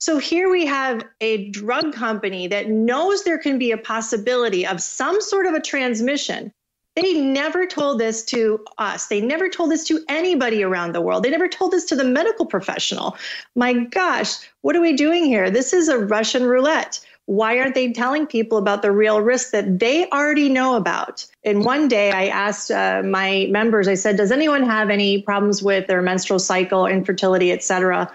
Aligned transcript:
So 0.00 0.18
here 0.18 0.50
we 0.50 0.66
have 0.66 1.04
a 1.20 1.48
drug 1.50 1.92
company 1.92 2.46
that 2.48 2.68
knows 2.68 3.22
there 3.22 3.38
can 3.38 3.58
be 3.58 3.70
a 3.70 3.78
possibility 3.78 4.66
of 4.66 4.82
some 4.82 5.20
sort 5.20 5.46
of 5.46 5.54
a 5.54 5.60
transmission. 5.60 6.52
They 6.96 7.20
never 7.20 7.66
told 7.66 8.00
this 8.00 8.24
to 8.26 8.64
us. 8.78 9.06
They 9.06 9.20
never 9.20 9.48
told 9.48 9.70
this 9.70 9.84
to 9.84 10.04
anybody 10.08 10.62
around 10.62 10.92
the 10.92 11.00
world. 11.00 11.22
They 11.22 11.30
never 11.30 11.48
told 11.48 11.72
this 11.72 11.84
to 11.86 11.96
the 11.96 12.04
medical 12.04 12.46
professional. 12.46 13.16
My 13.54 13.74
gosh, 13.74 14.36
what 14.62 14.74
are 14.74 14.80
we 14.80 14.94
doing 14.94 15.24
here? 15.26 15.50
This 15.50 15.72
is 15.72 15.88
a 15.88 15.98
Russian 15.98 16.44
roulette 16.44 17.00
why 17.30 17.60
aren't 17.60 17.76
they 17.76 17.92
telling 17.92 18.26
people 18.26 18.58
about 18.58 18.82
the 18.82 18.90
real 18.90 19.20
risk 19.20 19.52
that 19.52 19.78
they 19.78 20.08
already 20.10 20.48
know 20.48 20.74
about? 20.74 21.24
And 21.44 21.64
one 21.64 21.86
day 21.86 22.10
I 22.10 22.26
asked 22.26 22.72
uh, 22.72 23.02
my 23.04 23.46
members, 23.50 23.86
I 23.86 23.94
said, 23.94 24.16
does 24.16 24.32
anyone 24.32 24.64
have 24.64 24.90
any 24.90 25.22
problems 25.22 25.62
with 25.62 25.86
their 25.86 26.02
menstrual 26.02 26.40
cycle, 26.40 26.86
infertility, 26.88 27.52
et 27.52 27.62
cetera, 27.62 28.12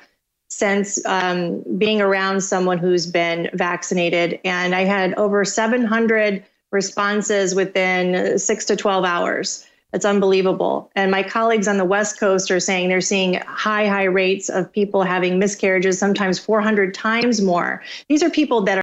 since 0.57 1.05
um, 1.05 1.63
being 1.77 2.01
around 2.01 2.41
someone 2.41 2.77
who's 2.77 3.05
been 3.05 3.49
vaccinated? 3.53 4.39
And 4.45 4.73
I 4.73 4.85
had 4.85 5.13
over 5.15 5.43
700 5.43 6.43
responses 6.71 7.53
within 7.53 8.39
six 8.39 8.63
to 8.65 8.75
12 8.75 9.03
hours. 9.03 9.67
It's 9.91 10.05
unbelievable. 10.05 10.89
And 10.95 11.11
my 11.11 11.23
colleagues 11.23 11.67
on 11.67 11.77
the 11.77 11.85
West 11.85 12.19
Coast 12.19 12.51
are 12.51 12.59
saying 12.59 12.87
they're 12.87 13.01
seeing 13.01 13.35
high, 13.47 13.87
high 13.87 14.05
rates 14.05 14.49
of 14.49 14.71
people 14.71 15.03
having 15.03 15.39
miscarriages, 15.39 15.99
sometimes 15.99 16.39
400 16.39 16.93
times 16.93 17.41
more. 17.41 17.83
These 18.07 18.23
are 18.23 18.29
people 18.29 18.61
that 18.61 18.77
are 18.77 18.81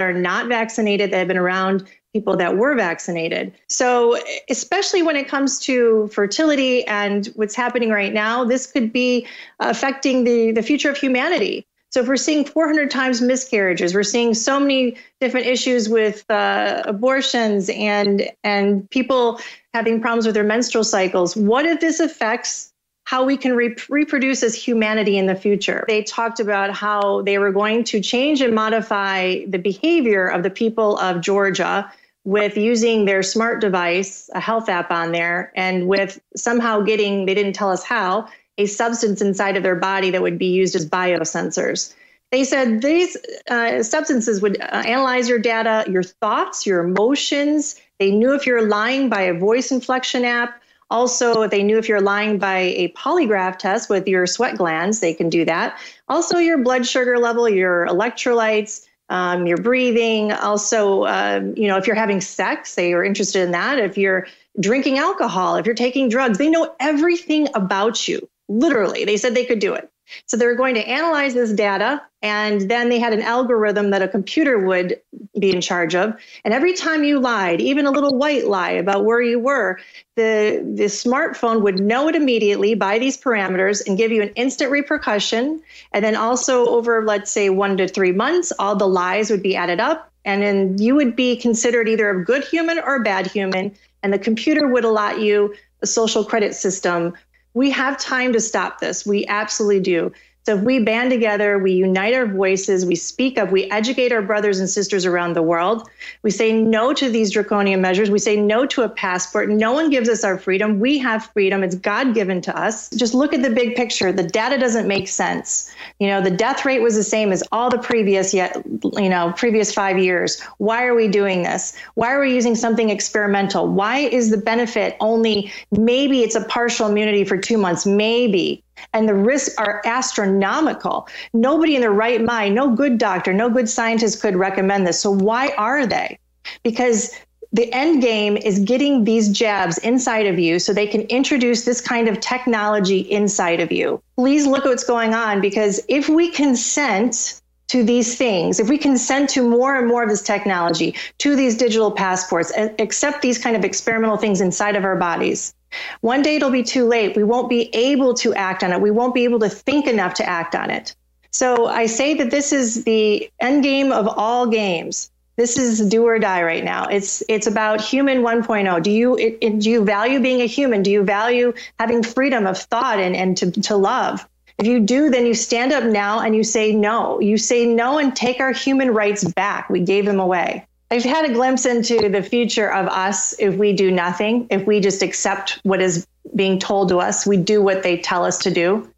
are 0.00 0.12
not 0.12 0.48
vaccinated 0.48 1.12
that 1.12 1.18
have 1.18 1.28
been 1.28 1.36
around 1.36 1.86
people 2.12 2.36
that 2.36 2.56
were 2.56 2.74
vaccinated. 2.74 3.52
So, 3.68 4.18
especially 4.50 5.02
when 5.02 5.16
it 5.16 5.28
comes 5.28 5.58
to 5.60 6.08
fertility 6.12 6.86
and 6.86 7.26
what's 7.34 7.54
happening 7.54 7.90
right 7.90 8.12
now, 8.12 8.44
this 8.44 8.70
could 8.70 8.92
be 8.92 9.26
affecting 9.60 10.24
the, 10.24 10.52
the 10.52 10.62
future 10.62 10.90
of 10.90 10.98
humanity. 10.98 11.66
So, 11.90 12.00
if 12.00 12.08
we're 12.08 12.16
seeing 12.16 12.44
400 12.44 12.90
times 12.90 13.20
miscarriages, 13.20 13.94
we're 13.94 14.02
seeing 14.02 14.34
so 14.34 14.60
many 14.60 14.96
different 15.20 15.46
issues 15.46 15.88
with 15.88 16.30
uh, 16.30 16.82
abortions 16.84 17.70
and 17.70 18.30
and 18.44 18.88
people 18.90 19.40
having 19.72 20.00
problems 20.00 20.26
with 20.26 20.34
their 20.34 20.44
menstrual 20.44 20.84
cycles. 20.84 21.34
What 21.34 21.64
if 21.64 21.80
this 21.80 21.98
affects 21.98 22.72
how 23.04 23.24
we 23.24 23.36
can 23.36 23.54
re- 23.54 23.74
reproduce 23.88 24.42
as 24.42 24.54
humanity 24.54 25.18
in 25.18 25.26
the 25.26 25.34
future. 25.34 25.84
They 25.88 26.04
talked 26.04 26.38
about 26.38 26.70
how 26.70 27.22
they 27.22 27.36
were 27.38 27.50
going 27.50 27.82
to 27.84 28.00
change 28.00 28.40
and 28.40 28.54
modify 28.54 29.44
the 29.46 29.58
behavior 29.58 30.26
of 30.26 30.44
the 30.44 30.50
people 30.50 30.98
of 30.98 31.20
Georgia 31.20 31.92
with 32.24 32.56
using 32.56 33.04
their 33.04 33.22
smart 33.22 33.60
device, 33.60 34.30
a 34.34 34.40
health 34.40 34.68
app 34.68 34.90
on 34.90 35.12
there, 35.12 35.52
and 35.56 35.88
with 35.88 36.20
somehow 36.36 36.80
getting, 36.80 37.26
they 37.26 37.34
didn't 37.34 37.54
tell 37.54 37.70
us 37.70 37.82
how, 37.82 38.28
a 38.58 38.66
substance 38.66 39.20
inside 39.20 39.56
of 39.56 39.62
their 39.62 39.74
body 39.76 40.10
that 40.10 40.22
would 40.22 40.38
be 40.38 40.46
used 40.46 40.76
as 40.76 40.88
biosensors. 40.88 41.94
They 42.30 42.44
said 42.44 42.80
these 42.80 43.16
uh, 43.50 43.82
substances 43.82 44.40
would 44.40 44.60
uh, 44.60 44.82
analyze 44.86 45.28
your 45.28 45.38
data, 45.38 45.84
your 45.90 46.02
thoughts, 46.02 46.64
your 46.64 46.84
emotions. 46.84 47.78
They 47.98 48.10
knew 48.10 48.34
if 48.34 48.46
you're 48.46 48.66
lying 48.66 49.08
by 49.08 49.22
a 49.22 49.38
voice 49.38 49.70
inflection 49.70 50.24
app. 50.24 50.60
Also, 50.90 51.46
they 51.48 51.62
knew 51.62 51.78
if 51.78 51.88
you're 51.88 52.00
lying 52.00 52.38
by 52.38 52.58
a 52.58 52.92
polygraph 52.92 53.58
test 53.58 53.90
with 53.90 54.06
your 54.06 54.26
sweat 54.26 54.56
glands, 54.56 55.00
they 55.00 55.14
can 55.14 55.28
do 55.28 55.44
that. 55.44 55.78
Also, 56.08 56.38
your 56.38 56.58
blood 56.58 56.86
sugar 56.86 57.18
level, 57.18 57.48
your 57.48 57.86
electrolytes, 57.86 58.86
um, 59.12 59.46
your 59.46 59.58
breathing. 59.58 60.32
Also, 60.32 61.04
um, 61.04 61.54
you 61.54 61.68
know, 61.68 61.76
if 61.76 61.86
you're 61.86 61.94
having 61.94 62.22
sex, 62.22 62.74
they 62.76 62.94
are 62.94 63.04
interested 63.04 63.42
in 63.42 63.50
that. 63.50 63.78
If 63.78 63.98
you're 63.98 64.26
drinking 64.58 64.98
alcohol, 64.98 65.56
if 65.56 65.66
you're 65.66 65.74
taking 65.74 66.08
drugs, 66.08 66.38
they 66.38 66.48
know 66.48 66.74
everything 66.80 67.46
about 67.54 68.08
you. 68.08 68.26
Literally, 68.48 69.04
they 69.04 69.18
said 69.18 69.34
they 69.34 69.44
could 69.44 69.58
do 69.58 69.74
it. 69.74 69.91
So 70.26 70.36
they 70.36 70.46
were 70.46 70.54
going 70.54 70.74
to 70.74 70.88
analyze 70.88 71.34
this 71.34 71.52
data, 71.52 72.02
and 72.22 72.70
then 72.70 72.88
they 72.88 72.98
had 72.98 73.12
an 73.12 73.22
algorithm 73.22 73.90
that 73.90 74.02
a 74.02 74.08
computer 74.08 74.58
would 74.58 75.00
be 75.38 75.52
in 75.52 75.60
charge 75.60 75.94
of. 75.94 76.14
And 76.44 76.54
every 76.54 76.72
time 76.72 77.04
you 77.04 77.18
lied, 77.18 77.60
even 77.60 77.86
a 77.86 77.90
little 77.90 78.16
white 78.16 78.46
lie 78.46 78.70
about 78.70 79.04
where 79.04 79.20
you 79.20 79.38
were, 79.38 79.78
the, 80.16 80.62
the 80.74 80.84
smartphone 80.84 81.62
would 81.62 81.80
know 81.80 82.08
it 82.08 82.14
immediately 82.14 82.74
by 82.74 82.98
these 82.98 83.16
parameters 83.16 83.86
and 83.86 83.98
give 83.98 84.12
you 84.12 84.22
an 84.22 84.30
instant 84.34 84.70
repercussion. 84.70 85.62
And 85.92 86.04
then 86.04 86.16
also 86.16 86.66
over, 86.66 87.04
let's 87.04 87.30
say, 87.30 87.50
one 87.50 87.76
to 87.78 87.88
three 87.88 88.12
months, 88.12 88.52
all 88.58 88.76
the 88.76 88.88
lies 88.88 89.30
would 89.30 89.42
be 89.42 89.56
added 89.56 89.80
up. 89.80 90.10
And 90.24 90.42
then 90.42 90.78
you 90.78 90.94
would 90.94 91.16
be 91.16 91.36
considered 91.36 91.88
either 91.88 92.10
a 92.10 92.24
good 92.24 92.44
human 92.44 92.78
or 92.78 92.96
a 92.96 93.02
bad 93.02 93.26
human. 93.26 93.74
And 94.02 94.12
the 94.12 94.18
computer 94.18 94.68
would 94.68 94.84
allot 94.84 95.20
you 95.20 95.54
a 95.80 95.86
social 95.86 96.24
credit 96.24 96.54
system 96.54 97.14
we 97.54 97.70
have 97.70 97.98
time 97.98 98.32
to 98.32 98.40
stop 98.40 98.80
this. 98.80 99.06
We 99.06 99.26
absolutely 99.26 99.80
do. 99.80 100.12
So 100.44 100.56
if 100.56 100.64
we 100.64 100.80
band 100.80 101.10
together, 101.10 101.56
we 101.56 101.70
unite 101.70 102.14
our 102.14 102.26
voices, 102.26 102.84
we 102.84 102.96
speak 102.96 103.38
up, 103.38 103.52
we 103.52 103.70
educate 103.70 104.10
our 104.10 104.22
brothers 104.22 104.58
and 104.58 104.68
sisters 104.68 105.06
around 105.06 105.34
the 105.34 105.42
world. 105.42 105.88
We 106.22 106.32
say 106.32 106.52
no 106.52 106.92
to 106.94 107.08
these 107.08 107.30
draconian 107.30 107.80
measures. 107.80 108.10
We 108.10 108.18
say 108.18 108.34
no 108.34 108.66
to 108.66 108.82
a 108.82 108.88
passport. 108.88 109.50
No 109.50 109.72
one 109.72 109.88
gives 109.88 110.08
us 110.08 110.24
our 110.24 110.36
freedom. 110.36 110.80
We 110.80 110.98
have 110.98 111.26
freedom. 111.26 111.62
It's 111.62 111.76
God 111.76 112.12
given 112.12 112.40
to 112.40 112.58
us. 112.58 112.90
Just 112.90 113.14
look 113.14 113.32
at 113.32 113.42
the 113.42 113.50
big 113.50 113.76
picture. 113.76 114.10
The 114.10 114.24
data 114.24 114.58
doesn't 114.58 114.88
make 114.88 115.06
sense. 115.06 115.72
You 116.00 116.08
know, 116.08 116.20
the 116.20 116.30
death 116.30 116.64
rate 116.64 116.82
was 116.82 116.96
the 116.96 117.04
same 117.04 117.30
as 117.30 117.44
all 117.52 117.70
the 117.70 117.78
previous 117.78 118.34
yet, 118.34 118.60
you 118.96 119.08
know, 119.08 119.32
previous 119.36 119.72
5 119.72 119.98
years. 119.98 120.40
Why 120.58 120.86
are 120.86 120.94
we 120.96 121.06
doing 121.06 121.44
this? 121.44 121.76
Why 121.94 122.12
are 122.12 122.20
we 122.20 122.34
using 122.34 122.56
something 122.56 122.90
experimental? 122.90 123.68
Why 123.68 123.98
is 123.98 124.30
the 124.30 124.38
benefit 124.38 124.96
only 124.98 125.52
maybe 125.70 126.22
it's 126.22 126.34
a 126.34 126.44
partial 126.46 126.88
immunity 126.88 127.22
for 127.24 127.36
2 127.36 127.58
months, 127.58 127.86
maybe 127.86 128.64
and 128.92 129.08
the 129.08 129.14
risks 129.14 129.56
are 129.56 129.82
astronomical. 129.84 131.08
Nobody 131.32 131.74
in 131.74 131.80
their 131.80 131.92
right 131.92 132.22
mind, 132.22 132.54
no 132.54 132.74
good 132.74 132.98
doctor, 132.98 133.32
no 133.32 133.50
good 133.50 133.68
scientist 133.68 134.20
could 134.20 134.36
recommend 134.36 134.86
this. 134.86 135.00
So 135.00 135.10
why 135.10 135.52
are 135.58 135.86
they? 135.86 136.18
Because 136.62 137.14
the 137.52 137.72
end 137.72 138.00
game 138.00 138.36
is 138.36 138.58
getting 138.60 139.04
these 139.04 139.28
jabs 139.28 139.76
inside 139.78 140.26
of 140.26 140.38
you 140.38 140.58
so 140.58 140.72
they 140.72 140.86
can 140.86 141.02
introduce 141.02 141.64
this 141.64 141.80
kind 141.80 142.08
of 142.08 142.18
technology 142.20 143.00
inside 143.00 143.60
of 143.60 143.70
you. 143.70 144.02
Please 144.16 144.46
look 144.46 144.64
at 144.64 144.70
what's 144.70 144.84
going 144.84 145.12
on 145.12 145.40
because 145.40 145.80
if 145.88 146.08
we 146.08 146.30
consent 146.30 147.40
to 147.68 147.82
these 147.82 148.16
things, 148.16 148.58
if 148.58 148.68
we 148.68 148.78
consent 148.78 149.30
to 149.30 149.42
more 149.42 149.76
and 149.76 149.86
more 149.86 150.02
of 150.02 150.08
this 150.08 150.22
technology, 150.22 150.94
to 151.18 151.36
these 151.36 151.56
digital 151.56 151.90
passports, 151.90 152.50
and 152.50 152.70
accept 152.78 153.22
these 153.22 153.38
kind 153.38 153.56
of 153.56 153.64
experimental 153.64 154.16
things 154.16 154.40
inside 154.40 154.76
of 154.76 154.84
our 154.84 154.96
bodies, 154.96 155.54
one 156.00 156.22
day 156.22 156.36
it'll 156.36 156.50
be 156.50 156.62
too 156.62 156.86
late. 156.86 157.16
We 157.16 157.24
won't 157.24 157.48
be 157.48 157.74
able 157.74 158.14
to 158.14 158.34
act 158.34 158.62
on 158.62 158.72
it. 158.72 158.80
We 158.80 158.90
won't 158.90 159.14
be 159.14 159.24
able 159.24 159.40
to 159.40 159.48
think 159.48 159.86
enough 159.86 160.14
to 160.14 160.28
act 160.28 160.54
on 160.54 160.70
it. 160.70 160.94
So 161.30 161.66
I 161.66 161.86
say 161.86 162.14
that 162.14 162.30
this 162.30 162.52
is 162.52 162.84
the 162.84 163.30
end 163.40 163.62
game 163.62 163.90
of 163.90 164.06
all 164.06 164.46
games. 164.46 165.10
This 165.36 165.56
is 165.56 165.80
do 165.88 166.04
or 166.04 166.18
die 166.18 166.42
right 166.42 166.62
now. 166.62 166.86
It's 166.88 167.22
it's 167.26 167.46
about 167.46 167.80
human 167.80 168.18
1.0. 168.18 168.82
Do 168.82 168.90
you 168.90 169.16
it, 169.16 169.38
it, 169.40 169.58
do 169.60 169.70
you 169.70 169.82
value 169.82 170.20
being 170.20 170.42
a 170.42 170.46
human? 170.46 170.82
Do 170.82 170.90
you 170.90 171.02
value 171.02 171.54
having 171.78 172.02
freedom 172.02 172.46
of 172.46 172.58
thought 172.58 172.98
and, 172.98 173.16
and 173.16 173.36
to, 173.38 173.50
to 173.62 173.76
love? 173.76 174.28
If 174.58 174.66
you 174.66 174.80
do, 174.80 175.08
then 175.08 175.24
you 175.24 175.34
stand 175.34 175.72
up 175.72 175.84
now 175.84 176.20
and 176.20 176.36
you 176.36 176.44
say 176.44 176.74
no. 176.74 177.18
You 177.20 177.38
say 177.38 177.64
no 177.64 177.98
and 177.98 178.14
take 178.14 178.40
our 178.40 178.52
human 178.52 178.92
rights 178.92 179.24
back. 179.24 179.70
We 179.70 179.80
gave 179.80 180.04
them 180.04 180.20
away. 180.20 180.66
I've 180.92 181.04
had 181.04 181.24
a 181.24 181.32
glimpse 181.32 181.64
into 181.64 182.10
the 182.10 182.22
future 182.22 182.70
of 182.70 182.86
us 182.86 183.34
if 183.38 183.54
we 183.54 183.72
do 183.72 183.90
nothing, 183.90 184.46
if 184.50 184.66
we 184.66 184.78
just 184.78 185.02
accept 185.02 185.58
what 185.62 185.80
is 185.80 186.06
being 186.36 186.58
told 186.58 186.90
to 186.90 186.98
us, 186.98 187.26
we 187.26 187.38
do 187.38 187.62
what 187.62 187.82
they 187.82 187.96
tell 187.96 188.26
us 188.26 188.36
to 188.40 188.50
do. 188.50 188.92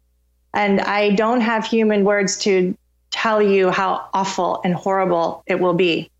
And 0.53 0.81
I 0.81 1.11
don't 1.11 1.39
have 1.39 1.65
human 1.65 2.03
words 2.03 2.37
to 2.39 2.77
tell 3.11 3.41
you 3.41 3.71
how 3.71 4.09
awful 4.13 4.59
and 4.65 4.73
horrible 4.75 5.41
it 5.47 5.61
will 5.61 5.73
be. 5.73 6.11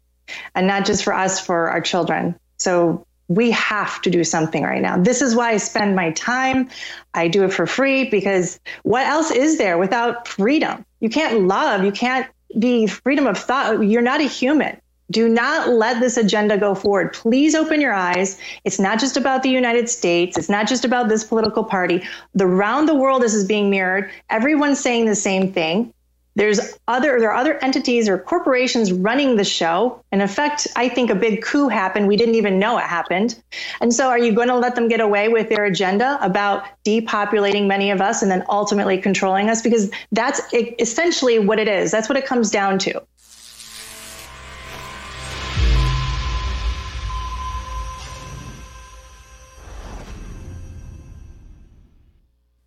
And 0.56 0.66
not 0.66 0.86
just 0.86 1.04
for 1.04 1.12
us, 1.12 1.42
for 1.42 1.70
our 1.70 1.82
children. 1.82 2.40
So 2.56 3.06
we 3.28 3.52
have 3.52 4.02
to 4.04 4.10
do 4.10 4.24
something 4.24 4.64
right 4.64 4.82
now. 4.82 4.98
This 4.98 5.22
is 5.22 5.36
why 5.36 5.52
I 5.52 5.58
spend 5.58 5.94
my 5.94 6.12
time. 6.12 6.70
I 7.14 7.28
do 7.28 7.44
it 7.44 7.52
for 7.52 7.68
free 7.68 8.10
because 8.10 8.62
what 8.84 9.06
else 9.06 9.30
is 9.30 9.58
there 9.58 9.78
without 9.78 10.26
freedom? 10.26 10.86
You 11.02 11.10
can't 11.10 11.50
love, 11.50 11.84
you 11.84 11.92
can't 11.92 12.28
be 12.58 12.88
freedom 12.88 13.28
of 13.28 13.38
thought. 13.38 13.86
You're 13.86 14.02
not 14.02 14.22
a 14.22 14.24
human. 14.24 14.80
Do 15.12 15.30
not 15.30 15.70
let 15.70 16.00
this 16.00 16.18
agenda 16.18 16.58
go 16.58 16.74
forward. 16.74 17.14
Please 17.14 17.54
open 17.54 17.80
your 17.80 17.94
eyes. 17.94 18.40
It's 18.64 18.80
not 18.80 19.00
just 19.00 19.18
about 19.18 19.44
the 19.44 19.50
United 19.50 19.88
States. 19.88 20.38
It's 20.38 20.50
not 20.50 20.68
just 20.68 20.84
about 20.84 21.10
this 21.10 21.24
political 21.24 21.64
party. 21.64 22.04
The 22.34 22.46
around 22.46 22.88
the 22.88 22.96
world, 22.96 23.22
this 23.22 23.34
is 23.34 23.46
being 23.46 23.70
mirrored. 23.70 24.10
Everyone's 24.30 24.80
saying 24.80 25.06
the 25.06 25.16
same 25.16 25.52
thing. 25.52 25.94
There's 26.38 26.78
other 26.90 27.18
there 27.20 27.32
are 27.32 27.38
other 27.38 27.64
entities 27.64 28.10
or 28.10 28.18
corporations 28.18 28.92
running 28.92 29.38
the 29.38 29.46
show. 29.46 30.04
In 30.12 30.20
effect, 30.20 30.68
I 30.76 30.90
think 30.90 31.10
a 31.10 31.16
big 31.16 31.42
coup 31.42 31.70
happened. 31.70 32.08
We 32.08 32.18
didn't 32.18 32.36
even 32.36 32.60
know 32.60 32.78
it 32.78 32.84
happened. 32.84 33.42
And 33.80 33.94
so 33.94 34.10
are 34.10 34.20
you 34.20 34.34
going 34.34 34.50
to 34.50 34.58
let 34.58 34.76
them 34.76 34.90
get 34.90 35.00
away 35.00 35.30
with 35.30 35.48
their 35.48 35.64
agenda 35.64 36.18
about 36.22 36.66
depopulating 36.84 37.68
many 37.68 37.90
of 37.90 38.02
us 38.02 38.22
and 38.22 38.30
then 38.30 38.44
ultimately 38.50 38.98
controlling 38.98 39.50
us? 39.50 39.62
Because 39.62 39.90
that's 40.12 40.42
essentially 40.54 41.40
what 41.40 41.58
it 41.58 41.70
is. 41.70 41.90
That's 41.90 42.10
what 42.10 42.18
it 42.18 42.26
comes 42.26 42.52
down 42.52 42.80
to. 42.80 43.02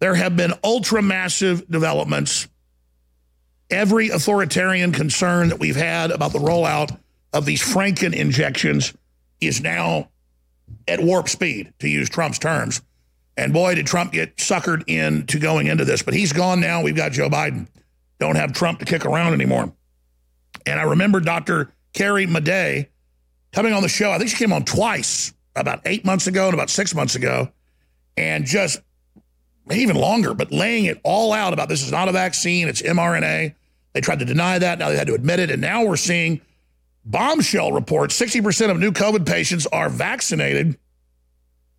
There 0.00 0.14
have 0.14 0.36
been 0.36 0.52
ultra 0.62 1.02
massive 1.02 1.68
developments 1.68 2.48
every 3.70 4.08
authoritarian 4.08 4.92
concern 4.92 5.48
that 5.48 5.60
we've 5.60 5.76
had 5.76 6.10
about 6.10 6.32
the 6.32 6.38
rollout 6.38 6.98
of 7.32 7.44
these 7.44 7.62
Franken 7.62 8.14
injections 8.14 8.94
is 9.40 9.60
now 9.60 10.08
at 10.86 11.02
warp 11.02 11.28
speed, 11.28 11.72
to 11.78 11.88
use 11.88 12.08
Trump's 12.08 12.38
terms. 12.38 12.82
And 13.36 13.52
boy, 13.52 13.74
did 13.74 13.86
Trump 13.86 14.12
get 14.12 14.36
suckered 14.36 14.84
into 14.88 15.38
going 15.38 15.68
into 15.68 15.84
this. 15.84 16.02
But 16.02 16.14
he's 16.14 16.32
gone 16.32 16.60
now. 16.60 16.82
We've 16.82 16.96
got 16.96 17.12
Joe 17.12 17.28
Biden. 17.28 17.68
Don't 18.18 18.36
have 18.36 18.52
Trump 18.52 18.80
to 18.80 18.84
kick 18.84 19.04
around 19.06 19.32
anymore. 19.32 19.72
And 20.66 20.80
I 20.80 20.84
remember 20.84 21.20
Dr. 21.20 21.72
Carrie 21.92 22.26
Madej 22.26 22.88
coming 23.52 23.72
on 23.72 23.82
the 23.82 23.88
show. 23.88 24.10
I 24.10 24.18
think 24.18 24.30
she 24.30 24.36
came 24.36 24.52
on 24.52 24.64
twice 24.64 25.32
about 25.54 25.82
eight 25.84 26.04
months 26.04 26.26
ago 26.26 26.46
and 26.46 26.54
about 26.54 26.70
six 26.70 26.94
months 26.94 27.14
ago, 27.14 27.48
and 28.16 28.44
just 28.44 28.80
even 29.73 29.97
longer, 29.97 30.35
but 30.35 30.53
laying 30.53 30.87
it 30.87 31.00
all 31.05 31.32
out 31.32 31.53
about 31.53 31.69
this 31.69 31.82
is 31.82 31.93
not 31.93 32.09
a 32.09 32.12
vaccine, 32.12 32.69
it's 32.69 32.82
mRNA. 32.82 33.55
They 33.93 34.00
tried 34.00 34.20
to 34.20 34.25
deny 34.25 34.59
that. 34.59 34.79
Now 34.79 34.88
they 34.88 34.97
had 34.97 35.06
to 35.09 35.15
admit 35.15 35.41
it. 35.41 35.50
And 35.50 35.61
now 35.61 35.85
we're 35.85 35.97
seeing 35.97 36.41
bombshell 37.05 37.73
reports 37.73 38.19
60% 38.19 38.70
of 38.70 38.79
new 38.79 38.93
COVID 38.93 39.26
patients 39.26 39.67
are 39.67 39.88
vaccinated. 39.88 40.79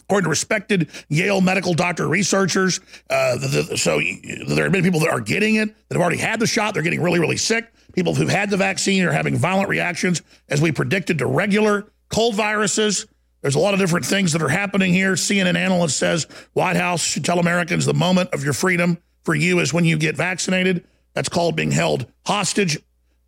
According 0.02 0.26
to 0.26 0.30
respected 0.30 0.90
Yale 1.08 1.40
medical 1.40 1.76
doctor 1.76 2.08
researchers, 2.08 2.80
uh, 3.12 3.38
the, 3.38 3.68
the, 3.70 3.78
so 3.78 4.02
there 4.48 4.64
have 4.64 4.72
been 4.72 4.84
people 4.84 5.02
that 5.02 5.12
are 5.12 5.20
getting 5.20 5.56
it 5.56 5.68
that 5.88 5.96
have 5.96 6.02
already 6.02 6.18
had 6.18 6.40
the 6.40 6.48
shot. 6.48 6.74
They're 6.74 6.82
getting 6.82 7.02
really, 7.02 7.20
really 7.20 7.38
sick. 7.38 7.72
People 7.94 8.16
who've 8.16 8.28
had 8.30 8.50
the 8.50 8.58
vaccine 8.58 9.04
are 9.04 9.12
having 9.12 9.36
violent 9.36 9.70
reactions, 9.70 10.24
as 10.50 10.62
we 10.62 10.72
predicted, 10.72 11.20
to 11.20 11.28
regular 11.28 11.92
cold 12.10 12.36
viruses. 12.36 13.06
There's 13.42 13.56
a 13.56 13.60
lot 13.60 13.74
of 13.74 13.80
different 13.80 14.06
things 14.06 14.34
that 14.34 14.42
are 14.42 14.50
happening 14.50 14.94
here. 14.94 15.14
CNN 15.14 15.56
analyst 15.56 15.98
says 15.98 16.28
White 16.54 16.76
House 16.76 17.02
should 17.02 17.24
tell 17.24 17.40
Americans 17.40 17.86
the 17.86 17.94
moment 17.94 18.30
of 18.34 18.44
your 18.44 18.54
freedom 18.54 18.98
for 19.24 19.34
you 19.36 19.60
is 19.60 19.74
when 19.74 19.86
you 19.86 19.98
get 19.98 20.18
vaccinated. 20.18 20.86
That's 21.14 21.30
called 21.30 21.56
being 21.56 21.72
held 21.72 22.06
hostage. 22.26 22.80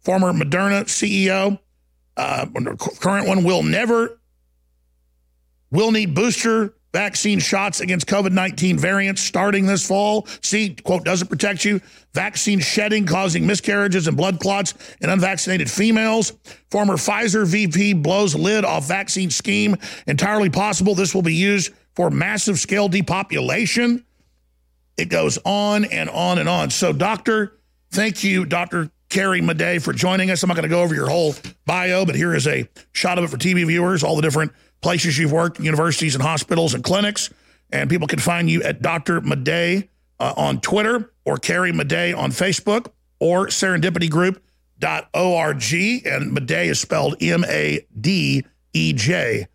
Former 0.02 0.34
Moderna 0.34 0.84
CEO, 0.86 1.60
uh, 2.18 2.48
current 3.00 3.28
one, 3.28 3.44
will 3.44 3.63
never, 3.63 4.19
will 5.69 5.92
need 5.92 6.16
booster 6.16 6.74
vaccine 6.93 7.39
shots 7.39 7.79
against 7.81 8.07
COVID 8.07 8.31
19 8.31 8.77
variants 8.77 9.21
starting 9.21 9.65
this 9.65 9.85
fall. 9.85 10.27
See, 10.41 10.75
quote, 10.83 11.03
doesn't 11.03 11.27
protect 11.27 11.65
you. 11.65 11.81
Vaccine 12.13 12.59
shedding 12.59 13.05
causing 13.05 13.45
miscarriages 13.47 14.07
and 14.07 14.17
blood 14.17 14.39
clots 14.39 14.73
in 15.01 15.09
unvaccinated 15.09 15.69
females. 15.69 16.33
Former 16.69 16.95
Pfizer 16.95 17.45
VP 17.45 17.93
blows 17.93 18.35
lid 18.35 18.65
off 18.65 18.88
vaccine 18.88 19.29
scheme. 19.29 19.75
Entirely 20.07 20.49
possible 20.49 20.95
this 20.95 21.15
will 21.15 21.21
be 21.21 21.35
used 21.35 21.73
for 21.95 22.09
massive 22.09 22.59
scale 22.59 22.88
depopulation. 22.88 24.05
It 24.97 25.09
goes 25.09 25.39
on 25.45 25.85
and 25.85 26.09
on 26.09 26.38
and 26.38 26.47
on. 26.47 26.69
So, 26.69 26.93
Doctor, 26.93 27.59
thank 27.91 28.23
you, 28.23 28.45
Dr. 28.45 28.91
Carrie 29.09 29.41
Madej, 29.41 29.81
for 29.81 29.93
joining 29.93 30.31
us. 30.31 30.43
I'm 30.43 30.47
not 30.47 30.55
going 30.55 30.63
to 30.63 30.69
go 30.69 30.81
over 30.81 30.93
your 30.93 31.09
whole 31.09 31.35
bio, 31.65 32.05
but 32.05 32.15
here 32.15 32.33
is 32.35 32.47
a 32.47 32.67
shot 32.91 33.17
of 33.17 33.23
it 33.23 33.29
for 33.29 33.38
TV 33.38 33.65
viewers, 33.65 34.03
all 34.03 34.15
the 34.15 34.21
different 34.21 34.51
places 34.81 35.18
you've 35.18 35.31
worked, 35.31 35.60
universities 35.60 36.16
and 36.16 36.24
hospitals 36.24 36.74
and 36.74 36.83
clinics. 36.83 37.30
And 37.72 37.89
people 37.89 38.07
can 38.07 38.19
find 38.19 38.50
you 38.50 38.62
at 38.63 38.81
Dr. 38.81 39.22
Madej 39.22 39.88
uh, 40.19 40.33
on 40.36 40.60
Twitter 40.62 41.12
or 41.25 41.38
Carrie 41.38 41.72
Madej 41.72 42.18
on 42.18 42.31
Facebook 42.31 42.88
or 43.19 43.48
serendipitygroup.org. 43.48 44.44
And 46.06 46.38
Madej 46.38 46.66
is 46.66 46.80
spelled 46.80 47.16
M 47.22 47.45
A 47.48 47.86
D 48.00 48.44
E 48.74 48.94
J. 48.94 49.48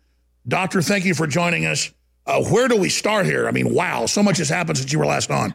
Doctor, 0.47 0.81
thank 0.81 1.05
you 1.05 1.13
for 1.13 1.27
joining 1.27 1.65
us. 1.65 1.91
Uh, 2.25 2.43
where 2.43 2.67
do 2.67 2.75
we 2.75 2.89
start 2.89 3.25
here? 3.25 3.47
I 3.47 3.51
mean, 3.51 3.73
wow, 3.73 4.05
so 4.05 4.23
much 4.23 4.37
has 4.37 4.49
happened 4.49 4.77
since 4.77 4.91
you 4.91 4.99
were 4.99 5.05
last 5.05 5.31
on. 5.31 5.53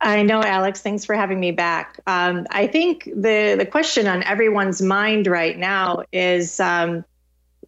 I 0.00 0.22
know, 0.22 0.42
Alex. 0.42 0.80
Thanks 0.80 1.04
for 1.04 1.14
having 1.14 1.38
me 1.38 1.50
back. 1.50 2.00
Um, 2.06 2.46
I 2.50 2.66
think 2.66 3.04
the 3.04 3.54
the 3.58 3.66
question 3.66 4.06
on 4.06 4.22
everyone's 4.22 4.80
mind 4.80 5.26
right 5.26 5.58
now 5.58 6.04
is 6.12 6.58
um, 6.58 7.04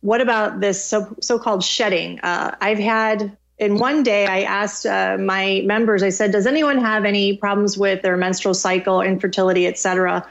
what 0.02 0.20
about 0.20 0.60
this 0.60 0.84
so, 0.84 1.16
so-called 1.20 1.64
shedding? 1.64 2.20
Uh, 2.20 2.54
I've 2.60 2.78
had 2.78 3.36
in 3.58 3.78
one 3.78 4.02
day, 4.02 4.26
I 4.26 4.42
asked 4.42 4.86
uh, 4.86 5.16
my 5.18 5.62
members, 5.64 6.02
I 6.02 6.08
said, 6.08 6.32
does 6.32 6.46
anyone 6.46 6.78
have 6.78 7.04
any 7.04 7.36
problems 7.36 7.78
with 7.78 8.02
their 8.02 8.16
menstrual 8.16 8.54
cycle, 8.54 9.00
infertility, 9.00 9.66
et 9.68 9.78
cetera, 9.78 10.28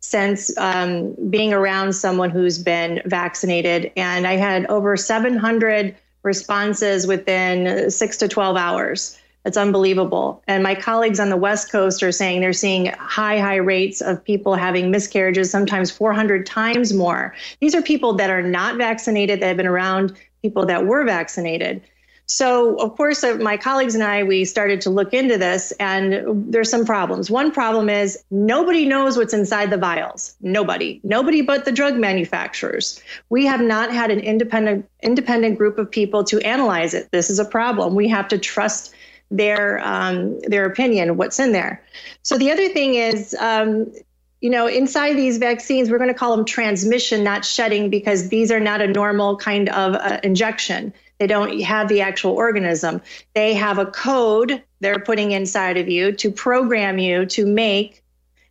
since 0.00 0.54
um, 0.58 1.16
being 1.30 1.54
around 1.54 1.94
someone 1.94 2.28
who's 2.28 2.58
been 2.58 3.00
vaccinated? 3.06 3.90
And 3.96 4.26
I 4.26 4.36
had 4.36 4.66
over 4.66 4.98
700 4.98 5.96
responses 6.22 7.06
within 7.06 7.90
six 7.90 8.18
to 8.18 8.28
12 8.28 8.56
hours. 8.56 9.18
It's 9.44 9.56
unbelievable. 9.56 10.42
And 10.48 10.62
my 10.62 10.74
colleagues 10.74 11.20
on 11.20 11.28
the 11.28 11.36
West 11.36 11.70
Coast 11.70 12.02
are 12.02 12.12
saying 12.12 12.40
they're 12.40 12.52
seeing 12.52 12.86
high, 12.86 13.38
high 13.38 13.56
rates 13.56 14.00
of 14.00 14.24
people 14.24 14.54
having 14.54 14.90
miscarriages, 14.90 15.50
sometimes 15.50 15.90
400 15.90 16.46
times 16.46 16.94
more. 16.94 17.34
These 17.60 17.74
are 17.74 17.82
people 17.82 18.14
that 18.14 18.30
are 18.30 18.42
not 18.42 18.76
vaccinated, 18.76 19.40
that 19.40 19.48
have 19.48 19.56
been 19.56 19.66
around 19.66 20.14
people 20.40 20.64
that 20.66 20.86
were 20.86 21.04
vaccinated. 21.04 21.82
So, 22.26 22.76
of 22.76 22.96
course, 22.96 23.22
uh, 23.22 23.34
my 23.34 23.58
colleagues 23.58 23.94
and 23.94 24.02
I, 24.02 24.22
we 24.22 24.46
started 24.46 24.80
to 24.82 24.90
look 24.90 25.12
into 25.12 25.36
this, 25.36 25.72
and 25.72 26.50
there's 26.50 26.70
some 26.70 26.86
problems. 26.86 27.30
One 27.30 27.50
problem 27.50 27.90
is 27.90 28.24
nobody 28.30 28.86
knows 28.86 29.18
what's 29.18 29.34
inside 29.34 29.68
the 29.68 29.76
vials. 29.76 30.34
Nobody, 30.40 31.00
nobody 31.04 31.42
but 31.42 31.66
the 31.66 31.72
drug 31.72 31.96
manufacturers. 31.96 33.02
We 33.28 33.44
have 33.44 33.60
not 33.60 33.92
had 33.92 34.10
an 34.10 34.20
independent 34.20 34.88
independent 35.02 35.58
group 35.58 35.76
of 35.76 35.90
people 35.90 36.24
to 36.24 36.40
analyze 36.40 36.94
it. 36.94 37.10
This 37.10 37.28
is 37.28 37.38
a 37.38 37.44
problem. 37.44 37.94
We 37.94 38.08
have 38.08 38.28
to 38.28 38.38
trust 38.38 38.94
their 39.36 39.80
um, 39.86 40.40
their 40.40 40.64
opinion, 40.64 41.16
what's 41.16 41.38
in 41.38 41.52
there. 41.52 41.82
So 42.22 42.38
the 42.38 42.50
other 42.50 42.68
thing 42.68 42.94
is, 42.94 43.34
um, 43.38 43.92
you 44.40 44.50
know, 44.50 44.66
inside 44.66 45.14
these 45.14 45.38
vaccines, 45.38 45.90
we're 45.90 45.98
going 45.98 46.12
to 46.12 46.14
call 46.14 46.36
them 46.36 46.44
transmission, 46.44 47.24
not 47.24 47.44
shedding, 47.44 47.90
because 47.90 48.28
these 48.28 48.50
are 48.50 48.60
not 48.60 48.80
a 48.80 48.86
normal 48.86 49.36
kind 49.36 49.68
of 49.70 49.94
uh, 49.94 50.20
injection. 50.22 50.92
They 51.18 51.26
don't 51.26 51.60
have 51.60 51.88
the 51.88 52.00
actual 52.00 52.32
organism. 52.32 53.00
They 53.34 53.54
have 53.54 53.78
a 53.78 53.86
code 53.86 54.62
they're 54.80 54.98
putting 54.98 55.32
inside 55.32 55.78
of 55.78 55.88
you 55.88 56.12
to 56.12 56.30
program 56.30 56.98
you 56.98 57.24
to 57.26 57.46
make 57.46 58.04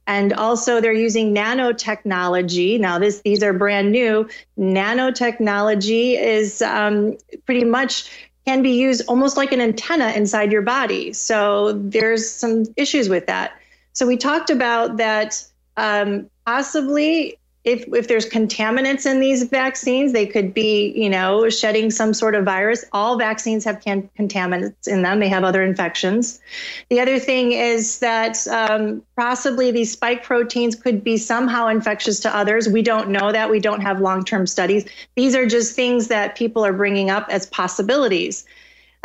and 0.08 0.34
also 0.34 0.82
they're 0.82 0.92
using 0.92 1.34
nanotechnology 1.34 2.80
now 2.80 3.00
this 3.00 3.22
these 3.22 3.44
are 3.44 3.54
brand 3.54 3.92
new 3.92 4.28
nanotechnology 4.58 6.20
is 6.20 6.62
um, 6.62 7.18
pretty 7.46 7.64
much 7.64 8.10
can 8.46 8.62
be 8.62 8.72
used 8.72 9.04
almost 9.08 9.38
like 9.38 9.52
an 9.52 9.62
antenna 9.62 10.10
inside 10.12 10.52
your 10.52 10.62
body. 10.62 11.14
So 11.14 11.74
there's 11.74 12.30
some 12.30 12.66
issues 12.76 13.10
with 13.10 13.28
that. 13.28 13.54
So 13.94 14.06
we 14.06 14.18
talked 14.18 14.50
about 14.50 14.98
that 14.98 15.46
um, 15.78 16.30
possibly 16.46 17.38
if 17.64 17.86
if 17.94 18.10
there's 18.10 18.28
contaminants 18.28 19.10
in 19.10 19.22
these 19.22 19.44
vaccines, 19.44 20.12
they 20.12 20.26
could 20.26 20.54
be, 20.54 20.92
you 20.96 21.10
know, 21.10 21.50
shedding 21.50 21.92
some 21.92 22.14
sort 22.14 22.36
of 22.36 22.44
virus. 22.44 22.84
All 22.92 23.18
vaccines 23.18 23.64
have 23.64 23.80
can- 23.80 24.10
contaminants 24.20 24.88
in 24.88 25.02
them; 25.02 25.20
they 25.20 25.30
have 25.30 25.46
other 25.46 25.64
infections. 25.64 26.42
The 26.90 27.00
other 27.00 27.20
thing 27.20 27.54
is 27.54 28.00
that 28.00 28.46
um, 28.48 29.02
possibly 29.16 29.72
these 29.72 29.94
spike 29.94 30.24
proteins 30.24 30.76
could 30.76 31.04
be 31.04 31.16
somehow 31.16 31.68
infectious 31.68 32.20
to 32.22 32.36
others. 32.36 32.68
We 32.68 32.82
don't 32.82 33.10
know 33.10 33.32
that. 33.32 33.50
We 33.50 33.62
don't 33.62 33.82
have 33.82 34.02
long-term 34.02 34.48
studies. 34.48 34.86
These 35.16 35.34
are 35.34 35.46
just 35.46 35.74
things 35.74 36.10
that 36.10 36.36
people 36.36 36.66
are 36.66 36.74
bringing 36.74 37.10
up 37.10 37.28
as 37.30 37.46
possibilities. 37.46 38.46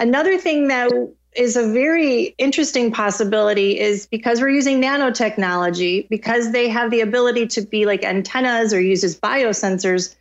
Another 0.01 0.37
thing 0.39 0.69
that 0.69 0.91
is 1.35 1.57
a 1.57 1.69
very 1.69 2.35
interesting 2.39 2.91
possibility 2.91 3.79
is 3.79 4.07
because 4.07 4.41
we're 4.41 4.49
using 4.49 4.81
nanotechnology, 4.81 6.09
because 6.09 6.53
they 6.53 6.69
have 6.69 6.91
the 6.91 7.01
ability 7.01 7.47
to 7.49 7.61
be 7.63 7.87
like 7.87 8.05
antennas 8.05 8.73
or 8.73 8.81
use 8.81 9.05
as 9.05 9.19
biosensors. 9.19 10.15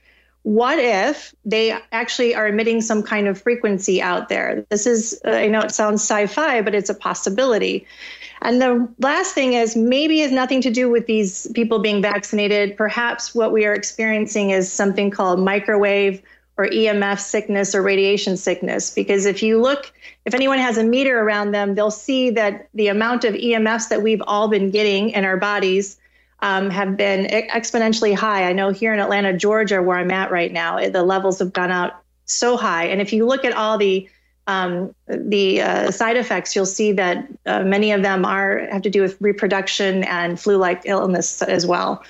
What 0.44 0.80
if 0.80 1.34
they 1.44 1.78
actually 1.92 2.34
are 2.36 2.48
emitting 2.48 2.82
some 2.82 3.04
kind 3.04 3.28
of 3.28 3.42
frequency 3.42 4.02
out 4.02 4.30
there? 4.30 4.66
This 4.70 4.86
is, 4.86 5.20
I 5.26 5.48
know 5.48 5.62
it 5.62 5.72
sounds 5.72 6.02
sci 6.02 6.28
fi, 6.28 6.62
but 6.62 6.76
it's 6.76 6.90
a 6.90 6.94
possibility. 6.94 7.86
And 8.42 8.62
the 8.62 8.88
last 9.00 9.34
thing 9.34 9.54
is 9.54 9.76
maybe 9.76 10.20
has 10.20 10.32
nothing 10.32 10.62
to 10.62 10.70
do 10.70 10.90
with 10.90 11.08
these 11.08 11.48
people 11.54 11.80
being 11.80 12.02
vaccinated. 12.02 12.78
Perhaps 12.78 13.34
what 13.34 13.52
we 13.52 13.66
are 13.66 13.74
experiencing 13.74 14.52
is 14.52 14.72
something 14.72 15.10
called 15.10 15.40
microwave 15.40 16.22
or 16.58 16.68
EMF 16.68 17.20
sickness 17.20 17.76
or 17.76 17.82
radiation 17.82 18.36
sickness. 18.36 18.94
Because 18.94 19.26
if 19.26 19.44
you 19.44 19.62
look, 19.62 19.92
if 20.26 20.34
anyone 20.34 20.58
has 20.58 20.78
a 20.78 20.84
meter 20.84 21.20
around 21.20 21.52
them, 21.52 21.76
they'll 21.76 21.92
see 21.92 22.32
that 22.32 22.68
the 22.74 22.88
amount 22.88 23.24
of 23.24 23.36
EMFs 23.36 23.90
that 23.90 24.02
we've 24.02 24.24
all 24.26 24.48
been 24.48 24.72
getting 24.72 25.12
in 25.12 25.24
our 25.24 25.38
bodies 25.38 25.98
um, 26.42 26.70
have 26.70 26.98
been 26.98 27.26
exponentially 27.26 28.16
high. 28.16 28.50
I 28.50 28.54
know 28.54 28.70
here 28.70 28.94
in 28.94 29.00
Atlanta, 29.00 29.38
Georgia, 29.38 29.82
where 29.82 29.98
I'm 29.98 30.12
at 30.12 30.32
right 30.32 30.52
now, 30.52 30.90
the 30.90 31.04
levels 31.04 31.40
have 31.40 31.54
gone 31.54 31.72
out 31.72 32.02
so 32.26 32.58
high. 32.58 32.86
And 32.86 33.02
if 33.02 33.14
you 33.14 33.26
look 33.26 33.46
at 33.46 33.54
all 33.54 33.78
the 33.78 34.10
um, 34.48 34.96
the 35.08 35.62
uh, 35.62 35.92
side 35.92 36.16
effects, 36.16 36.56
you'll 36.56 36.66
see 36.66 36.94
that 36.94 37.28
uh, 37.46 37.64
many 37.64 37.92
of 37.92 38.02
them 38.02 38.24
are 38.24 38.68
have 38.72 38.82
to 38.82 38.90
do 38.90 39.02
with 39.02 39.18
reproduction 39.20 40.06
and 40.06 40.40
flu-like 40.40 40.84
illness 40.86 41.42
as 41.42 41.68
well. 41.68 42.02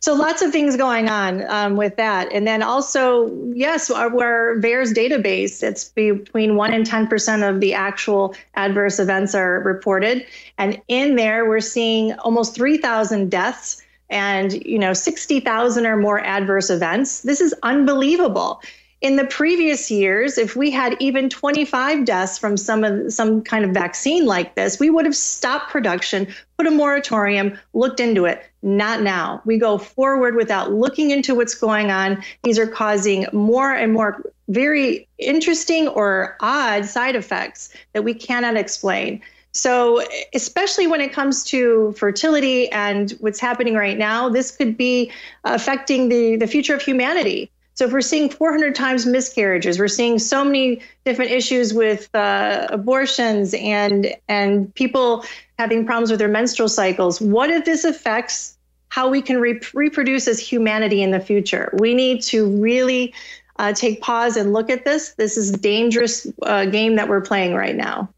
So 0.00 0.14
lots 0.14 0.42
of 0.42 0.52
things 0.52 0.76
going 0.76 1.08
on 1.08 1.48
um, 1.48 1.76
with 1.76 1.96
that. 1.96 2.30
And 2.32 2.46
then 2.46 2.62
also, 2.62 3.34
yes, 3.54 3.90
our, 3.90 4.08
our 4.22 4.56
VAERS 4.56 4.92
database, 4.92 5.62
it's 5.62 5.88
between 5.88 6.56
one 6.56 6.74
and 6.74 6.84
ten 6.84 7.06
percent 7.06 7.42
of 7.42 7.60
the 7.60 7.72
actual 7.72 8.34
adverse 8.54 8.98
events 8.98 9.34
are 9.34 9.60
reported, 9.60 10.26
and 10.58 10.80
in 10.88 11.16
there 11.16 11.48
we're 11.48 11.60
seeing 11.60 12.12
almost 12.18 12.54
three 12.54 12.76
thousand 12.76 13.30
deaths 13.30 13.82
and 14.08 14.64
you 14.64 14.78
know 14.78 14.92
60,000 14.92 15.84
or 15.84 15.96
more 15.96 16.20
adverse 16.20 16.70
events. 16.70 17.22
This 17.22 17.40
is 17.40 17.54
unbelievable 17.62 18.60
in 19.02 19.16
the 19.16 19.26
previous 19.26 19.90
years, 19.90 20.38
if 20.38 20.56
we 20.56 20.70
had 20.70 20.96
even 21.00 21.28
25 21.28 22.04
deaths 22.04 22.38
from 22.38 22.56
some 22.56 22.82
of 22.82 23.12
some 23.12 23.42
kind 23.42 23.64
of 23.64 23.72
vaccine 23.72 24.24
like 24.24 24.54
this, 24.54 24.80
we 24.80 24.88
would 24.88 25.04
have 25.04 25.16
stopped 25.16 25.70
production, 25.70 26.26
put 26.56 26.66
a 26.66 26.70
moratorium, 26.70 27.58
looked 27.74 28.00
into 28.00 28.24
it. 28.24 28.42
Not 28.62 29.02
now. 29.02 29.42
We 29.44 29.58
go 29.58 29.76
forward 29.78 30.34
without 30.34 30.72
looking 30.72 31.10
into 31.10 31.34
what's 31.34 31.54
going 31.54 31.90
on. 31.90 32.22
These 32.42 32.58
are 32.58 32.66
causing 32.66 33.26
more 33.32 33.70
and 33.72 33.92
more 33.92 34.22
very 34.48 35.06
interesting 35.18 35.88
or 35.88 36.36
odd 36.40 36.86
side 36.86 37.16
effects 37.16 37.68
that 37.92 38.02
we 38.02 38.14
cannot 38.14 38.56
explain. 38.56 39.20
So, 39.52 40.02
especially 40.34 40.86
when 40.86 41.00
it 41.00 41.12
comes 41.12 41.42
to 41.44 41.94
fertility 41.96 42.70
and 42.72 43.12
what's 43.20 43.40
happening 43.40 43.74
right 43.74 43.96
now, 43.96 44.28
this 44.28 44.54
could 44.54 44.76
be 44.76 45.10
affecting 45.44 46.08
the, 46.08 46.36
the 46.36 46.46
future 46.46 46.74
of 46.74 46.82
humanity. 46.82 47.50
So 47.76 47.84
if 47.84 47.92
we're 47.92 48.00
seeing 48.00 48.30
400 48.30 48.74
times 48.74 49.04
miscarriages, 49.04 49.78
we're 49.78 49.88
seeing 49.88 50.18
so 50.18 50.42
many 50.42 50.80
different 51.04 51.30
issues 51.30 51.74
with 51.74 52.12
uh, 52.14 52.66
abortions 52.70 53.52
and 53.52 54.14
and 54.28 54.74
people 54.74 55.24
having 55.58 55.84
problems 55.84 56.10
with 56.10 56.18
their 56.18 56.28
menstrual 56.28 56.70
cycles. 56.70 57.20
What 57.20 57.50
if 57.50 57.66
this 57.66 57.84
affects 57.84 58.56
how 58.88 59.10
we 59.10 59.20
can 59.20 59.38
re- 59.38 59.60
reproduce 59.74 60.26
as 60.26 60.40
humanity 60.40 61.02
in 61.02 61.10
the 61.10 61.20
future? 61.20 61.70
We 61.78 61.92
need 61.92 62.22
to 62.22 62.48
really 62.48 63.12
uh, 63.58 63.74
take 63.74 64.00
pause 64.00 64.38
and 64.38 64.54
look 64.54 64.70
at 64.70 64.86
this. 64.86 65.10
This 65.14 65.36
is 65.36 65.52
dangerous 65.52 66.26
uh, 66.44 66.64
game 66.64 66.96
that 66.96 67.10
we're 67.10 67.20
playing 67.20 67.54
right 67.54 67.76
now. 67.76 68.08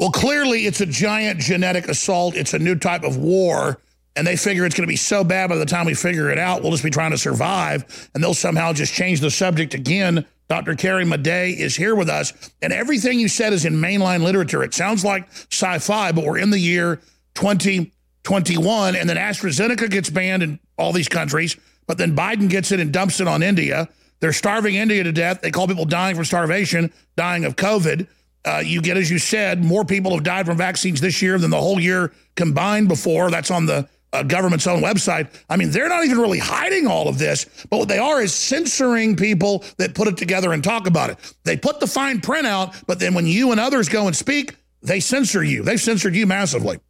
Well, 0.00 0.10
clearly 0.10 0.66
it's 0.66 0.80
a 0.80 0.86
giant 0.86 1.38
genetic 1.38 1.86
assault. 1.86 2.34
It's 2.34 2.52
a 2.52 2.58
new 2.58 2.74
type 2.74 3.04
of 3.04 3.16
war 3.16 3.78
and 4.16 4.26
they 4.26 4.36
figure 4.36 4.64
it's 4.66 4.74
going 4.74 4.86
to 4.86 4.92
be 4.92 4.96
so 4.96 5.22
bad 5.22 5.48
by 5.48 5.56
the 5.56 5.66
time 5.66 5.86
we 5.86 5.94
figure 5.94 6.30
it 6.30 6.38
out, 6.38 6.62
we'll 6.62 6.72
just 6.72 6.82
be 6.82 6.90
trying 6.90 7.12
to 7.12 7.18
survive, 7.18 8.10
and 8.14 8.22
they'll 8.22 8.34
somehow 8.34 8.72
just 8.72 8.92
change 8.92 9.20
the 9.20 9.30
subject 9.30 9.74
again. 9.74 10.26
Dr. 10.48 10.74
Carrie 10.74 11.04
Madej 11.04 11.56
is 11.56 11.76
here 11.76 11.94
with 11.94 12.08
us, 12.08 12.32
and 12.60 12.72
everything 12.72 13.20
you 13.20 13.28
said 13.28 13.52
is 13.52 13.64
in 13.64 13.74
mainline 13.74 14.22
literature. 14.22 14.64
It 14.64 14.74
sounds 14.74 15.04
like 15.04 15.28
sci-fi, 15.50 16.10
but 16.12 16.24
we're 16.24 16.38
in 16.38 16.50
the 16.50 16.58
year 16.58 16.96
2021, 17.34 18.96
and 18.96 19.08
then 19.08 19.16
AstraZeneca 19.16 19.88
gets 19.88 20.10
banned 20.10 20.42
in 20.42 20.58
all 20.76 20.92
these 20.92 21.08
countries, 21.08 21.56
but 21.86 21.98
then 21.98 22.16
Biden 22.16 22.50
gets 22.50 22.72
it 22.72 22.80
and 22.80 22.92
dumps 22.92 23.20
it 23.20 23.28
on 23.28 23.44
India. 23.44 23.88
They're 24.18 24.32
starving 24.32 24.74
India 24.74 25.02
to 25.02 25.12
death. 25.12 25.40
They 25.40 25.50
call 25.50 25.66
people 25.66 25.84
dying 25.84 26.14
from 26.14 26.24
starvation, 26.24 26.92
dying 27.16 27.44
of 27.44 27.56
COVID. 27.56 28.06
Uh, 28.44 28.62
you 28.64 28.80
get, 28.80 28.96
as 28.96 29.10
you 29.10 29.18
said, 29.18 29.64
more 29.64 29.84
people 29.84 30.12
have 30.12 30.22
died 30.22 30.46
from 30.46 30.56
vaccines 30.56 31.00
this 31.00 31.22
year 31.22 31.38
than 31.38 31.50
the 31.50 31.60
whole 31.60 31.78
year 31.78 32.12
combined 32.36 32.88
before. 32.88 33.30
That's 33.30 33.50
on 33.50 33.66
the 33.66 33.88
uh, 34.12 34.22
government's 34.22 34.66
own 34.66 34.82
website. 34.82 35.28
I 35.48 35.56
mean, 35.56 35.70
they're 35.70 35.88
not 35.88 36.04
even 36.04 36.18
really 36.18 36.38
hiding 36.38 36.86
all 36.86 37.08
of 37.08 37.18
this, 37.18 37.46
but 37.70 37.78
what 37.78 37.88
they 37.88 37.98
are 37.98 38.20
is 38.20 38.34
censoring 38.34 39.16
people 39.16 39.64
that 39.78 39.94
put 39.94 40.08
it 40.08 40.16
together 40.16 40.52
and 40.52 40.62
talk 40.62 40.86
about 40.86 41.10
it. 41.10 41.34
They 41.44 41.56
put 41.56 41.80
the 41.80 41.86
fine 41.86 42.20
print 42.20 42.46
out, 42.46 42.74
but 42.86 42.98
then 42.98 43.14
when 43.14 43.26
you 43.26 43.52
and 43.52 43.60
others 43.60 43.88
go 43.88 44.06
and 44.06 44.16
speak, 44.16 44.56
they 44.82 45.00
censor 45.00 45.42
you. 45.42 45.62
They've 45.62 45.80
censored 45.80 46.14
you 46.14 46.26
massively. 46.26 46.80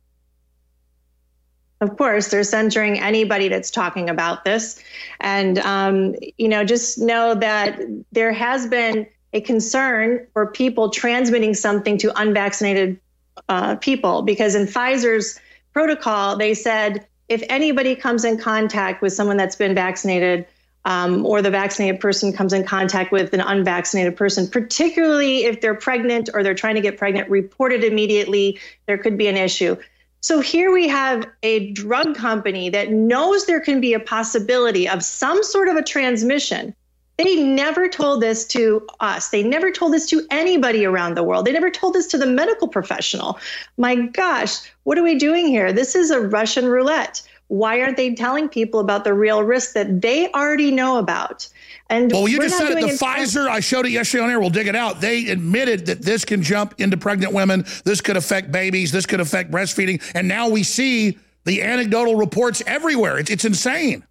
Of 1.80 1.96
course, 1.96 2.28
they're 2.28 2.44
censoring 2.44 3.00
anybody 3.00 3.48
that's 3.48 3.70
talking 3.70 4.10
about 4.10 4.44
this. 4.44 4.82
And, 5.20 5.58
um, 5.60 6.14
you 6.36 6.48
know, 6.48 6.62
just 6.62 6.98
know 6.98 7.34
that 7.34 7.80
there 8.12 8.32
has 8.32 8.66
been 8.66 9.06
a 9.32 9.40
concern 9.40 10.26
for 10.34 10.46
people 10.46 10.90
transmitting 10.90 11.54
something 11.54 11.96
to 11.98 12.12
unvaccinated 12.20 13.00
uh, 13.48 13.76
people 13.76 14.22
because 14.22 14.54
in 14.54 14.66
Pfizer's 14.66 15.40
protocol, 15.72 16.36
they 16.36 16.52
said 16.52 17.06
if 17.30 17.42
anybody 17.48 17.94
comes 17.94 18.24
in 18.24 18.36
contact 18.36 19.00
with 19.00 19.12
someone 19.14 19.38
that's 19.38 19.56
been 19.56 19.74
vaccinated, 19.74 20.46
um, 20.84 21.24
or 21.24 21.40
the 21.40 21.50
vaccinated 21.50 22.00
person 22.00 22.32
comes 22.32 22.52
in 22.52 22.64
contact 22.64 23.12
with 23.12 23.32
an 23.32 23.40
unvaccinated 23.40 24.16
person, 24.16 24.48
particularly 24.48 25.44
if 25.44 25.60
they're 25.60 25.74
pregnant 25.74 26.28
or 26.34 26.42
they're 26.42 26.54
trying 26.54 26.74
to 26.74 26.80
get 26.80 26.98
pregnant, 26.98 27.30
report 27.30 27.72
it 27.72 27.84
immediately. 27.84 28.58
There 28.86 28.98
could 28.98 29.16
be 29.16 29.28
an 29.28 29.36
issue. 29.36 29.76
So 30.22 30.40
here 30.40 30.72
we 30.72 30.88
have 30.88 31.26
a 31.42 31.70
drug 31.72 32.14
company 32.14 32.68
that 32.70 32.90
knows 32.90 33.46
there 33.46 33.60
can 33.60 33.80
be 33.80 33.94
a 33.94 34.00
possibility 34.00 34.88
of 34.88 35.02
some 35.02 35.42
sort 35.42 35.68
of 35.68 35.76
a 35.76 35.82
transmission 35.82 36.74
they 37.20 37.42
never 37.42 37.88
told 37.88 38.22
this 38.22 38.46
to 38.46 38.86
us. 39.00 39.28
They 39.28 39.42
never 39.42 39.70
told 39.70 39.92
this 39.92 40.06
to 40.06 40.26
anybody 40.30 40.84
around 40.84 41.16
the 41.16 41.22
world. 41.22 41.44
They 41.44 41.52
never 41.52 41.70
told 41.70 41.94
this 41.94 42.06
to 42.08 42.18
the 42.18 42.26
medical 42.26 42.68
professional. 42.68 43.38
My 43.76 43.94
gosh, 43.94 44.58
what 44.84 44.98
are 44.98 45.02
we 45.02 45.16
doing 45.16 45.46
here? 45.46 45.72
This 45.72 45.94
is 45.94 46.10
a 46.10 46.20
Russian 46.20 46.66
roulette. 46.66 47.22
Why 47.48 47.80
aren't 47.80 47.96
they 47.96 48.14
telling 48.14 48.48
people 48.48 48.78
about 48.78 49.02
the 49.02 49.12
real 49.12 49.42
risk 49.42 49.72
that 49.72 50.00
they 50.00 50.30
already 50.32 50.70
know 50.70 50.98
about? 50.98 51.48
And 51.88 52.12
well, 52.12 52.28
you 52.28 52.40
just 52.40 52.56
said 52.56 52.70
it. 52.70 52.80
The 52.80 52.86
Pfizer, 52.86 53.48
I 53.48 53.58
showed 53.58 53.86
it 53.86 53.90
yesterday 53.90 54.22
on 54.22 54.30
air. 54.30 54.38
We'll 54.38 54.50
dig 54.50 54.68
it 54.68 54.76
out. 54.76 55.00
They 55.00 55.26
admitted 55.28 55.86
that 55.86 56.02
this 56.02 56.24
can 56.24 56.42
jump 56.42 56.74
into 56.78 56.96
pregnant 56.96 57.32
women. 57.34 57.64
This 57.84 58.00
could 58.00 58.16
affect 58.16 58.52
babies. 58.52 58.92
This 58.92 59.04
could 59.04 59.20
affect 59.20 59.50
breastfeeding. 59.50 60.00
And 60.14 60.28
now 60.28 60.48
we 60.48 60.62
see 60.62 61.18
the 61.44 61.62
anecdotal 61.62 62.14
reports 62.14 62.62
everywhere. 62.66 63.18
It's, 63.18 63.30
it's 63.30 63.44
insane. 63.44 64.04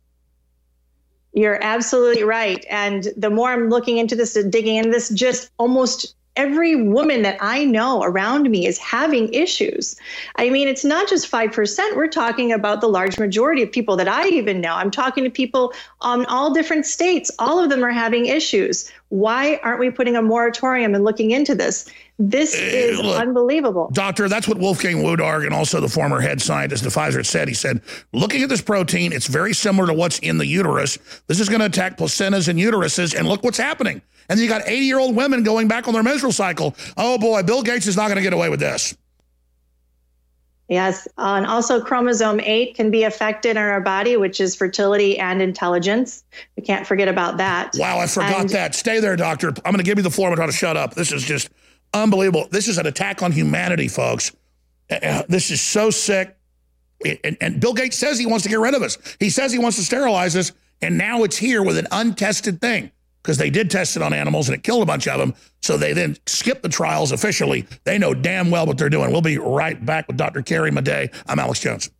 You're 1.33 1.61
absolutely 1.61 2.23
right. 2.23 2.65
And 2.69 3.07
the 3.15 3.29
more 3.29 3.51
I'm 3.51 3.69
looking 3.69 3.97
into 3.97 4.15
this 4.15 4.35
and 4.35 4.51
digging 4.51 4.77
into 4.77 4.89
this, 4.89 5.09
just 5.09 5.51
almost 5.57 6.15
every 6.39 6.73
woman 6.73 7.21
that 7.23 7.37
I 7.41 7.65
know 7.65 8.01
around 8.01 8.49
me 8.49 8.65
is 8.65 8.77
having 8.77 9.31
issues. 9.33 9.97
I 10.37 10.49
mean, 10.49 10.69
it's 10.69 10.85
not 10.85 11.09
just 11.09 11.29
5%. 11.29 11.97
We're 11.97 12.07
talking 12.07 12.53
about 12.53 12.79
the 12.79 12.87
large 12.87 13.19
majority 13.19 13.61
of 13.61 13.69
people 13.69 13.97
that 13.97 14.07
I 14.07 14.29
even 14.29 14.61
know. 14.61 14.73
I'm 14.73 14.89
talking 14.89 15.25
to 15.25 15.29
people 15.29 15.73
on 15.99 16.25
all 16.27 16.53
different 16.53 16.85
states. 16.85 17.29
All 17.39 17.61
of 17.61 17.69
them 17.69 17.83
are 17.83 17.91
having 17.91 18.27
issues. 18.27 18.89
Why 19.09 19.59
aren't 19.63 19.81
we 19.81 19.89
putting 19.89 20.15
a 20.15 20.21
moratorium 20.21 20.95
and 20.95 21.03
looking 21.03 21.31
into 21.31 21.55
this? 21.55 21.89
This 22.19 22.53
is 22.53 22.99
Look, 22.99 23.19
unbelievable. 23.19 23.89
Doctor, 23.91 24.29
that's 24.29 24.47
what 24.47 24.59
Wolfgang 24.59 24.97
Wodarg 24.97 25.45
and 25.45 25.53
also 25.53 25.81
the 25.81 25.89
former 25.89 26.21
head 26.21 26.41
scientist 26.41 26.85
of 26.85 26.93
Pfizer 26.93 27.25
said. 27.25 27.49
He 27.49 27.53
said, 27.53 27.81
looking 28.13 28.43
at 28.43 28.49
this 28.49 28.61
protein, 28.61 29.11
it's 29.11 29.27
very 29.27 29.53
similar 29.53 29.87
to 29.87 29.93
what's 29.93 30.19
in 30.19 30.37
the 30.37 30.45
uterus. 30.45 30.97
This 31.27 31.39
is 31.39 31.49
going 31.49 31.59
to 31.59 31.65
attack 31.65 31.97
placentas 31.97 32.47
and 32.47 32.59
uteruses, 32.59 33.17
and 33.17 33.27
look 33.27 33.43
what's 33.43 33.57
happening. 33.57 34.01
And 34.29 34.37
then 34.37 34.43
you 34.43 34.49
got 34.49 34.63
80-year-old 34.63 35.15
women 35.15 35.43
going 35.43 35.67
back 35.67 35.87
on 35.87 35.93
their 35.93 36.03
menstrual 36.03 36.31
cycle. 36.31 36.75
Oh, 36.97 37.17
boy, 37.17 37.43
Bill 37.43 37.63
Gates 37.63 37.87
is 37.87 37.97
not 37.97 38.05
going 38.05 38.17
to 38.17 38.21
get 38.21 38.33
away 38.33 38.49
with 38.49 38.59
this. 38.59 38.95
Yes, 40.67 41.07
uh, 41.17 41.33
and 41.33 41.47
also 41.47 41.81
chromosome 41.81 42.39
8 42.39 42.75
can 42.75 42.91
be 42.91 43.03
affected 43.03 43.51
in 43.51 43.57
our 43.57 43.81
body, 43.81 44.17
which 44.17 44.39
is 44.39 44.55
fertility 44.55 45.17
and 45.17 45.41
intelligence. 45.41 46.23
We 46.55 46.61
can't 46.61 46.85
forget 46.85 47.07
about 47.07 47.37
that. 47.37 47.73
Wow, 47.75 47.97
I 47.97 48.05
forgot 48.05 48.41
and, 48.41 48.49
that. 48.51 48.75
Stay 48.75 48.99
there, 48.99 49.15
doctor. 49.15 49.47
I'm 49.47 49.71
going 49.71 49.77
to 49.77 49.83
give 49.83 49.97
you 49.97 50.03
the 50.03 50.11
floor. 50.11 50.29
I'm 50.29 50.35
going 50.35 50.47
to 50.47 50.55
shut 50.55 50.77
up. 50.77 50.93
This 50.93 51.11
is 51.11 51.23
just 51.23 51.49
Unbelievable. 51.93 52.47
This 52.51 52.67
is 52.67 52.77
an 52.77 52.85
attack 52.85 53.23
on 53.23 53.31
humanity, 53.31 53.87
folks. 53.87 54.31
Uh, 54.89 55.23
this 55.27 55.51
is 55.51 55.61
so 55.61 55.89
sick. 55.89 56.35
And, 57.23 57.37
and, 57.39 57.59
Bill 57.61 57.73
Gates 57.73 57.97
says 57.97 58.19
he 58.19 58.25
wants 58.25 58.43
to 58.43 58.49
get 58.49 58.59
rid 58.59 58.73
of 58.73 58.81
us. 58.81 58.97
He 59.19 59.29
says 59.29 59.53
he 59.53 59.59
wants 59.59 59.77
to 59.77 59.83
sterilize 59.83 60.35
us. 60.35 60.51
And 60.81 60.97
now 60.97 61.23
it's 61.23 61.37
here 61.37 61.63
with 61.63 61.77
an 61.77 61.87
untested 61.91 62.59
thing 62.61 62.91
because 63.29 63.37
they 63.37 63.51
did 63.51 63.69
test 63.69 63.95
it 63.95 64.01
on 64.01 64.11
animals 64.11 64.49
and 64.49 64.57
it 64.57 64.63
killed 64.63 64.81
a 64.81 64.87
bunch 64.87 65.07
of 65.07 65.19
them. 65.19 65.35
So 65.61 65.77
they 65.77 65.93
then 65.93 66.17
skipped 66.25 66.63
the 66.63 66.69
trials 66.69 67.11
officially. 67.11 67.67
They 67.83 67.99
know 67.99 68.15
damn 68.15 68.49
well 68.49 68.65
what 68.65 68.79
they're 68.79 68.89
doing. 68.89 69.11
We'll 69.11 69.21
be 69.21 69.37
right 69.37 69.85
back 69.85 70.07
with 70.07 70.17
Dr. 70.17 70.41
Carrie 70.41 70.71
Madej. 70.71 71.13
I'm 71.27 71.37
Alex 71.37 71.59
Jones. 71.59 71.91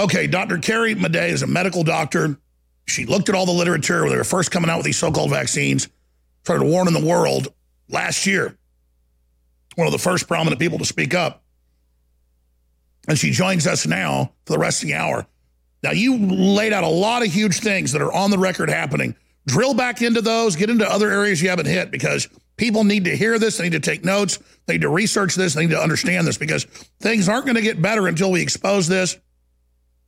Okay, 0.00 0.26
Dr. 0.26 0.56
Carrie 0.56 0.94
Madej 0.94 1.28
is 1.28 1.42
a 1.42 1.46
medical 1.46 1.84
doctor. 1.84 2.38
She 2.86 3.04
looked 3.04 3.28
at 3.28 3.34
all 3.34 3.44
the 3.44 3.52
literature 3.52 4.00
when 4.00 4.12
they 4.12 4.16
were 4.16 4.24
first 4.24 4.50
coming 4.50 4.70
out 4.70 4.78
with 4.78 4.86
these 4.86 4.96
so-called 4.96 5.28
vaccines, 5.28 5.90
started 6.44 6.64
warning 6.64 6.94
the 6.94 7.06
world 7.06 7.48
last 7.90 8.26
year 8.26 8.56
one 9.74 9.86
of 9.86 9.92
the 9.92 9.98
first 9.98 10.26
prominent 10.26 10.58
people 10.58 10.78
to 10.78 10.86
speak 10.86 11.12
up. 11.12 11.42
And 13.06 13.18
she 13.18 13.30
joins 13.30 13.66
us 13.66 13.86
now 13.86 14.32
for 14.46 14.54
the 14.54 14.58
rest 14.58 14.82
of 14.82 14.88
the 14.88 14.94
hour. 14.94 15.26
Now, 15.82 15.90
you 15.90 16.16
laid 16.16 16.72
out 16.72 16.82
a 16.82 16.88
lot 16.88 17.22
of 17.22 17.30
huge 17.30 17.60
things 17.60 17.92
that 17.92 18.00
are 18.00 18.10
on 18.10 18.30
the 18.30 18.38
record 18.38 18.70
happening. 18.70 19.14
Drill 19.48 19.74
back 19.74 20.02
into 20.02 20.20
those, 20.20 20.56
get 20.56 20.70
into 20.70 20.88
other 20.88 21.10
areas 21.10 21.40
you 21.40 21.48
haven't 21.48 21.66
hit 21.66 21.90
because 21.90 22.28
people 22.56 22.84
need 22.84 23.04
to 23.06 23.16
hear 23.16 23.38
this. 23.38 23.56
They 23.56 23.64
need 23.64 23.72
to 23.72 23.80
take 23.80 24.04
notes. 24.04 24.38
They 24.66 24.74
need 24.74 24.82
to 24.82 24.90
research 24.90 25.34
this. 25.34 25.54
They 25.54 25.62
need 25.62 25.72
to 25.72 25.80
understand 25.80 26.26
this 26.26 26.36
because 26.36 26.64
things 27.00 27.28
aren't 27.28 27.46
going 27.46 27.56
to 27.56 27.62
get 27.62 27.80
better 27.80 28.06
until 28.06 28.30
we 28.30 28.42
expose 28.42 28.86
this. 28.88 29.16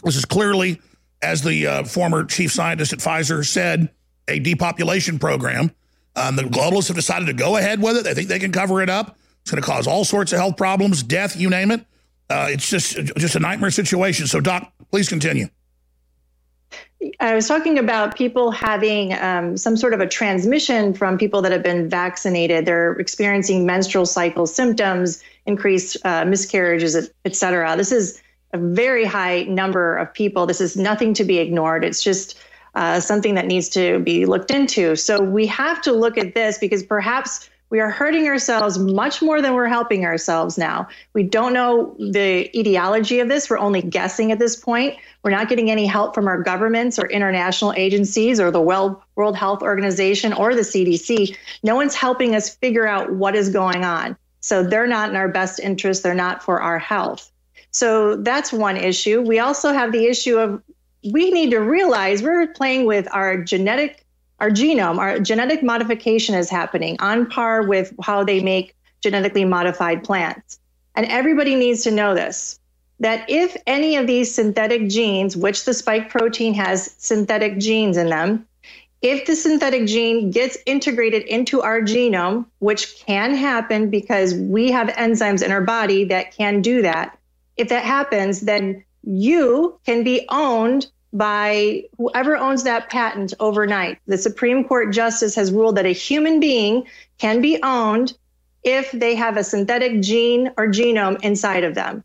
This 0.05 0.17
is 0.17 0.27
clearly, 0.27 0.81
as 1.23 1.43
the 1.43 1.67
uh, 1.67 1.85
former 1.85 2.25
chief 2.25 2.53
scientist 2.53 2.93
at 2.93 2.99
Pfizer 2.99 3.45
said, 3.45 3.89
a 4.29 4.39
depopulation 4.39 5.19
program. 5.19 5.71
Um, 6.17 6.37
the 6.37 6.43
globalists 6.43 6.89
have 6.89 6.97
decided 6.97 7.27
to 7.27 7.33
go 7.33 7.57
ahead 7.57 7.81
with 7.81 7.97
it. 7.97 8.05
They 8.05 8.15
think 8.15 8.29
they 8.29 8.39
can 8.39 8.53
cover 8.53 8.83
it 8.83 8.91
up. 8.91 9.17
It's 9.41 9.51
going 9.51 9.63
to 9.63 9.67
cause 9.67 9.87
all 9.87 10.05
sorts 10.05 10.33
of 10.33 10.39
health 10.39 10.57
problems, 10.57 11.03
death, 11.03 11.37
you 11.37 11.49
name 11.49 11.71
it. 11.71 11.85
Uh, 12.29 12.49
it's 12.51 12.69
just 12.69 12.95
just 13.17 13.35
a 13.35 13.41
nightmare 13.41 13.71
situation. 13.71 14.27
So, 14.27 14.41
Doc, 14.41 14.73
please 14.91 15.09
continue. 15.09 15.49
I 17.19 17.35
was 17.35 17.49
talking 17.49 17.79
about 17.79 18.17
people 18.17 18.51
having 18.51 19.15
um, 19.15 19.57
some 19.57 19.77
sort 19.77 19.95
of 19.95 20.01
a 20.01 20.07
transmission 20.07 20.93
from 20.93 21.17
people 21.17 21.41
that 21.43 21.53
have 21.53 21.63
been 21.63 21.89
vaccinated. 21.89 22.67
They're 22.67 22.93
experiencing 22.93 23.65
menstrual 23.65 24.07
cycle 24.07 24.47
symptoms, 24.47 25.23
increased 25.47 25.97
uh, 26.05 26.25
miscarriages, 26.25 27.11
et 27.25 27.35
cetera. 27.35 27.77
This 27.77 27.93
is 27.93 28.23
a 28.53 28.59
very 28.59 29.05
high 29.05 29.45
number 29.45 29.97
of 29.97 30.13
people. 30.13 30.47
This 30.47 30.61
is 30.61 30.77
nothing 30.77 31.15
to 31.15 31.25
be 31.25 31.39
ignored. 31.39 31.85
It's 31.85 32.03
just 32.03 32.39
uh, 32.75 33.01
something 33.01 33.35
that 33.35 33.47
needs 33.47 33.69
to 33.71 33.99
be 34.01 34.27
looked 34.27 34.51
into. 34.51 34.95
So 34.97 35.21
we 35.21 35.47
have 35.47 35.83
to 35.83 35.93
look 35.93 36.17
at 36.17 36.35
this 36.35 36.59
because 36.59 36.83
perhaps 36.83 37.50
we 37.71 37.81
are 37.81 37.91
hurting 37.91 38.27
ourselves 38.27 38.79
much 38.79 39.23
more 39.23 39.41
than 39.41 39.55
we're 39.55 39.69
helping 39.69 40.05
ourselves 40.05 40.59
now. 40.59 40.89
We 41.15 41.23
don't 41.23 41.53
know 41.53 41.95
the 41.99 42.51
etiology 42.59 43.21
of 43.21 43.29
this. 43.29 43.49
We're 43.49 43.59
only 43.59 43.81
guessing 43.81 44.33
at 44.33 44.41
this 44.41 44.57
point. 44.57 44.97
We're 45.23 45.31
not 45.31 45.49
getting 45.49 45.71
any 45.71 45.87
help 45.87 46.15
from 46.15 46.27
our 46.27 46.43
governments 46.43 46.99
or 46.99 47.07
international 47.07 47.73
agencies 47.75 48.41
or 48.41 48.51
the 48.51 48.61
World 48.61 49.37
Health 49.37 49.63
Organization 49.63 50.33
or 50.33 50.55
the 50.55 50.63
CDC. 50.63 51.37
No 51.63 51.77
one's 51.77 51.95
helping 51.95 52.35
us 52.35 52.55
figure 52.57 52.89
out 52.89 53.13
what 53.13 53.37
is 53.37 53.51
going 53.51 53.85
on. 53.85 54.17
So 54.41 54.63
they're 54.63 54.87
not 54.87 55.11
in 55.11 55.17
our 55.17 55.29
best 55.29 55.61
interest. 55.61 56.03
They're 56.03 56.15
not 56.15 56.43
for 56.43 56.61
our 56.61 56.79
health. 56.79 57.31
So 57.71 58.17
that's 58.17 58.53
one 58.53 58.77
issue. 58.77 59.23
We 59.23 59.39
also 59.39 59.73
have 59.73 59.93
the 59.93 60.07
issue 60.07 60.39
of 60.39 60.61
we 61.13 61.31
need 61.31 61.51
to 61.51 61.61
realize 61.61 62.23
we're 62.23 62.49
playing 62.49 62.85
with 62.85 63.07
our 63.13 63.37
genetic 63.37 64.05
our 64.41 64.51
genome, 64.51 64.99
our 64.99 65.19
genetic 65.19 65.63
modification 65.63 66.35
is 66.35 66.51
happening 66.51 66.97
on 67.01 67.29
par 67.29 67.63
with 67.63 67.93
how 68.03 68.25
they 68.25 68.41
make 68.41 68.75
genetically 69.03 69.45
modified 69.45 70.03
plants. 70.05 70.59
And 70.95 71.07
everybody 71.07 71.55
needs 71.55 71.83
to 71.85 71.91
know 71.91 72.15
this 72.15 72.59
that 73.01 73.25
if 73.31 73.57
any 73.67 73.97
of 73.97 74.07
these 74.07 74.33
synthetic 74.33 74.87
genes, 74.89 75.35
which 75.35 75.65
the 75.65 75.73
spike 75.73 76.11
protein 76.11 76.53
has 76.53 76.95
synthetic 76.99 77.59
genes 77.59 77.97
in 77.97 78.11
them, 78.11 78.47
if 79.01 79.25
the 79.25 79.35
synthetic 79.35 79.87
gene 79.87 80.31
gets 80.31 80.59
integrated 80.67 81.23
into 81.23 81.63
our 81.63 81.81
genome, 81.81 82.45
which 82.59 83.03
can 83.07 83.35
happen 83.35 83.89
because 83.89 84.35
we 84.35 84.71
have 84.71 84.89
enzymes 84.89 85.43
in 85.43 85.51
our 85.51 85.63
body 85.63 86.05
that 86.05 86.37
can 86.37 86.61
do 86.61 86.83
that, 86.83 87.19
if 87.57 87.71
that 87.71 87.85
happens, 87.85 88.43
then 88.43 88.85
you 89.03 89.79
can 89.87 90.05
be 90.05 90.27
owned 90.29 90.87
by 91.13 91.85
whoever 91.99 92.37
owns 92.37 92.63
that 92.65 92.89
patent 92.89 93.35
overnight. 93.41 93.99
The 94.07 94.19
Supreme 94.19 94.65
Court 94.65 94.93
justice 94.93 95.35
has 95.35 95.53
ruled 95.53 95.77
that 95.77 95.87
a 95.87 95.93
human 95.93 96.41
being 96.41 96.87
can 97.19 97.41
be 97.41 97.61
owned 97.63 98.17
if 98.63 98.91
they 98.93 99.15
have 99.15 99.37
a 99.37 99.45
synthetic 99.45 100.01
gene 100.01 100.53
or 100.57 100.69
genome 100.69 101.21
inside 101.23 101.65
of 101.65 101.75
them. 101.75 102.05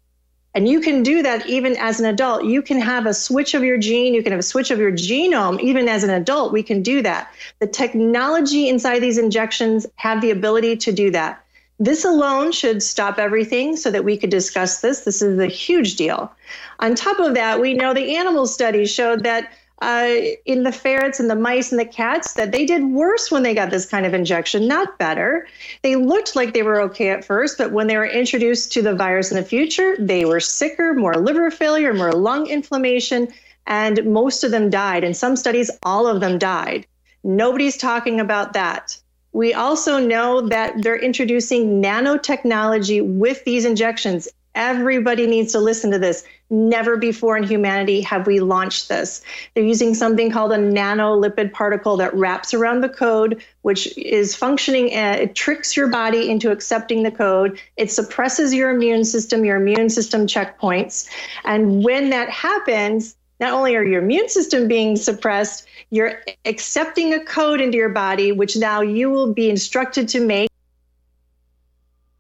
And 0.56 0.70
you 0.70 0.80
can 0.80 1.04
do 1.04 1.22
that 1.22 1.46
even 1.48 1.76
as 1.76 2.00
an 2.00 2.06
adult. 2.06 2.46
You 2.46 2.62
can 2.62 2.80
have 2.80 3.06
a 3.06 3.14
switch 3.14 3.54
of 3.54 3.64
your 3.64 3.78
gene, 3.78 4.14
you 4.14 4.24
can 4.24 4.32
have 4.32 4.40
a 4.40 4.44
switch 4.44 4.72
of 4.72 4.80
your 4.80 4.94
genome 4.94 5.60
even 5.60 5.90
as 5.90 6.06
an 6.06 6.10
adult. 6.10 6.54
We 6.54 6.64
can 6.64 6.82
do 6.82 7.02
that. 7.02 7.34
The 7.60 7.68
technology 7.68 8.70
inside 8.70 9.00
these 9.00 9.18
injections 9.18 9.86
have 9.96 10.22
the 10.22 10.32
ability 10.32 10.78
to 10.78 10.94
do 10.94 11.12
that. 11.12 11.45
This 11.80 12.06
alone 12.06 12.52
should 12.52 12.82
stop 12.82 13.20
everything 13.20 13.76
so 13.76 13.92
that 13.92 14.06
we 14.06 14.16
could 14.18 14.30
discuss 14.30 14.82
this. 14.82 15.02
This 15.02 15.22
is 15.22 15.40
a 15.40 15.48
huge 15.48 15.96
deal. 15.96 16.32
On 16.80 16.96
top 16.96 17.20
of 17.20 17.34
that, 17.34 17.60
we 17.60 17.74
know 17.74 17.94
the 17.94 18.16
animal 18.16 18.48
studies 18.48 18.90
showed 18.90 19.24
that 19.24 19.52
uh, 19.82 20.16
in 20.46 20.64
the 20.64 20.72
ferrets 20.72 21.20
and 21.20 21.30
the 21.30 21.36
mice 21.36 21.72
and 21.72 21.80
the 21.80 21.86
cats 21.86 22.34
that 22.34 22.54
they 22.54 22.66
did 22.66 22.84
worse 22.86 23.30
when 23.30 23.44
they 23.44 23.54
got 23.54 23.70
this 23.72 23.86
kind 23.86 24.06
of 24.06 24.14
injection, 24.14 24.68
not 24.68 24.98
better. 24.98 25.48
They 25.82 25.98
looked 25.98 26.36
like 26.36 26.54
they 26.54 26.64
were 26.64 26.80
okay 26.82 27.10
at 27.10 27.26
first, 27.26 27.58
but 27.58 27.72
when 27.72 27.88
they 27.88 27.98
were 27.98 28.06
introduced 28.06 28.72
to 28.74 28.82
the 28.82 28.96
virus 28.96 29.32
in 29.32 29.38
the 29.38 29.44
future, 29.44 29.98
they 30.00 30.24
were 30.24 30.40
sicker, 30.40 30.94
more 30.94 31.16
liver 31.16 31.52
failure, 31.52 31.94
more 31.94 32.14
lung 32.14 32.48
inflammation, 32.48 33.28
and 33.68 34.06
most 34.06 34.44
of 34.44 34.52
them 34.52 34.70
died. 34.70 35.04
In 35.04 35.14
some 35.14 35.36
studies, 35.36 35.70
all 35.84 36.08
of 36.08 36.22
them 36.22 36.38
died. 36.38 36.88
Nobody's 37.24 37.78
talking 37.78 38.20
about 38.20 38.54
that. 38.54 38.98
We 39.36 39.54
also 39.54 40.00
know 40.00 40.48
that 40.48 40.82
they're 40.82 40.98
introducing 40.98 41.84
nanotechnology 41.84 43.06
with 43.06 43.44
these 43.44 43.66
injections. 43.66 44.30
Everybody 44.56 45.28
needs 45.28 45.52
to 45.52 45.60
listen 45.60 45.92
to 45.92 46.00
this. 46.00 46.24
Never 46.50 46.96
before 46.96 47.36
in 47.36 47.44
humanity 47.44 48.00
have 48.00 48.28
we 48.28 48.40
launched 48.40 48.88
this. 48.88 49.22
They're 49.54 49.66
using 49.66 49.94
something 49.94 50.32
called 50.32 50.54
a 50.54 50.58
nanolipid 50.58 51.52
particle 51.52 51.98
that 51.98 52.16
wraps 52.16 52.54
around 52.54 52.80
the 52.80 52.88
code, 52.88 53.44
which 53.64 53.98
is 53.98 54.38
functioning, 54.38 54.98
uh, 54.98 55.18
it 55.24 55.36
tricks 55.36 55.76
your 55.76 55.90
body 55.90 56.30
into 56.30 56.50
accepting 56.50 57.04
the 57.04 57.12
code. 57.12 57.60
It 57.76 57.92
suppresses 57.92 58.54
your 58.54 58.70
immune 58.70 59.04
system, 59.04 59.44
your 59.44 59.58
immune 59.58 59.90
system 59.90 60.28
checkpoints. 60.28 61.10
And 61.44 61.84
when 61.84 62.10
that 62.12 62.30
happens, 62.30 63.18
not 63.40 63.54
only 63.54 63.76
are 63.76 63.84
your 63.84 64.02
immune 64.02 64.30
system 64.30 64.68
being 64.68 64.96
suppressed, 64.96 65.68
you're 65.90 66.22
accepting 66.46 67.14
a 67.14 67.24
code 67.24 67.60
into 67.60 67.78
your 67.78 67.90
body, 67.90 68.32
which 68.32 68.56
now 68.56 68.82
you 68.82 69.10
will 69.10 69.34
be 69.34 69.50
instructed 69.50 70.08
to 70.10 70.26
make. 70.26 70.50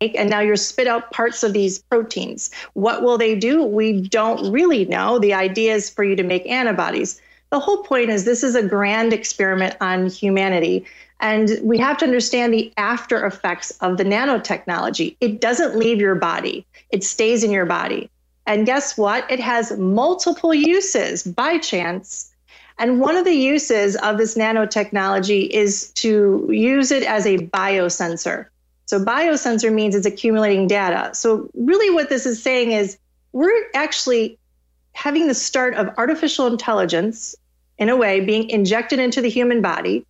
And 0.02 0.30
now 0.30 0.42
you're 0.42 0.58
spit 0.58 0.88
out 0.88 1.12
parts 1.12 1.42
of 1.44 1.54
these 1.54 1.80
proteins. 1.80 2.52
What 2.74 3.02
will 3.02 3.18
they 3.18 3.34
do? 3.34 3.64
We 3.64 4.02
don't 4.02 4.52
really 4.52 4.86
know. 4.86 5.20
The 5.20 5.34
idea 5.34 5.74
is 5.74 5.90
for 5.90 6.04
you 6.04 6.16
to 6.18 6.24
make 6.24 6.46
antibodies. 6.48 7.22
The 7.50 7.60
whole 7.60 7.84
point 7.84 8.10
is 8.10 8.26
this 8.26 8.44
is 8.44 8.56
a 8.56 8.68
grand 8.68 9.14
experiment 9.14 9.78
on 9.80 10.08
humanity. 10.08 10.86
And 11.22 11.58
we 11.64 11.78
have 11.78 11.98
to 12.00 12.06
understand 12.06 12.54
the 12.54 12.74
after 12.76 13.26
effects 13.26 13.72
of 13.80 13.98
the 13.98 14.04
nanotechnology. 14.04 15.16
It 15.22 15.40
doesn't 15.40 15.78
leave 15.78 16.00
your 16.00 16.16
body, 16.16 16.66
it 16.90 17.04
stays 17.04 17.44
in 17.44 17.52
your 17.52 17.66
body. 17.66 18.10
And 18.48 18.66
guess 18.66 18.98
what? 18.98 19.30
It 19.32 19.40
has 19.40 19.78
multiple 19.78 20.54
uses 20.54 21.24
by 21.24 21.58
chance. 21.58 22.32
And 22.78 23.00
one 23.00 23.16
of 23.16 23.26
the 23.26 23.34
uses 23.34 23.96
of 23.98 24.18
this 24.18 24.36
nanotechnology 24.36 25.50
is 25.50 25.92
to 25.92 26.48
use 26.50 26.92
it 26.92 27.04
as 27.04 27.26
a 27.26 27.38
biosensor. 27.38 28.48
So, 28.88 29.04
biosensor 29.04 29.74
means 29.74 29.96
it's 29.96 30.06
accumulating 30.06 30.68
data. 30.68 31.10
So, 31.16 31.50
really, 31.56 31.90
what 31.94 32.10
this 32.10 32.26
is 32.26 32.42
saying 32.42 32.72
is 32.72 32.98
we're 33.32 33.66
actually 33.74 34.38
having 34.94 35.28
the 35.28 35.34
start 35.34 35.74
of 35.76 35.90
artificial 35.98 36.48
intelligence, 36.48 37.36
in 37.78 37.90
a 37.90 37.96
way, 37.96 38.20
being 38.20 38.50
injected 38.50 39.00
into 39.00 39.22
the 39.22 39.30
human 39.30 39.62
body 39.62 40.06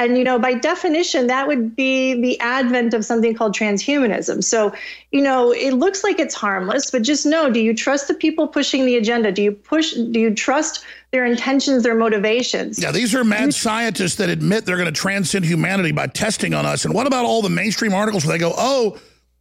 and, 0.00 0.16
you 0.16 0.24
know, 0.24 0.38
by 0.38 0.54
definition, 0.54 1.26
that 1.26 1.46
would 1.46 1.76
be 1.76 2.18
the 2.22 2.40
advent 2.40 2.94
of 2.94 3.04
something 3.04 3.34
called 3.34 3.54
transhumanism. 3.54 4.42
So, 4.42 4.72
you 5.10 5.20
know, 5.20 5.52
it 5.52 5.72
looks 5.72 6.02
like 6.02 6.18
it's 6.18 6.34
harmless, 6.34 6.90
but 6.90 7.02
just 7.02 7.26
know 7.26 7.50
do 7.50 7.60
you 7.60 7.74
trust 7.74 8.08
the 8.08 8.14
people 8.14 8.48
pushing 8.48 8.86
the 8.86 8.96
agenda? 8.96 9.30
Do 9.30 9.42
you 9.42 9.52
push, 9.52 9.92
do 9.92 10.18
you 10.18 10.34
trust 10.34 10.86
their 11.10 11.26
intentions, 11.26 11.82
their 11.82 11.94
motivations? 11.94 12.82
Yeah, 12.82 12.92
these 12.92 13.14
are 13.14 13.24
mad 13.24 13.52
scientists 13.52 14.14
that 14.14 14.30
admit 14.30 14.64
they're 14.64 14.78
going 14.78 14.86
to 14.86 15.00
transcend 15.00 15.44
humanity 15.44 15.92
by 15.92 16.06
testing 16.06 16.54
on 16.54 16.64
us. 16.64 16.86
And 16.86 16.94
what 16.94 17.06
about 17.06 17.26
all 17.26 17.42
the 17.42 17.50
mainstream 17.50 17.92
articles 17.92 18.24
where 18.24 18.32
they 18.32 18.40
go, 18.40 18.54
oh, 18.56 18.98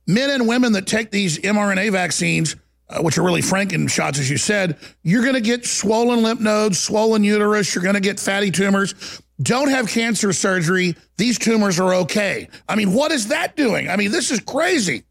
men 0.07 0.29
and 0.29 0.45
women 0.45 0.73
that 0.73 0.87
take 0.87 1.09
these 1.09 1.39
mRNA 1.39 1.93
vaccines, 1.93 2.57
uh, 2.89 3.01
which 3.01 3.17
are 3.17 3.23
really 3.23 3.41
Franken 3.41 3.89
shots, 3.89 4.19
as 4.19 4.29
you 4.29 4.37
said, 4.37 4.77
you're 5.03 5.21
going 5.21 5.35
to 5.35 5.41
get 5.41 5.65
swollen 5.65 6.21
lymph 6.21 6.41
nodes, 6.41 6.77
swollen 6.77 7.23
uterus, 7.23 7.73
you're 7.73 7.83
going 7.83 7.95
to 7.95 8.01
get 8.01 8.19
fatty 8.19 8.51
tumors 8.51 9.21
don't 9.41 9.69
have 9.69 9.87
cancer 9.87 10.33
surgery. 10.33 10.95
These 11.17 11.39
tumors 11.39 11.79
are 11.79 11.93
okay. 11.95 12.49
I 12.67 12.75
mean, 12.75 12.93
what 12.93 13.11
is 13.11 13.27
that 13.27 13.55
doing? 13.55 13.89
I 13.89 13.95
mean, 13.95 14.11
this 14.11 14.31
is 14.31 14.39
crazy. 14.39 15.03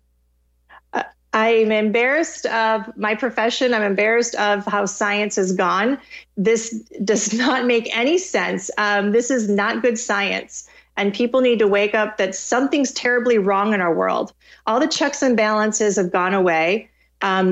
Uh, 0.92 1.04
I'm 1.32 1.72
embarrassed 1.72 2.46
of 2.46 2.94
my 2.96 3.14
profession. 3.14 3.72
I'm 3.72 3.82
embarrassed 3.82 4.34
of 4.34 4.66
how 4.66 4.84
science 4.84 5.36
has 5.36 5.52
gone. 5.52 5.98
This 6.36 6.78
does 7.04 7.32
not 7.38 7.64
make 7.64 7.94
any 7.96 8.18
sense. 8.18 8.70
Um, 8.76 9.12
this 9.12 9.30
is 9.30 9.48
not 9.48 9.82
good 9.82 9.98
science. 9.98 10.68
And 10.96 11.14
people 11.14 11.40
need 11.40 11.60
to 11.60 11.68
wake 11.68 11.94
up 11.94 12.16
that 12.16 12.34
something's 12.34 12.92
terribly 12.92 13.38
wrong 13.38 13.72
in 13.72 13.80
our 13.80 13.94
world. 13.94 14.32
All 14.66 14.80
the 14.80 14.88
checks 14.88 15.22
and 15.22 15.36
balances 15.36 15.96
have 15.96 16.10
gone 16.10 16.34
away. 16.34 16.90
Um, 17.22 17.50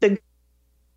the 0.00 0.18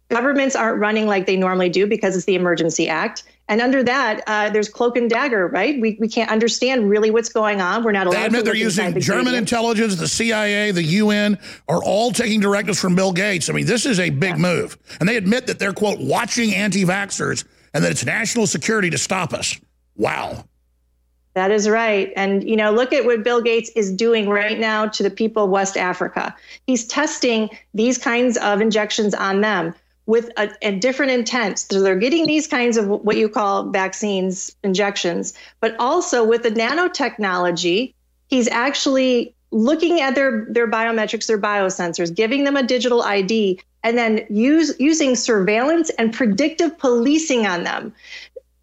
governments 0.08 0.56
aren't 0.56 0.80
running 0.80 1.08
like 1.08 1.26
they 1.26 1.36
normally 1.36 1.70
do 1.70 1.86
because 1.86 2.16
it's 2.16 2.26
the 2.26 2.36
Emergency 2.36 2.88
Act. 2.88 3.24
And 3.50 3.62
under 3.62 3.82
that, 3.84 4.22
uh, 4.28 4.52
there's 4.52 4.70
cloak 4.70 4.96
and 4.96 5.10
dagger, 5.10 5.48
right? 5.48 5.82
We, 5.82 5.98
we 6.00 6.08
can't 6.08 6.30
understand 6.30 6.88
really 6.88 7.10
what's 7.10 7.30
going 7.30 7.62
on. 7.62 7.84
We're 7.84 7.92
not 7.92 8.06
allowed. 8.06 8.14
To. 8.14 8.20
They 8.20 8.26
admit 8.28 8.46
they're 8.46 8.56
using 8.56 8.94
the 8.94 9.00
German 9.00 9.34
intelligence, 9.34 9.96
the 9.96 10.08
CIA, 10.08 10.70
the 10.70 10.84
UN 10.84 11.40
are 11.68 11.84
all 11.84 12.12
taking 12.12 12.40
directives 12.40 12.80
from 12.80 12.96
Bill 12.96 13.12
Gates. 13.12 13.50
I 13.50 13.54
mean, 13.54 13.66
this 13.66 13.88
is 13.88 14.00
a 14.00 14.12
big 14.12 14.36
yeah. 14.36 14.38
move, 14.38 14.78
and 15.00 15.10
they 15.10 15.18
admit 15.18 15.48
that 15.48 15.58
they're 15.58 15.74
quote 15.74 16.00
watching 16.00 16.54
anti-vaxxers 16.54 17.44
and 17.74 17.84
that 17.84 17.92
it's 17.92 18.06
national 18.06 18.46
security 18.46 18.92
to 18.92 19.00
stop 19.00 19.34
us. 19.34 19.60
Wow. 19.96 20.46
That 21.34 21.50
is 21.50 21.68
right. 21.68 22.14
And, 22.16 22.48
you 22.48 22.56
know, 22.56 22.72
look 22.72 22.94
at 22.94 23.06
what 23.06 23.24
Bill 23.24 23.42
Gates 23.42 23.70
is 23.76 23.92
doing 23.92 24.30
right 24.30 24.60
now 24.60 24.88
to 24.88 25.04
the 25.04 25.10
people 25.10 25.46
of 25.46 25.50
West 25.50 25.78
Africa. 25.78 26.36
He's 26.68 26.86
testing 26.86 27.50
these 27.74 27.98
kinds 27.98 28.38
of 28.38 28.62
injections 28.62 29.14
on 29.14 29.42
them 29.42 29.74
with 30.10 30.32
a, 30.38 30.72
different 30.72 31.12
intent. 31.12 31.60
So 31.60 31.82
they're 31.82 31.96
getting 31.96 32.26
these 32.26 32.48
kinds 32.48 32.78
of 32.78 32.88
what 32.88 33.16
you 33.16 33.30
call 33.30 33.70
vaccines, 33.70 34.56
injections, 34.64 35.36
but 35.60 35.76
also 35.78 36.26
with 36.26 36.42
the 36.42 36.50
nanotechnology, 36.50 37.94
he's 38.28 38.48
actually 38.48 39.36
looking 39.52 40.02
at 40.02 40.16
their 40.16 40.48
their 40.50 40.68
biometrics, 40.68 41.28
their 41.28 41.38
biosensors, 41.40 42.16
giving 42.16 42.44
them 42.44 42.58
a 42.58 42.64
digital 42.64 43.04
ID, 43.04 43.62
and 43.84 44.00
then 44.00 44.26
use 44.32 44.76
using 44.80 45.16
surveillance 45.16 45.92
and 46.00 46.12
predictive 46.12 46.76
policing 46.80 47.46
on 47.46 47.64
them. 47.64 47.94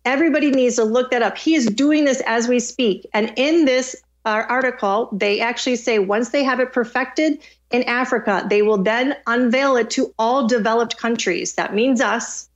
Everybody 0.05 0.51
needs 0.51 0.75
to 0.77 0.85
look 0.85 1.13
that 1.13 1.23
up. 1.23 1.39
He 1.39 1.55
is 1.55 1.67
doing 1.67 2.07
this 2.07 2.21
as 2.27 2.49
we 2.49 2.59
speak. 2.59 3.07
And 3.15 3.33
in 3.37 3.67
this 3.67 3.95
uh, 4.25 4.43
article, 4.49 5.11
they 5.13 5.41
actually 5.41 5.77
say 5.77 6.01
once 6.01 6.31
they 6.31 6.43
have 6.43 6.59
it 6.59 6.73
perfected 6.73 7.39
in 7.71 7.83
Africa, 7.85 8.47
they 8.49 8.63
will 8.63 8.79
then 8.79 9.17
unveil 9.27 9.77
it 9.77 9.91
to 9.91 10.15
all 10.19 10.47
developed 10.47 10.97
countries. 10.97 11.55
That 11.55 11.75
means 11.75 12.01
us. 12.01 12.49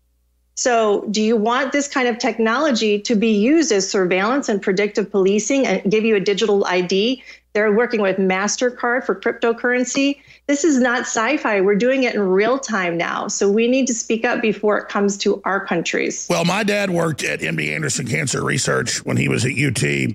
So, 0.54 1.06
do 1.10 1.22
you 1.22 1.36
want 1.36 1.72
this 1.72 1.88
kind 1.88 2.06
of 2.06 2.18
technology 2.18 3.00
to 3.00 3.14
be 3.14 3.32
used 3.32 3.72
as 3.72 3.90
surveillance 3.90 4.48
and 4.48 4.60
predictive 4.60 5.10
policing 5.10 5.66
and 5.66 5.90
give 5.90 6.04
you 6.04 6.16
a 6.16 6.20
digital 6.20 6.66
ID? 6.66 7.22
They're 7.52 7.72
working 7.72 8.00
with 8.00 8.18
MasterCard 8.18 9.04
for 9.04 9.14
cryptocurrency. 9.14 10.20
This 10.46 10.62
is 10.62 10.78
not 10.78 11.00
sci 11.00 11.38
fi. 11.38 11.60
We're 11.60 11.76
doing 11.76 12.04
it 12.04 12.14
in 12.14 12.20
real 12.20 12.58
time 12.58 12.96
now. 12.96 13.26
So 13.28 13.50
we 13.50 13.66
need 13.66 13.86
to 13.86 13.94
speak 13.94 14.24
up 14.24 14.40
before 14.40 14.78
it 14.78 14.88
comes 14.88 15.16
to 15.18 15.40
our 15.44 15.64
countries. 15.64 16.26
Well, 16.30 16.44
my 16.44 16.62
dad 16.62 16.90
worked 16.90 17.24
at 17.24 17.40
MD 17.40 17.74
Anderson 17.74 18.06
Cancer 18.06 18.44
Research 18.44 19.04
when 19.04 19.16
he 19.16 19.28
was 19.28 19.44
at 19.44 19.52
UT. 19.52 20.14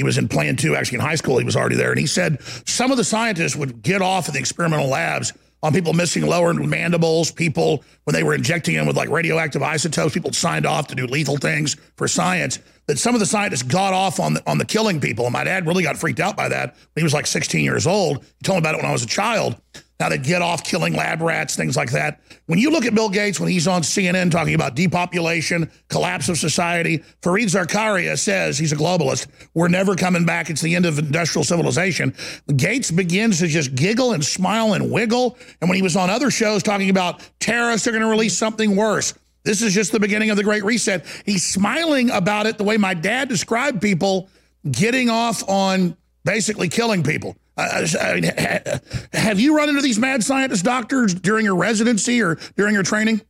He 0.00 0.04
was 0.04 0.16
in 0.16 0.28
Plan 0.28 0.56
2, 0.56 0.76
actually 0.76 0.96
in 0.96 1.02
high 1.02 1.14
school, 1.14 1.36
he 1.36 1.44
was 1.44 1.56
already 1.56 1.76
there. 1.76 1.90
And 1.90 2.00
he 2.00 2.06
said 2.06 2.42
some 2.66 2.90
of 2.90 2.96
the 2.96 3.04
scientists 3.04 3.54
would 3.54 3.82
get 3.82 4.00
off 4.00 4.28
in 4.28 4.32
the 4.32 4.40
experimental 4.40 4.88
labs 4.88 5.34
on 5.62 5.74
people 5.74 5.92
missing 5.92 6.24
lower 6.24 6.54
mandibles, 6.54 7.30
people 7.30 7.84
when 8.04 8.14
they 8.14 8.22
were 8.22 8.32
injecting 8.32 8.76
them 8.76 8.86
with 8.86 8.96
like 8.96 9.10
radioactive 9.10 9.62
isotopes, 9.62 10.14
people 10.14 10.32
signed 10.32 10.64
off 10.64 10.86
to 10.86 10.94
do 10.94 11.06
lethal 11.06 11.36
things 11.36 11.76
for 11.98 12.08
science. 12.08 12.60
That 12.86 12.98
some 12.98 13.14
of 13.14 13.20
the 13.20 13.26
scientists 13.26 13.62
got 13.62 13.92
off 13.92 14.20
on 14.20 14.32
the, 14.32 14.50
on 14.50 14.56
the 14.56 14.64
killing 14.64 15.02
people. 15.02 15.26
And 15.26 15.34
my 15.34 15.44
dad 15.44 15.66
really 15.66 15.82
got 15.82 15.98
freaked 15.98 16.18
out 16.18 16.34
by 16.34 16.48
that 16.48 16.74
when 16.74 17.02
he 17.02 17.02
was 17.02 17.12
like 17.12 17.26
16 17.26 17.62
years 17.62 17.86
old. 17.86 18.24
He 18.24 18.42
told 18.42 18.56
me 18.56 18.60
about 18.60 18.76
it 18.76 18.78
when 18.78 18.86
I 18.86 18.92
was 18.92 19.02
a 19.02 19.06
child. 19.06 19.60
Now 20.00 20.08
they 20.08 20.16
get 20.16 20.40
off 20.40 20.64
killing 20.64 20.94
lab 20.94 21.20
rats, 21.20 21.54
things 21.54 21.76
like 21.76 21.90
that. 21.92 22.22
When 22.46 22.58
you 22.58 22.70
look 22.70 22.86
at 22.86 22.94
Bill 22.94 23.10
Gates, 23.10 23.38
when 23.38 23.50
he's 23.50 23.68
on 23.68 23.82
CNN 23.82 24.30
talking 24.30 24.54
about 24.54 24.74
depopulation, 24.74 25.70
collapse 25.88 26.30
of 26.30 26.38
society, 26.38 27.04
Fareed 27.20 27.50
Zakaria 27.50 28.18
says, 28.18 28.58
he's 28.58 28.72
a 28.72 28.76
globalist, 28.76 29.26
we're 29.52 29.68
never 29.68 29.94
coming 29.94 30.24
back. 30.24 30.48
It's 30.48 30.62
the 30.62 30.74
end 30.74 30.86
of 30.86 30.98
industrial 30.98 31.44
civilization. 31.44 32.14
Gates 32.56 32.90
begins 32.90 33.40
to 33.40 33.46
just 33.46 33.74
giggle 33.74 34.14
and 34.14 34.24
smile 34.24 34.72
and 34.72 34.90
wiggle. 34.90 35.36
And 35.60 35.68
when 35.68 35.76
he 35.76 35.82
was 35.82 35.96
on 35.96 36.08
other 36.08 36.30
shows 36.30 36.62
talking 36.62 36.88
about 36.88 37.28
terrorists 37.38 37.86
are 37.86 37.90
going 37.90 38.02
to 38.02 38.08
release 38.08 38.36
something 38.36 38.74
worse, 38.74 39.12
this 39.42 39.60
is 39.60 39.74
just 39.74 39.92
the 39.92 40.00
beginning 40.00 40.30
of 40.30 40.38
the 40.38 40.44
Great 40.44 40.64
Reset. 40.64 41.04
He's 41.26 41.44
smiling 41.44 42.10
about 42.10 42.46
it 42.46 42.56
the 42.56 42.64
way 42.64 42.78
my 42.78 42.94
dad 42.94 43.28
described 43.28 43.82
people 43.82 44.30
getting 44.70 45.10
off 45.10 45.46
on 45.46 45.96
basically 46.24 46.68
killing 46.68 47.02
people. 47.02 47.36
I 47.60 48.14
mean, 48.14 48.80
have 49.12 49.38
you 49.40 49.56
run 49.56 49.68
into 49.68 49.82
these 49.82 49.98
mad 49.98 50.22
scientist 50.22 50.64
doctors 50.64 51.14
during 51.14 51.44
your 51.44 51.56
residency 51.56 52.22
or 52.22 52.38
during 52.56 52.74
your 52.74 52.82
training? 52.82 53.20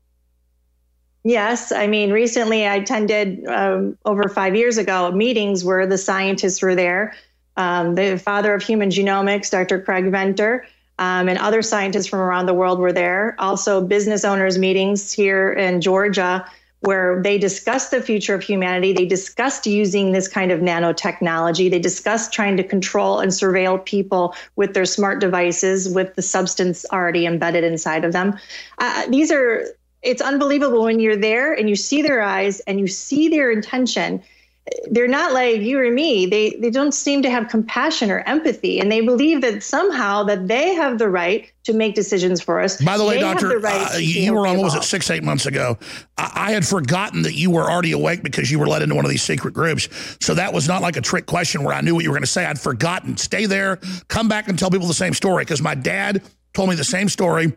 Yes. 1.22 1.70
I 1.70 1.86
mean, 1.86 2.12
recently 2.12 2.66
I 2.66 2.76
attended 2.76 3.46
um, 3.46 3.98
over 4.04 4.28
five 4.28 4.56
years 4.56 4.78
ago 4.78 5.10
meetings 5.12 5.64
where 5.64 5.86
the 5.86 5.98
scientists 5.98 6.62
were 6.62 6.74
there. 6.74 7.14
Um, 7.56 7.94
the 7.94 8.18
father 8.18 8.54
of 8.54 8.62
human 8.62 8.88
genomics, 8.88 9.50
Dr. 9.50 9.82
Craig 9.82 10.10
Venter, 10.10 10.66
um, 10.98 11.28
and 11.28 11.38
other 11.38 11.60
scientists 11.62 12.06
from 12.06 12.20
around 12.20 12.46
the 12.46 12.54
world 12.54 12.78
were 12.78 12.92
there. 12.92 13.34
Also, 13.38 13.82
business 13.82 14.24
owners' 14.24 14.56
meetings 14.56 15.12
here 15.12 15.52
in 15.52 15.80
Georgia 15.80 16.46
where 16.80 17.22
they 17.22 17.36
discussed 17.36 17.90
the 17.90 18.00
future 18.00 18.34
of 18.34 18.42
humanity. 18.42 18.92
They 18.92 19.06
discussed 19.06 19.66
using 19.66 20.12
this 20.12 20.28
kind 20.28 20.50
of 20.50 20.60
nanotechnology. 20.60 21.70
They 21.70 21.78
discussed 21.78 22.32
trying 22.32 22.56
to 22.56 22.64
control 22.64 23.20
and 23.20 23.30
surveil 23.30 23.84
people 23.84 24.34
with 24.56 24.72
their 24.72 24.86
smart 24.86 25.20
devices 25.20 25.88
with 25.88 26.14
the 26.14 26.22
substance 26.22 26.86
already 26.90 27.26
embedded 27.26 27.64
inside 27.64 28.04
of 28.04 28.12
them. 28.12 28.38
Uh, 28.78 29.06
these 29.08 29.30
are, 29.30 29.66
it's 30.02 30.22
unbelievable 30.22 30.84
when 30.84 31.00
you're 31.00 31.16
there 31.16 31.52
and 31.52 31.68
you 31.68 31.76
see 31.76 32.00
their 32.00 32.22
eyes 32.22 32.60
and 32.60 32.80
you 32.80 32.86
see 32.86 33.28
their 33.28 33.50
intention 33.50 34.22
they're 34.90 35.09
not 35.09 35.33
like 35.33 35.61
you 35.61 35.78
or 35.78 35.90
me. 35.90 36.26
They 36.26 36.50
they 36.50 36.70
don't 36.70 36.92
seem 36.92 37.22
to 37.22 37.30
have 37.30 37.48
compassion 37.48 38.11
or 38.11 38.20
empathy 38.20 38.78
and 38.78 38.90
they 38.90 39.00
believe 39.00 39.40
that 39.40 39.62
somehow 39.62 40.22
that 40.24 40.48
they 40.48 40.74
have 40.74 40.98
the 40.98 41.09
right 41.09 41.50
to 41.64 41.72
make 41.72 41.94
decisions 41.94 42.40
for 42.40 42.61
us. 42.61 42.80
By 42.80 42.96
the 42.96 43.04
way 43.04 43.16
they 43.16 43.20
doctor 43.20 43.59
right 43.59 43.94
uh, 43.94 43.98
you 43.98 44.33
were 44.33 44.46
on 44.46 44.56
what 44.56 44.64
was 44.64 44.74
it 44.74 44.83
six 44.85 45.11
eight 45.11 45.22
months 45.22 45.46
ago. 45.46 45.78
I, 46.18 46.33
I, 46.35 46.52
had 46.52 46.66
forgotten 46.66 47.22
that 47.22 47.35
you 47.35 47.50
were 47.50 47.70
already 47.70 47.92
awake 47.92 48.22
because 48.22 48.50
you 48.50 48.59
were 48.59 48.66
let 48.66 48.83
into 48.83 48.94
one 48.94 49.04
of 49.04 49.11
these 49.11 49.22
secret 49.22 49.54
groups. 49.54 49.88
So 50.20 50.35
that 50.35 50.52
was 50.52 50.68
not 50.68 50.83
like 50.83 50.96
a 50.96 51.00
trick 51.00 51.26
question 51.26 51.64
where 51.64 51.74
i 51.74 51.80
knew 51.80 51.94
what 51.94 52.04
you 52.04 52.11
were 52.11 52.16
going 52.16 52.22
to 52.22 52.30
say. 52.30 52.44
I'd 52.44 52.61
forgotten. 52.61 53.16
Stay 53.16 53.46
there. 53.46 53.76
Come 54.09 54.28
back 54.28 54.48
and 54.48 54.59
tell 54.59 54.70
people 54.70 54.87
the 54.87 54.94
same 54.94 55.14
story 55.14 55.44
because 55.44 55.62
my 55.62 55.74
dad 55.74 56.22
told 56.54 56.70
me 56.70 56.76
the 56.76 56.85
same 56.85 57.09
story. 57.09 57.52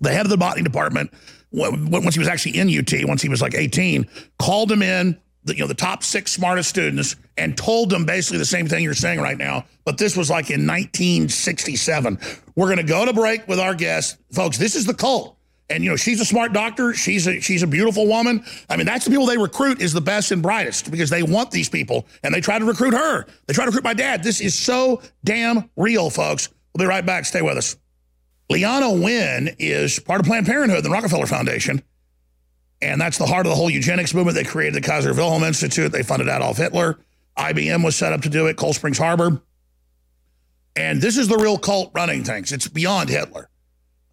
The 0.00 0.10
head 0.10 0.26
of 0.26 0.30
the 0.30 0.36
botany 0.36 0.62
department 0.62 1.10
once 1.50 2.14
he 2.14 2.18
was 2.18 2.28
actually 2.28 2.58
in 2.58 2.68
ut 2.68 2.92
once 3.08 3.22
he 3.22 3.28
was 3.30 3.40
like 3.40 3.54
18 3.54 4.06
called 4.38 4.70
him 4.70 4.82
in 4.82 5.18
the, 5.48 5.54
you 5.56 5.62
know, 5.62 5.66
the 5.66 5.74
top 5.74 6.02
six 6.02 6.32
smartest 6.32 6.68
students 6.68 7.16
and 7.36 7.56
told 7.56 7.90
them 7.90 8.04
basically 8.04 8.38
the 8.38 8.44
same 8.44 8.66
thing 8.66 8.84
you're 8.84 8.94
saying 8.94 9.20
right 9.20 9.36
now. 9.36 9.64
But 9.84 9.98
this 9.98 10.16
was 10.16 10.30
like 10.30 10.50
in 10.50 10.66
1967. 10.66 12.18
We're 12.54 12.66
going 12.66 12.78
to 12.78 12.82
go 12.82 13.04
to 13.04 13.12
break 13.12 13.46
with 13.48 13.58
our 13.58 13.74
guest. 13.74 14.18
Folks, 14.32 14.58
this 14.58 14.74
is 14.74 14.86
the 14.86 14.94
cult. 14.94 15.36
And, 15.70 15.84
you 15.84 15.90
know, 15.90 15.96
she's 15.96 16.20
a 16.20 16.24
smart 16.24 16.52
doctor. 16.52 16.94
She's 16.94 17.26
a, 17.26 17.40
she's 17.40 17.62
a 17.62 17.66
beautiful 17.66 18.06
woman. 18.06 18.42
I 18.70 18.76
mean, 18.76 18.86
that's 18.86 19.04
the 19.04 19.10
people 19.10 19.26
they 19.26 19.36
recruit 19.36 19.82
is 19.82 19.92
the 19.92 20.00
best 20.00 20.30
and 20.30 20.42
brightest 20.42 20.90
because 20.90 21.10
they 21.10 21.22
want 21.22 21.50
these 21.50 21.68
people 21.68 22.06
and 22.22 22.32
they 22.32 22.40
try 22.40 22.58
to 22.58 22.64
recruit 22.64 22.94
her. 22.94 23.26
They 23.46 23.52
try 23.52 23.64
to 23.64 23.70
recruit 23.70 23.84
my 23.84 23.94
dad. 23.94 24.22
This 24.22 24.40
is 24.40 24.58
so 24.58 25.02
damn 25.24 25.68
real, 25.76 26.08
folks. 26.08 26.48
We'll 26.74 26.86
be 26.86 26.88
right 26.88 27.04
back. 27.04 27.26
Stay 27.26 27.42
with 27.42 27.58
us. 27.58 27.76
Leana 28.50 28.98
Wen 29.02 29.54
is 29.58 29.98
part 29.98 30.20
of 30.20 30.26
Planned 30.26 30.46
Parenthood, 30.46 30.82
the 30.82 30.90
Rockefeller 30.90 31.26
Foundation. 31.26 31.82
And 32.80 33.00
that's 33.00 33.18
the 33.18 33.26
heart 33.26 33.46
of 33.46 33.50
the 33.50 33.56
whole 33.56 33.70
eugenics 33.70 34.14
movement. 34.14 34.36
They 34.36 34.44
created 34.44 34.74
the 34.74 34.86
Kaiser 34.86 35.12
Wilhelm 35.12 35.42
Institute. 35.42 35.90
They 35.90 36.02
funded 36.02 36.28
Adolf 36.28 36.56
Hitler. 36.56 36.98
IBM 37.36 37.84
was 37.84 37.96
set 37.96 38.12
up 38.12 38.22
to 38.22 38.28
do 38.28 38.46
it, 38.46 38.56
Cold 38.56 38.74
Springs 38.74 38.98
Harbor. 38.98 39.40
And 40.76 41.00
this 41.00 41.16
is 41.16 41.28
the 41.28 41.36
real 41.36 41.58
cult 41.58 41.90
running 41.94 42.24
things. 42.24 42.52
It's 42.52 42.68
beyond 42.68 43.08
Hitler. 43.08 43.48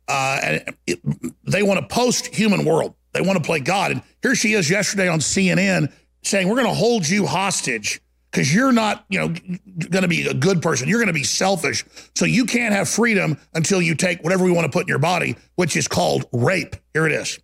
Uh, 0.08 0.40
and 0.42 0.76
it, 0.88 1.00
they 1.44 1.64
want 1.64 1.80
a 1.80 1.88
post-human 1.88 2.66
world. 2.66 2.96
They 3.14 3.22
want 3.22 3.38
to 3.38 3.44
play 3.44 3.60
God. 3.60 3.92
And 3.92 4.02
here 4.22 4.36
she 4.36 4.54
is 4.54 4.70
yesterday 4.70 5.08
on 5.08 5.20
CNN 5.20 5.92
saying, 6.24 6.48
we're 6.48 6.56
going 6.56 6.68
to 6.68 6.74
hold 6.74 7.08
you 7.08 7.26
hostage 7.26 8.02
because 8.32 8.54
you're 8.54 8.72
not, 8.72 9.06
you 9.10 9.20
know, 9.20 9.28
going 9.90 10.02
to 10.02 10.08
be 10.08 10.28
a 10.28 10.34
good 10.34 10.62
person. 10.62 10.90
You're 10.90 11.00
going 11.00 11.08
to 11.08 11.14
be 11.14 11.24
selfish. 11.24 11.86
So 12.16 12.26
you 12.26 12.46
can't 12.46 12.74
have 12.74 12.90
freedom 12.90 13.38
until 13.54 13.82
you 13.82 13.96
take 13.96 14.24
whatever 14.24 14.44
we 14.44 14.52
want 14.52 14.66
to 14.66 14.72
put 14.72 14.84
in 14.84 14.88
your 14.88 15.00
body, 15.00 15.38
which 15.56 15.78
is 15.78 15.88
called 15.88 16.26
rape. 16.34 16.76
Here 16.94 17.06
it 17.06 17.14
is. 17.14 17.40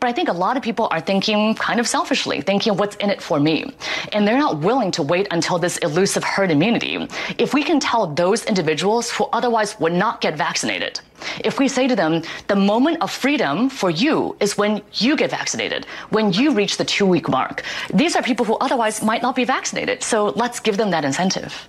But 0.00 0.08
I 0.08 0.12
think 0.12 0.28
a 0.28 0.32
lot 0.32 0.56
of 0.56 0.62
people 0.62 0.88
are 0.90 1.00
thinking 1.00 1.54
kind 1.54 1.80
of 1.80 1.88
selfishly, 1.88 2.40
thinking 2.40 2.76
what's 2.76 2.96
in 2.96 3.10
it 3.10 3.22
for 3.22 3.40
me. 3.40 3.72
And 4.12 4.26
they're 4.26 4.38
not 4.38 4.58
willing 4.58 4.90
to 4.92 5.02
wait 5.02 5.28
until 5.30 5.58
this 5.58 5.78
elusive 5.78 6.24
herd 6.24 6.50
immunity. 6.50 7.08
If 7.38 7.54
we 7.54 7.62
can 7.62 7.80
tell 7.80 8.06
those 8.06 8.44
individuals 8.44 9.10
who 9.10 9.24
otherwise 9.32 9.78
would 9.80 9.92
not 9.92 10.20
get 10.20 10.36
vaccinated, 10.36 11.00
if 11.44 11.58
we 11.58 11.68
say 11.68 11.86
to 11.86 11.96
them, 11.96 12.22
the 12.48 12.56
moment 12.56 12.98
of 13.00 13.10
freedom 13.10 13.68
for 13.68 13.90
you 13.90 14.36
is 14.40 14.58
when 14.58 14.82
you 14.94 15.16
get 15.16 15.30
vaccinated, 15.30 15.86
when 16.10 16.32
you 16.32 16.52
reach 16.52 16.76
the 16.76 16.84
two 16.84 17.06
week 17.06 17.28
mark, 17.28 17.62
these 17.92 18.16
are 18.16 18.22
people 18.22 18.44
who 18.44 18.56
otherwise 18.56 19.02
might 19.02 19.22
not 19.22 19.36
be 19.36 19.44
vaccinated. 19.44 20.02
So 20.02 20.26
let's 20.30 20.60
give 20.60 20.76
them 20.76 20.90
that 20.90 21.04
incentive. 21.04 21.68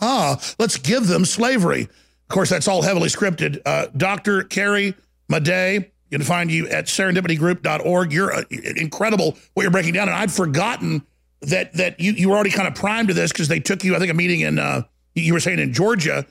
Ah, 0.00 0.40
let's 0.58 0.76
give 0.76 1.06
them 1.06 1.24
slavery. 1.24 1.82
Of 1.82 2.28
course, 2.28 2.50
that's 2.50 2.68
all 2.68 2.82
heavily 2.82 3.08
scripted. 3.08 3.60
Uh, 3.64 3.86
Dr. 3.96 4.42
Carrie 4.44 4.94
Madej, 5.30 5.90
you 6.12 6.18
can 6.18 6.26
find 6.26 6.52
you 6.52 6.68
at 6.68 6.84
serendipitygroup.org. 6.88 8.12
You're 8.12 8.34
uh, 8.34 8.42
incredible 8.76 9.38
what 9.54 9.62
you're 9.62 9.70
breaking 9.70 9.94
down. 9.94 10.08
And 10.08 10.16
I'd 10.16 10.30
forgotten 10.30 11.06
that 11.40 11.72
that 11.72 11.98
you, 11.98 12.12
you 12.12 12.28
were 12.28 12.34
already 12.34 12.50
kind 12.50 12.68
of 12.68 12.74
primed 12.74 13.08
to 13.08 13.14
this 13.14 13.32
because 13.32 13.48
they 13.48 13.60
took 13.60 13.82
you, 13.82 13.96
I 13.96 13.98
think, 13.98 14.10
a 14.10 14.14
meeting 14.14 14.40
in, 14.40 14.58
uh, 14.58 14.82
you 15.14 15.32
were 15.32 15.40
saying 15.40 15.58
in 15.58 15.72
Georgia. 15.72 16.26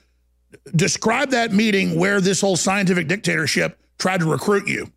Describe 0.75 1.31
that 1.31 1.51
meeting 1.51 1.97
where 1.97 2.21
this 2.21 2.39
whole 2.39 2.55
scientific 2.55 3.07
dictatorship 3.07 3.79
tried 3.97 4.19
to 4.19 4.29
recruit 4.29 4.67
you. 4.67 4.91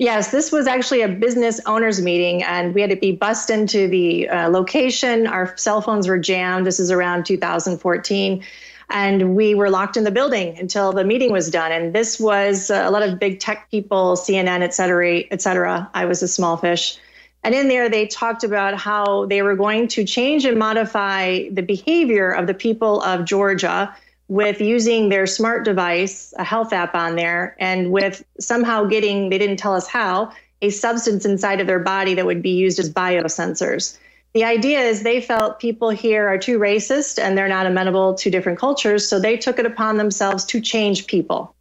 Yes, 0.00 0.32
this 0.32 0.50
was 0.50 0.66
actually 0.66 1.02
a 1.02 1.08
business 1.08 1.60
owners 1.66 2.02
meeting, 2.02 2.42
and 2.42 2.74
we 2.74 2.80
had 2.80 2.90
to 2.90 2.96
be 2.96 3.12
bussed 3.12 3.48
into 3.48 3.86
the 3.86 4.28
uh, 4.28 4.48
location. 4.48 5.28
Our 5.28 5.56
cell 5.56 5.80
phones 5.82 6.08
were 6.08 6.18
jammed. 6.18 6.66
This 6.66 6.80
is 6.80 6.90
around 6.90 7.26
2014 7.26 8.44
and 8.90 9.36
we 9.36 9.54
were 9.54 9.70
locked 9.70 9.96
in 9.96 10.04
the 10.04 10.10
building 10.10 10.56
until 10.58 10.92
the 10.92 11.04
meeting 11.04 11.30
was 11.30 11.50
done. 11.50 11.72
And 11.72 11.94
this 11.94 12.18
was 12.18 12.70
uh, 12.70 12.84
a 12.86 12.90
lot 12.90 13.02
of 13.02 13.18
big 13.18 13.38
tech 13.40 13.70
people, 13.70 14.16
CNN, 14.16 14.62
et 14.62 14.74
cetera, 14.74 15.24
et 15.30 15.42
cetera. 15.42 15.90
I 15.94 16.06
was 16.06 16.22
a 16.22 16.28
small 16.28 16.56
fish. 16.56 16.98
And 17.44 17.54
in 17.54 17.68
there, 17.68 17.88
they 17.88 18.06
talked 18.06 18.44
about 18.44 18.78
how 18.78 19.26
they 19.26 19.42
were 19.42 19.56
going 19.56 19.88
to 19.88 20.04
change 20.04 20.44
and 20.44 20.58
modify 20.58 21.48
the 21.50 21.62
behavior 21.62 22.30
of 22.30 22.46
the 22.46 22.54
people 22.54 23.00
of 23.02 23.24
Georgia 23.24 23.94
with 24.28 24.60
using 24.60 25.08
their 25.08 25.26
smart 25.26 25.64
device, 25.64 26.34
a 26.36 26.44
health 26.44 26.72
app 26.72 26.94
on 26.94 27.16
there, 27.16 27.56
and 27.58 27.90
with 27.90 28.24
somehow 28.38 28.84
getting, 28.84 29.30
they 29.30 29.38
didn't 29.38 29.56
tell 29.56 29.74
us 29.74 29.86
how, 29.86 30.30
a 30.60 30.70
substance 30.70 31.24
inside 31.24 31.60
of 31.60 31.66
their 31.66 31.78
body 31.78 32.14
that 32.14 32.26
would 32.26 32.42
be 32.42 32.50
used 32.50 32.78
as 32.78 32.92
biosensors. 32.92 33.96
The 34.34 34.44
idea 34.44 34.80
is 34.80 35.02
they 35.02 35.20
felt 35.20 35.58
people 35.58 35.90
here 35.90 36.28
are 36.28 36.38
too 36.38 36.58
racist 36.58 37.18
and 37.22 37.36
they're 37.36 37.48
not 37.48 37.66
amenable 37.66 38.14
to 38.14 38.30
different 38.30 38.58
cultures, 38.58 39.08
so 39.08 39.18
they 39.18 39.36
took 39.36 39.58
it 39.58 39.66
upon 39.66 39.96
themselves 39.96 40.44
to 40.46 40.60
change 40.60 41.06
people. 41.06 41.54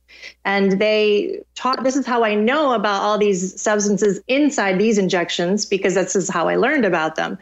And 0.44 0.74
they 0.74 1.42
taught 1.56 1.84
this 1.84 1.96
is 1.96 2.06
how 2.06 2.24
I 2.24 2.36
know 2.36 2.74
about 2.74 3.02
all 3.02 3.18
these 3.18 3.60
substances 3.60 4.20
inside 4.28 4.80
these 4.80 4.98
injections 4.98 5.66
because 5.66 5.94
this 5.94 6.16
is 6.16 6.30
how 6.30 6.48
I 6.48 6.56
learned 6.56 6.86
about 6.86 7.16
them. 7.16 7.38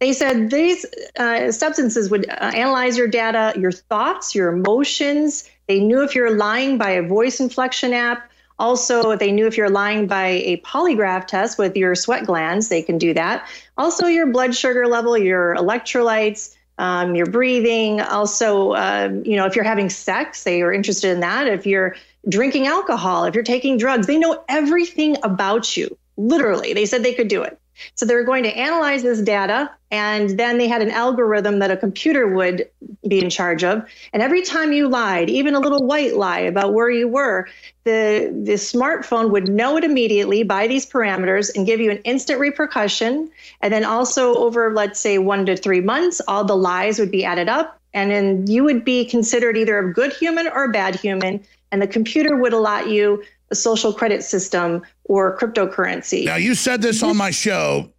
They 0.00 0.12
said 0.12 0.50
these 0.50 0.86
uh, 1.18 1.50
substances 1.50 2.10
would 2.10 2.28
uh, 2.30 2.52
analyze 2.54 2.96
your 2.96 3.08
data, 3.08 3.58
your 3.58 3.72
thoughts, 3.72 4.34
your 4.34 4.52
emotions. 4.52 5.48
They 5.66 5.80
knew 5.80 6.02
if 6.02 6.14
you're 6.14 6.36
lying 6.36 6.78
by 6.78 6.90
a 6.90 7.02
voice 7.02 7.40
inflection 7.40 7.92
app. 7.92 8.30
Also, 8.58 9.16
they 9.16 9.30
knew 9.30 9.46
if 9.46 9.56
you're 9.56 9.70
lying 9.70 10.06
by 10.06 10.26
a 10.26 10.56
polygraph 10.62 11.26
test 11.26 11.58
with 11.58 11.76
your 11.76 11.94
sweat 11.94 12.26
glands, 12.26 12.68
they 12.68 12.82
can 12.82 12.98
do 12.98 13.14
that. 13.14 13.48
Also, 13.76 14.06
your 14.06 14.26
blood 14.26 14.54
sugar 14.54 14.86
level, 14.86 15.16
your 15.16 15.54
electrolytes, 15.56 16.56
um, 16.78 17.14
your 17.14 17.26
breathing. 17.26 18.00
Also, 18.00 18.72
uh, 18.72 19.10
you 19.24 19.36
know, 19.36 19.46
if 19.46 19.54
you're 19.54 19.64
having 19.64 19.90
sex, 19.90 20.44
they 20.44 20.62
are 20.62 20.72
interested 20.72 21.10
in 21.10 21.20
that. 21.20 21.46
If 21.46 21.66
you're 21.66 21.94
drinking 22.28 22.66
alcohol, 22.66 23.24
if 23.24 23.34
you're 23.34 23.44
taking 23.44 23.78
drugs, 23.78 24.06
they 24.06 24.18
know 24.18 24.42
everything 24.48 25.16
about 25.22 25.76
you. 25.76 25.96
Literally, 26.16 26.72
they 26.72 26.86
said 26.86 27.04
they 27.04 27.14
could 27.14 27.28
do 27.28 27.42
it. 27.42 27.60
So 27.94 28.06
they 28.06 28.14
were 28.14 28.24
going 28.24 28.44
to 28.44 28.56
analyze 28.56 29.02
this 29.02 29.20
data, 29.20 29.70
and 29.90 30.38
then 30.38 30.58
they 30.58 30.68
had 30.68 30.82
an 30.82 30.90
algorithm 30.90 31.58
that 31.58 31.70
a 31.70 31.76
computer 31.76 32.26
would 32.28 32.68
be 33.06 33.20
in 33.20 33.30
charge 33.30 33.64
of. 33.64 33.82
And 34.12 34.22
every 34.22 34.42
time 34.42 34.72
you 34.72 34.88
lied, 34.88 35.30
even 35.30 35.54
a 35.54 35.60
little 35.60 35.86
white 35.86 36.16
lie 36.16 36.40
about 36.40 36.74
where 36.74 36.90
you 36.90 37.08
were, 37.08 37.48
the, 37.84 38.30
the 38.44 38.54
smartphone 38.54 39.30
would 39.30 39.48
know 39.48 39.76
it 39.76 39.84
immediately 39.84 40.42
by 40.42 40.66
these 40.66 40.84
parameters 40.84 41.54
and 41.54 41.66
give 41.66 41.80
you 41.80 41.90
an 41.90 41.98
instant 41.98 42.40
repercussion. 42.40 43.30
And 43.60 43.72
then 43.72 43.84
also 43.84 44.34
over, 44.34 44.72
let's 44.74 45.00
say, 45.00 45.18
one 45.18 45.46
to 45.46 45.56
three 45.56 45.80
months, 45.80 46.20
all 46.28 46.44
the 46.44 46.56
lies 46.56 46.98
would 46.98 47.10
be 47.10 47.24
added 47.24 47.48
up. 47.48 47.80
And 47.94 48.10
then 48.10 48.46
you 48.46 48.64
would 48.64 48.84
be 48.84 49.04
considered 49.04 49.56
either 49.56 49.78
a 49.78 49.92
good 49.92 50.12
human 50.12 50.46
or 50.48 50.64
a 50.64 50.72
bad 50.72 50.94
human 50.94 51.42
and 51.70 51.82
the 51.82 51.86
computer 51.86 52.36
would 52.36 52.52
allot 52.52 52.88
you 52.88 53.22
a 53.50 53.54
social 53.54 53.92
credit 53.92 54.22
system 54.22 54.82
or 55.08 55.36
cryptocurrency. 55.36 56.24
Now, 56.24 56.36
you 56.36 56.54
said 56.54 56.80
this 56.82 57.02
on 57.02 57.16
my 57.16 57.30
show. 57.30 57.92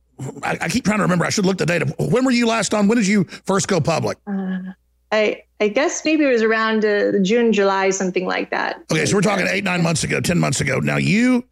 I, 0.43 0.58
I 0.62 0.69
keep 0.69 0.86
trying 0.86 0.98
to 0.98 1.04
remember. 1.04 1.26
I 1.26 1.30
should 1.30 1.45
look 1.45 1.58
the 1.58 1.65
data. 1.65 1.93
When 1.98 2.26
were 2.26 2.32
you 2.32 2.48
last 2.48 2.74
on? 2.74 2.88
When 2.88 2.98
did 2.98 3.08
you 3.08 3.24
first 3.24 3.67
go 3.67 3.80
public? 3.82 4.17
Uh, 4.28 4.60
I 5.12 5.43
I 5.60 5.67
guess 5.69 6.06
maybe 6.06 6.24
it 6.24 6.32
was 6.32 6.43
around 6.43 6.86
uh, 6.86 7.19
June, 7.22 7.52
July, 7.52 7.89
something 7.89 8.26
like 8.26 8.50
that. 8.52 8.84
Okay, 8.91 9.06
so 9.06 9.15
we're 9.15 9.22
talking 9.22 9.48
eight, 9.48 9.63
nine 9.63 9.82
months 9.82 10.04
ago, 10.04 10.19
ten 10.19 10.38
months 10.38 10.62
ago. 10.62 10.80
Now 10.80 10.98
you 10.98 11.45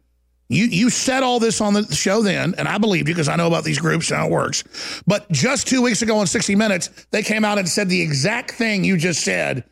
you 0.48 0.66
you 0.66 0.90
said 0.90 1.22
all 1.22 1.40
this 1.40 1.60
on 1.60 1.74
the 1.74 1.82
show 1.94 2.22
then, 2.22 2.54
and 2.56 2.68
I 2.68 2.78
believed 2.78 3.08
you 3.08 3.14
because 3.14 3.28
I 3.28 3.36
know 3.36 3.46
about 3.46 3.64
these 3.64 3.78
groups 3.78 4.10
and 4.10 4.18
how 4.18 4.26
it 4.26 4.30
works. 4.30 5.02
But 5.06 5.30
just 5.30 5.66
two 5.66 5.82
weeks 5.82 6.02
ago 6.02 6.16
on 6.18 6.26
60 6.26 6.54
Minutes, 6.54 6.88
they 7.10 7.22
came 7.22 7.44
out 7.44 7.58
and 7.58 7.68
said 7.68 7.88
the 7.88 8.00
exact 8.00 8.52
thing 8.52 8.84
you 8.84 8.96
just 8.96 9.22
said. 9.22 9.64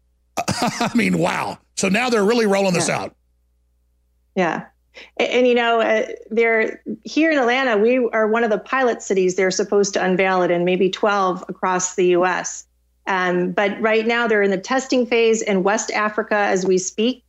I 0.38 0.90
mean, 0.94 1.18
wow. 1.18 1.58
So 1.76 1.88
now 1.88 2.10
they're 2.10 2.24
really 2.24 2.46
rolling 2.46 2.74
this 2.74 2.88
yeah. 2.88 2.98
out. 2.98 3.16
Yeah. 4.34 4.66
And, 5.16 5.28
and, 5.30 5.46
you 5.46 5.54
know, 5.54 5.80
uh, 5.80 6.06
they're 6.30 6.82
here 7.04 7.30
in 7.30 7.38
Atlanta, 7.38 7.76
we 7.76 7.98
are 8.12 8.28
one 8.28 8.44
of 8.44 8.50
the 8.50 8.58
pilot 8.58 9.02
cities 9.02 9.36
they're 9.36 9.50
supposed 9.50 9.94
to 9.94 10.04
unveil 10.04 10.42
it 10.42 10.50
in, 10.50 10.64
maybe 10.64 10.90
12 10.90 11.44
across 11.48 11.94
the 11.94 12.06
US. 12.16 12.66
Um, 13.06 13.52
but 13.52 13.80
right 13.80 14.06
now 14.06 14.28
they're 14.28 14.42
in 14.42 14.50
the 14.50 14.58
testing 14.58 15.06
phase 15.06 15.40
in 15.40 15.62
West 15.62 15.90
Africa 15.90 16.36
as 16.36 16.66
we 16.66 16.78
speak. 16.78 17.24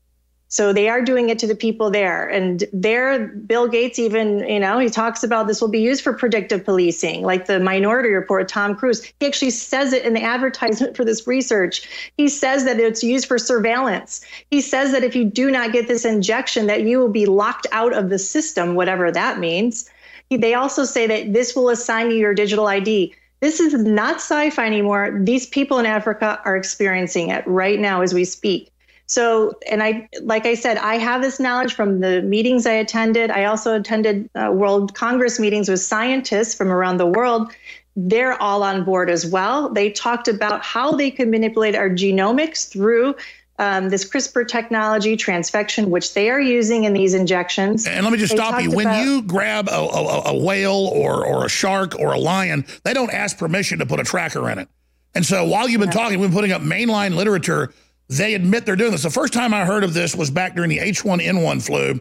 So 0.51 0.73
they 0.73 0.89
are 0.89 1.03
doing 1.03 1.29
it 1.29 1.37
to 1.39 1.47
the 1.47 1.55
people 1.55 1.91
there. 1.91 2.27
And 2.27 2.63
there, 2.73 3.27
Bill 3.27 3.67
Gates 3.67 3.99
even, 3.99 4.39
you 4.47 4.59
know, 4.59 4.79
he 4.79 4.89
talks 4.89 5.23
about 5.23 5.45
this 5.45 5.61
will 5.61 5.67
be 5.67 5.79
used 5.79 6.03
for 6.03 6.11
predictive 6.11 6.65
policing, 6.65 7.21
like 7.21 7.45
the 7.45 7.59
Minority 7.59 8.09
Report, 8.09 8.47
Tom 8.47 8.75
Cruise. 8.75 9.03
He 9.19 9.27
actually 9.27 9.51
says 9.51 9.93
it 9.93 10.03
in 10.05 10.15
the 10.15 10.23
advertisement 10.23 10.97
for 10.97 11.05
this 11.05 11.27
research. 11.27 11.87
He 12.17 12.27
says 12.27 12.65
that 12.65 12.79
it's 12.79 13.03
used 13.03 13.27
for 13.27 13.37
surveillance. 13.37 14.25
He 14.49 14.59
says 14.59 14.91
that 14.91 15.03
if 15.03 15.15
you 15.15 15.23
do 15.23 15.51
not 15.51 15.71
get 15.71 15.87
this 15.87 16.03
injection, 16.03 16.65
that 16.65 16.81
you 16.81 16.97
will 16.97 17.09
be 17.09 17.27
locked 17.27 17.67
out 17.71 17.93
of 17.93 18.09
the 18.09 18.17
system, 18.17 18.73
whatever 18.73 19.11
that 19.11 19.37
means. 19.37 19.87
They 20.31 20.55
also 20.55 20.83
say 20.83 21.05
that 21.05 21.31
this 21.31 21.55
will 21.55 21.69
assign 21.69 22.09
you 22.09 22.17
your 22.17 22.33
digital 22.33 22.65
ID. 22.65 23.13
This 23.39 23.59
is 23.59 23.73
not 23.75 24.15
sci 24.15 24.49
fi 24.49 24.65
anymore. 24.65 25.19
These 25.21 25.45
people 25.45 25.77
in 25.77 25.85
Africa 25.85 26.41
are 26.43 26.57
experiencing 26.57 27.29
it 27.29 27.45
right 27.45 27.79
now 27.79 28.01
as 28.01 28.15
we 28.15 28.25
speak. 28.25 28.71
So, 29.09 29.57
and 29.67 29.81
I, 29.81 30.07
like 30.21 30.45
I 30.45 30.53
said, 30.53 30.77
I 30.77 30.99
have 30.99 31.23
this 31.23 31.39
knowledge 31.39 31.73
from 31.73 31.99
the 31.99 32.21
meetings 32.21 32.67
I 32.67 32.73
attended. 32.73 33.31
I 33.31 33.45
also 33.45 33.75
attended 33.75 34.29
uh, 34.35 34.51
World 34.53 34.93
Congress 34.93 35.39
meetings 35.39 35.67
with 35.67 35.81
scientists 35.81 36.53
from 36.53 36.71
around 36.71 36.97
the 36.97 37.07
world. 37.07 37.51
They're 37.95 38.39
all 38.39 38.61
on 38.61 38.83
board 38.83 39.09
as 39.09 39.25
well. 39.25 39.69
They 39.69 39.89
talked 39.89 40.27
about 40.27 40.63
how 40.63 40.91
they 40.91 41.09
could 41.09 41.27
manipulate 41.27 41.73
our 41.73 41.89
genomics 41.89 42.71
through 42.71 43.15
um, 43.57 43.89
this 43.89 44.07
CRISPR 44.07 44.47
technology, 44.47 45.17
transfection, 45.17 45.87
which 45.87 46.13
they 46.13 46.29
are 46.29 46.39
using 46.39 46.83
in 46.83 46.93
these 46.93 47.15
injections. 47.15 47.87
And 47.87 48.03
let 48.05 48.11
me 48.13 48.19
just 48.19 48.33
they 48.33 48.37
stop 48.37 48.61
you. 48.61 48.69
When 48.69 48.85
about, 48.85 49.03
you 49.03 49.23
grab 49.23 49.69
a, 49.69 49.71
a, 49.71 50.21
a, 50.25 50.37
whale 50.37 50.87
or, 50.93 51.25
or 51.25 51.45
a 51.47 51.49
shark 51.49 51.97
or 51.97 52.13
a 52.13 52.19
lion, 52.19 52.63
they 52.83 52.93
don't 52.93 53.11
ask 53.11 53.39
permission 53.39 53.79
to 53.79 53.87
put 53.87 53.99
a 53.99 54.03
tracker 54.03 54.47
in 54.51 54.59
it. 54.59 54.69
And 55.15 55.25
so 55.25 55.45
while 55.45 55.67
you've 55.67 55.81
been 55.81 55.89
talking, 55.89 56.19
we've 56.19 56.29
been 56.29 56.37
putting 56.37 56.51
up 56.51 56.61
mainline 56.61 57.15
literature 57.15 57.73
they 58.09 58.33
admit 58.33 58.65
they're 58.65 58.75
doing 58.75 58.91
this. 58.91 59.03
The 59.03 59.09
first 59.09 59.33
time 59.33 59.53
I 59.53 59.65
heard 59.65 59.83
of 59.83 59.93
this 59.93 60.15
was 60.15 60.31
back 60.31 60.55
during 60.55 60.69
the 60.69 60.79
H1N1 60.79 61.61
flu, 61.61 61.99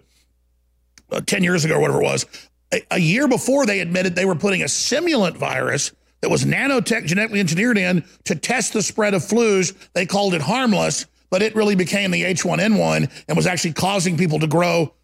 uh, 1.13 1.21
10 1.21 1.45
years 1.45 1.65
ago 1.65 1.77
or 1.77 1.81
whatever 1.81 2.01
it 2.01 2.05
was. 2.05 2.27
A, 2.73 2.83
a, 2.93 2.99
year 2.99 3.29
before, 3.29 3.67
they 3.67 3.81
admitted 3.81 4.15
they 4.15 4.25
were 4.25 4.35
putting 4.35 4.63
a 4.63 4.67
simulant 4.67 5.37
virus 5.37 5.93
that 6.21 6.31
was 6.31 6.45
nanotech 6.45 7.07
genetically 7.07 7.41
engineered 7.41 7.79
in 7.79 8.05
to 8.25 8.35
test 8.35 8.73
the 8.73 8.83
spread 8.83 9.15
of 9.15 9.23
flus. 9.23 9.75
They 9.93 10.07
called 10.07 10.35
it 10.35 10.41
harmless, 10.41 11.07
but 11.31 11.43
it 11.43 11.55
really 11.55 11.75
became 11.75 12.11
the 12.11 12.25
H1N1 12.25 13.25
and 13.29 13.37
was 13.37 13.47
actually 13.47 13.75
causing 13.75 14.17
people 14.17 14.39
to 14.41 14.47
grow, 14.47 14.95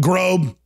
grow 0.00 0.56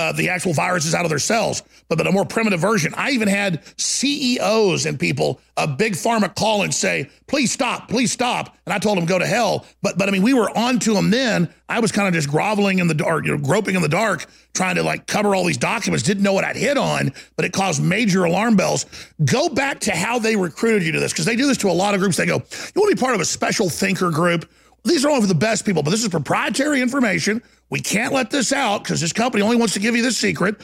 uh, 0.00 0.12
the 0.12 0.30
actual 0.30 0.54
viruses 0.54 0.94
out 0.94 1.04
of 1.04 1.10
their 1.10 1.18
cells, 1.18 1.62
but, 1.90 1.98
but 1.98 2.06
a 2.06 2.12
more 2.12 2.24
primitive 2.24 2.58
version. 2.58 2.94
I 2.96 3.10
even 3.10 3.28
had 3.28 3.62
CEOs 3.76 4.86
and 4.86 4.98
people, 4.98 5.42
a 5.58 5.68
big 5.68 5.92
pharma 5.92 6.34
call 6.34 6.62
and 6.62 6.74
say, 6.74 7.10
please 7.26 7.52
stop, 7.52 7.90
please 7.90 8.10
stop. 8.10 8.56
And 8.64 8.72
I 8.72 8.78
told 8.78 8.96
them, 8.96 9.04
go 9.04 9.18
to 9.18 9.26
hell. 9.26 9.66
But, 9.82 9.98
but 9.98 10.08
I 10.08 10.10
mean, 10.10 10.22
we 10.22 10.32
were 10.32 10.48
on 10.56 10.78
to 10.80 10.94
them 10.94 11.10
then. 11.10 11.52
I 11.68 11.80
was 11.80 11.92
kind 11.92 12.08
of 12.08 12.14
just 12.14 12.30
groveling 12.30 12.78
in 12.78 12.86
the 12.86 12.94
dark, 12.94 13.26
you 13.26 13.32
know, 13.32 13.44
groping 13.44 13.74
in 13.74 13.82
the 13.82 13.90
dark, 13.90 14.24
trying 14.54 14.76
to 14.76 14.82
like 14.82 15.06
cover 15.06 15.34
all 15.34 15.44
these 15.44 15.58
documents, 15.58 16.02
didn't 16.02 16.22
know 16.22 16.32
what 16.32 16.44
I'd 16.44 16.56
hit 16.56 16.78
on, 16.78 17.12
but 17.36 17.44
it 17.44 17.52
caused 17.52 17.82
major 17.82 18.24
alarm 18.24 18.56
bells. 18.56 18.86
Go 19.22 19.50
back 19.50 19.80
to 19.80 19.90
how 19.94 20.18
they 20.18 20.34
recruited 20.34 20.82
you 20.82 20.92
to 20.92 21.00
this, 21.00 21.12
because 21.12 21.26
they 21.26 21.36
do 21.36 21.46
this 21.46 21.58
to 21.58 21.68
a 21.68 21.72
lot 21.72 21.92
of 21.92 22.00
groups. 22.00 22.16
They 22.16 22.24
go, 22.24 22.36
you 22.36 22.80
want 22.80 22.88
to 22.88 22.96
be 22.96 23.00
part 23.00 23.14
of 23.14 23.20
a 23.20 23.26
special 23.26 23.68
thinker 23.68 24.10
group? 24.10 24.50
These 24.82 25.04
are 25.04 25.10
all 25.10 25.20
for 25.20 25.26
the 25.26 25.34
best 25.34 25.66
people, 25.66 25.82
but 25.82 25.90
this 25.90 26.02
is 26.02 26.08
proprietary 26.08 26.80
information. 26.80 27.42
We 27.70 27.80
can't 27.80 28.12
let 28.12 28.30
this 28.30 28.52
out 28.52 28.82
because 28.82 29.00
this 29.00 29.12
company 29.12 29.42
only 29.42 29.56
wants 29.56 29.74
to 29.74 29.80
give 29.80 29.96
you 29.96 30.02
this 30.02 30.18
secret. 30.18 30.60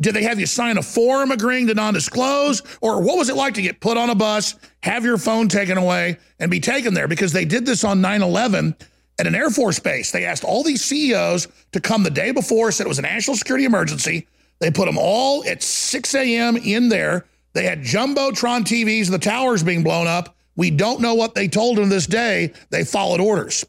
Did 0.00 0.14
they 0.14 0.24
have 0.24 0.40
you 0.40 0.46
sign 0.46 0.76
a 0.78 0.82
form 0.82 1.30
agreeing 1.30 1.66
to 1.68 1.74
non-disclose? 1.74 2.62
Or 2.80 3.00
what 3.00 3.16
was 3.16 3.28
it 3.28 3.36
like 3.36 3.54
to 3.54 3.62
get 3.62 3.80
put 3.80 3.96
on 3.96 4.10
a 4.10 4.14
bus, 4.14 4.56
have 4.82 5.04
your 5.04 5.16
phone 5.16 5.48
taken 5.48 5.78
away, 5.78 6.18
and 6.38 6.50
be 6.50 6.60
taken 6.60 6.92
there? 6.92 7.08
Because 7.08 7.32
they 7.32 7.44
did 7.44 7.64
this 7.64 7.84
on 7.84 8.02
9-11 8.02 8.78
at 9.18 9.26
an 9.26 9.34
Air 9.34 9.50
Force 9.50 9.78
base. 9.78 10.10
They 10.10 10.24
asked 10.24 10.44
all 10.44 10.62
these 10.62 10.84
CEOs 10.84 11.48
to 11.72 11.80
come 11.80 12.02
the 12.02 12.10
day 12.10 12.32
before, 12.32 12.70
said 12.72 12.86
it 12.86 12.88
was 12.88 12.98
a 12.98 13.02
national 13.02 13.36
security 13.36 13.64
emergency. 13.64 14.26
They 14.58 14.70
put 14.70 14.86
them 14.86 14.98
all 14.98 15.44
at 15.44 15.62
6 15.62 16.14
a.m. 16.14 16.56
in 16.56 16.88
there. 16.88 17.26
They 17.52 17.64
had 17.64 17.80
Jumbotron 17.80 18.62
TVs, 18.64 19.10
the 19.10 19.18
towers 19.18 19.62
being 19.62 19.82
blown 19.82 20.06
up. 20.06 20.36
We 20.56 20.70
don't 20.70 21.00
know 21.00 21.14
what 21.14 21.34
they 21.34 21.48
told 21.48 21.76
them 21.76 21.88
this 21.88 22.06
day. 22.06 22.52
They 22.70 22.84
followed 22.84 23.20
orders. 23.20 23.64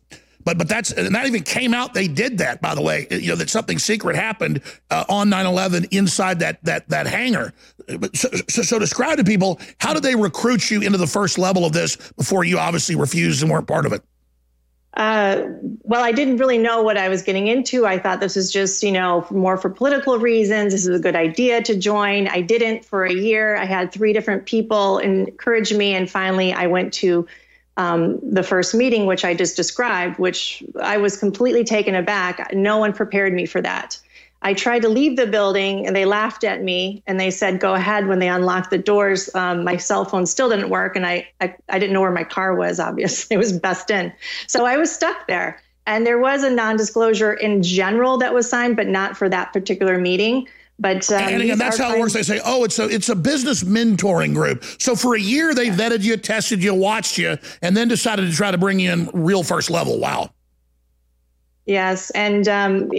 But 0.48 0.58
but 0.58 0.70
that's 0.70 0.94
and 0.94 1.14
that 1.14 1.28
even 1.28 1.44
came 1.44 1.74
out. 1.74 1.94
They 1.94 2.08
did 2.08 2.38
that, 2.38 2.62
by 2.62 2.74
the 2.74 2.82
way. 2.82 3.06
You 3.12 3.32
know 3.32 3.36
that 3.36 3.50
something 3.50 3.78
secret 3.78 4.16
happened 4.16 4.62
uh, 4.90 5.04
on 5.10 5.30
9/11 5.30 5.90
inside 5.92 6.40
that 6.40 6.64
that 6.64 6.88
that 6.88 7.06
hangar. 7.06 7.52
So, 8.14 8.30
so, 8.48 8.62
so 8.62 8.80
describe 8.80 9.18
to 9.18 9.26
people 9.26 9.60
how 9.80 9.94
did 9.94 10.04
they 10.04 10.16
recruit 10.16 10.72
you 10.72 10.82
into 10.82 10.98
the 10.98 11.06
first 11.06 11.38
level 11.38 11.66
of 11.66 11.74
this 11.74 11.98
before 12.14 12.46
you 12.46 12.60
obviously 12.60 12.96
refused 12.96 13.42
and 13.42 13.52
weren't 13.52 13.68
part 13.68 13.86
of 13.86 13.92
it. 13.92 14.02
Uh, 14.94 15.50
well, 15.84 16.02
I 16.02 16.14
didn't 16.14 16.38
really 16.38 16.58
know 16.58 16.82
what 16.82 16.98
I 16.98 17.10
was 17.10 17.24
getting 17.24 17.48
into. 17.48 17.86
I 17.86 18.00
thought 18.00 18.22
this 18.22 18.38
was 18.38 18.50
just, 18.50 18.82
you 18.84 18.92
know, 18.94 19.28
more 19.30 19.58
for 19.58 19.70
political 19.70 20.18
reasons. 20.18 20.72
This 20.72 20.88
is 20.88 20.96
a 20.98 21.02
good 21.02 21.16
idea 21.16 21.62
to 21.64 21.76
join. 21.76 22.30
I 22.30 22.40
didn't 22.40 22.86
for 22.86 23.04
a 23.04 23.14
year. 23.14 23.58
I 23.58 23.66
had 23.66 23.92
three 23.92 24.14
different 24.14 24.46
people 24.46 25.00
encourage 25.00 25.74
me, 25.74 25.94
and 25.94 26.10
finally, 26.10 26.54
I 26.54 26.68
went 26.68 26.94
to 26.96 27.28
um, 27.78 28.20
the 28.24 28.44
first 28.44 28.74
meeting, 28.76 29.06
which 29.06 29.24
I 29.24 29.34
just 29.34 29.56
described, 29.56 30.20
which 30.20 30.64
I 30.82 30.98
was 30.98 31.16
completely 31.16 31.64
taken 31.64 31.96
aback. 31.96 32.54
No 32.54 32.78
one 32.78 32.92
prepared 32.92 33.34
me 33.34 33.46
for 33.46 33.62
that. 33.62 34.00
I 34.42 34.54
tried 34.54 34.84
to 34.84 34.90
leave 34.90 35.16
the 35.16 35.26
building 35.26 35.88
and 35.88 35.96
they 35.96 36.06
laughed 36.06 36.44
at 36.44 36.64
me 36.64 37.02
and 37.08 37.20
they 37.20 37.32
said, 37.32 37.60
go 37.60 37.74
ahead. 37.74 38.08
When 38.08 38.20
they 38.20 38.30
unlocked 38.30 38.70
the 38.70 38.78
doors, 38.78 39.34
um, 39.36 39.64
my 39.64 39.78
cell 39.78 40.06
phone 40.06 40.26
still 40.26 40.50
didn't 40.50 40.70
work 40.70 40.96
and 40.96 41.06
I, 41.06 41.28
I, 41.42 41.56
I 41.70 41.80
didn't 41.80 41.94
know 41.94 42.02
where 42.02 42.12
my 42.12 42.24
car 42.24 42.56
was, 42.56 42.80
obviously. 42.80 43.28
It 43.36 43.40
was 43.40 43.52
best 43.52 43.92
in. 43.92 44.14
So 44.48 44.66
I 44.66 44.78
was 44.78 44.92
stuck 44.92 45.28
there. 45.28 45.62
And 45.86 46.06
there 46.06 46.20
was 46.20 46.44
a 46.44 46.50
non 46.50 46.76
disclosure 46.76 47.34
in 47.34 47.64
general 47.64 48.18
that 48.18 48.34
was 48.34 48.50
signed, 48.50 48.76
but 48.76 48.88
not 48.88 49.16
for 49.16 49.30
that 49.30 49.54
particular 49.54 49.98
meeting. 49.98 50.48
But 50.80 51.12
um, 51.12 51.22
and 51.22 51.42
again, 51.42 51.58
that's 51.58 51.78
how 51.78 51.94
it 51.94 52.00
works. 52.00 52.14
They 52.14 52.24
say, 52.24 52.40
"Oh, 52.46 52.64
it's 52.64 52.78
a 52.78 52.88
it's 52.88 53.10
a 53.10 53.16
business 53.16 53.64
mentoring 53.64 54.34
group." 54.36 54.64
So 54.78 54.96
for 54.96 55.16
a 55.16 55.20
year, 55.20 55.56
they 55.56 55.70
vetted 55.70 56.02
you, 56.02 56.18
tested 56.18 56.62
you, 56.62 56.74
watched 56.74 57.18
you, 57.18 57.38
and 57.64 57.76
then 57.76 57.88
decided 57.88 58.30
to 58.30 58.36
try 58.36 58.52
to 58.52 58.58
bring 58.58 58.80
you 58.80 58.92
in 58.92 59.10
real 59.14 59.44
first 59.44 59.72
level. 59.72 60.00
Wow. 60.00 60.32
Yes, 61.66 62.12
and 62.12 62.48
um, 62.48 62.92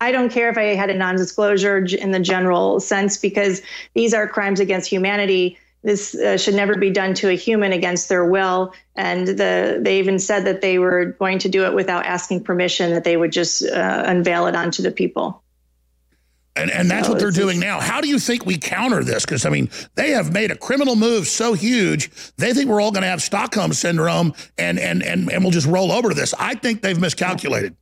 I 0.00 0.12
don't 0.12 0.30
care 0.30 0.48
if 0.50 0.56
I 0.56 0.74
had 0.74 0.88
a 0.88 0.94
non-disclosure 0.94 1.84
in 1.84 2.12
the 2.12 2.20
general 2.20 2.80
sense 2.80 3.16
because 3.16 3.60
these 3.94 4.14
are 4.14 4.28
crimes 4.28 4.60
against 4.60 4.88
humanity. 4.88 5.58
This 5.82 6.14
uh, 6.14 6.36
should 6.36 6.54
never 6.54 6.76
be 6.76 6.90
done 6.90 7.14
to 7.14 7.28
a 7.28 7.34
human 7.34 7.72
against 7.72 8.08
their 8.08 8.24
will. 8.24 8.72
And 8.94 9.28
the, 9.28 9.78
they 9.80 9.98
even 9.98 10.18
said 10.18 10.44
that 10.44 10.60
they 10.60 10.78
were 10.78 11.06
going 11.18 11.38
to 11.40 11.48
do 11.48 11.64
it 11.64 11.74
without 11.74 12.04
asking 12.06 12.44
permission, 12.44 12.90
that 12.90 13.04
they 13.04 13.16
would 13.16 13.32
just 13.32 13.64
uh, 13.64 14.02
unveil 14.06 14.46
it 14.46 14.56
onto 14.56 14.82
the 14.82 14.90
people. 14.90 15.42
And, 16.56 16.70
and 16.70 16.90
that's 16.90 17.06
so 17.06 17.12
what 17.12 17.20
they're 17.20 17.30
doing 17.30 17.60
now. 17.60 17.80
How 17.80 18.00
do 18.00 18.08
you 18.08 18.18
think 18.18 18.46
we 18.46 18.56
counter 18.56 19.04
this? 19.04 19.24
Because, 19.24 19.44
I 19.44 19.50
mean, 19.50 19.68
they 19.94 20.10
have 20.10 20.32
made 20.32 20.50
a 20.50 20.56
criminal 20.56 20.96
move 20.96 21.26
so 21.26 21.52
huge, 21.52 22.10
they 22.36 22.54
think 22.54 22.70
we're 22.70 22.80
all 22.80 22.92
going 22.92 23.02
to 23.02 23.08
have 23.08 23.22
Stockholm 23.22 23.72
Syndrome 23.72 24.32
and, 24.56 24.78
and, 24.78 25.02
and, 25.02 25.30
and 25.30 25.44
we'll 25.44 25.52
just 25.52 25.66
roll 25.66 25.92
over 25.92 26.08
to 26.08 26.14
this. 26.14 26.34
I 26.38 26.54
think 26.54 26.82
they've 26.82 26.98
miscalculated. 26.98 27.76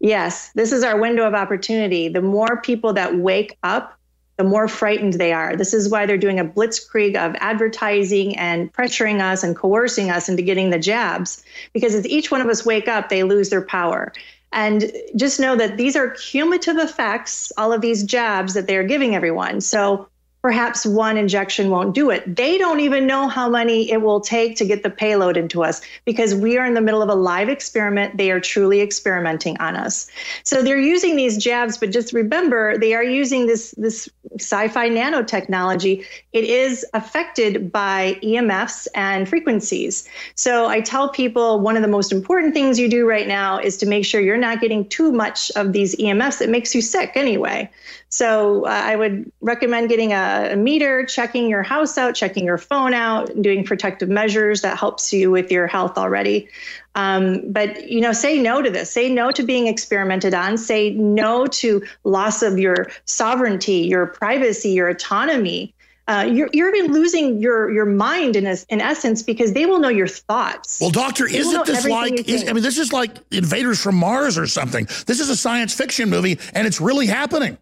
Yes, 0.00 0.50
this 0.54 0.72
is 0.72 0.84
our 0.84 0.98
window 1.00 1.26
of 1.26 1.34
opportunity. 1.34 2.08
The 2.08 2.22
more 2.22 2.60
people 2.60 2.92
that 2.94 3.16
wake 3.16 3.56
up, 3.62 3.98
the 4.36 4.44
more 4.44 4.68
frightened 4.68 5.14
they 5.14 5.32
are. 5.32 5.56
This 5.56 5.74
is 5.74 5.88
why 5.88 6.06
they're 6.06 6.16
doing 6.16 6.38
a 6.38 6.44
blitzkrieg 6.44 7.16
of 7.16 7.34
advertising 7.40 8.38
and 8.38 8.72
pressuring 8.72 9.20
us 9.20 9.42
and 9.42 9.56
coercing 9.56 10.10
us 10.10 10.28
into 10.28 10.42
getting 10.42 10.70
the 10.70 10.78
jabs. 10.78 11.42
Because 11.72 11.94
as 11.96 12.06
each 12.06 12.30
one 12.30 12.40
of 12.40 12.46
us 12.46 12.64
wake 12.64 12.86
up, 12.86 13.08
they 13.08 13.24
lose 13.24 13.50
their 13.50 13.62
power. 13.62 14.12
And 14.52 14.90
just 15.16 15.38
know 15.40 15.56
that 15.56 15.76
these 15.76 15.94
are 15.96 16.10
cumulative 16.10 16.78
effects, 16.78 17.52
all 17.56 17.72
of 17.72 17.80
these 17.80 18.02
jabs 18.02 18.54
that 18.54 18.66
they're 18.66 18.84
giving 18.84 19.14
everyone. 19.14 19.60
So 19.60 20.08
perhaps 20.42 20.86
one 20.86 21.16
injection 21.16 21.70
won't 21.70 21.94
do 21.94 22.10
it. 22.10 22.36
They 22.36 22.58
don't 22.58 22.80
even 22.80 23.06
know 23.06 23.28
how 23.28 23.48
many 23.48 23.90
it 23.90 24.02
will 24.02 24.20
take 24.20 24.56
to 24.56 24.64
get 24.64 24.82
the 24.82 24.90
payload 24.90 25.36
into 25.36 25.64
us 25.64 25.80
because 26.04 26.34
we 26.34 26.56
are 26.56 26.64
in 26.64 26.74
the 26.74 26.80
middle 26.80 27.02
of 27.02 27.08
a 27.08 27.14
live 27.14 27.48
experiment. 27.48 28.16
They 28.16 28.30
are 28.30 28.40
truly 28.40 28.80
experimenting 28.80 29.58
on 29.58 29.74
us. 29.74 30.08
So 30.44 30.62
they're 30.62 30.80
using 30.80 31.16
these 31.16 31.36
jabs, 31.36 31.76
but 31.76 31.90
just 31.90 32.12
remember 32.12 32.78
they 32.78 32.94
are 32.94 33.02
using 33.02 33.46
this 33.46 33.72
this 33.72 34.08
sci-fi 34.36 34.88
nanotechnology. 34.88 36.04
It 36.32 36.44
is 36.44 36.86
affected 36.94 37.72
by 37.72 38.18
EMFs 38.22 38.86
and 38.94 39.28
frequencies. 39.28 40.08
So 40.34 40.66
I 40.66 40.80
tell 40.80 41.08
people 41.08 41.60
one 41.60 41.76
of 41.76 41.82
the 41.82 41.88
most 41.88 42.12
important 42.12 42.54
things 42.54 42.78
you 42.78 42.88
do 42.88 43.06
right 43.06 43.26
now 43.26 43.58
is 43.58 43.76
to 43.78 43.86
make 43.86 44.04
sure 44.04 44.20
you're 44.20 44.36
not 44.36 44.60
getting 44.60 44.88
too 44.88 45.12
much 45.12 45.50
of 45.56 45.72
these 45.72 45.96
EMFs 45.96 46.38
that 46.38 46.48
makes 46.48 46.74
you 46.74 46.82
sick 46.82 47.12
anyway. 47.14 47.68
So 48.10 48.64
uh, 48.64 48.70
I 48.70 48.96
would 48.96 49.30
recommend 49.42 49.90
getting 49.90 50.12
a, 50.12 50.50
a, 50.52 50.56
meter, 50.56 51.04
checking 51.04 51.48
your 51.48 51.62
house 51.62 51.98
out, 51.98 52.14
checking 52.14 52.44
your 52.46 52.56
phone 52.56 52.94
out, 52.94 53.30
doing 53.42 53.64
protective 53.64 54.08
measures 54.08 54.62
that 54.62 54.78
helps 54.78 55.12
you 55.12 55.30
with 55.30 55.52
your 55.52 55.66
health 55.66 55.98
already. 55.98 56.48
Um, 56.94 57.52
but 57.52 57.88
you 57.88 58.00
know, 58.00 58.12
say 58.12 58.40
no 58.40 58.62
to 58.62 58.70
this. 58.70 58.90
Say 58.90 59.12
no 59.12 59.30
to 59.32 59.42
being 59.42 59.66
experimented 59.66 60.32
on. 60.32 60.56
Say 60.56 60.90
no 60.90 61.46
to 61.46 61.82
loss 62.04 62.42
of 62.42 62.58
your 62.58 62.90
sovereignty, 63.04 63.80
your 63.80 64.06
privacy, 64.06 64.70
your 64.70 64.88
autonomy. 64.88 65.74
Uh, 66.08 66.22
you're, 66.22 66.48
you're 66.54 66.74
even 66.74 66.90
losing 66.90 67.38
your 67.38 67.70
your 67.70 67.84
mind 67.84 68.34
in 68.34 68.46
a, 68.46 68.56
in 68.70 68.80
essence 68.80 69.22
because 69.22 69.52
they 69.52 69.66
will 69.66 69.78
know 69.78 69.90
your 69.90 70.06
thoughts. 70.06 70.80
Well, 70.80 70.88
doctor, 70.88 71.26
isn't 71.26 71.66
this 71.66 71.86
like? 71.86 72.26
Is, 72.26 72.48
I 72.48 72.54
mean, 72.54 72.62
this 72.62 72.78
is 72.78 72.94
like 72.94 73.18
invaders 73.30 73.78
from 73.78 73.96
Mars 73.96 74.38
or 74.38 74.46
something. 74.46 74.86
This 75.06 75.20
is 75.20 75.28
a 75.28 75.36
science 75.36 75.74
fiction 75.74 76.08
movie, 76.08 76.38
and 76.54 76.66
it's 76.66 76.80
really 76.80 77.06
happening 77.06 77.58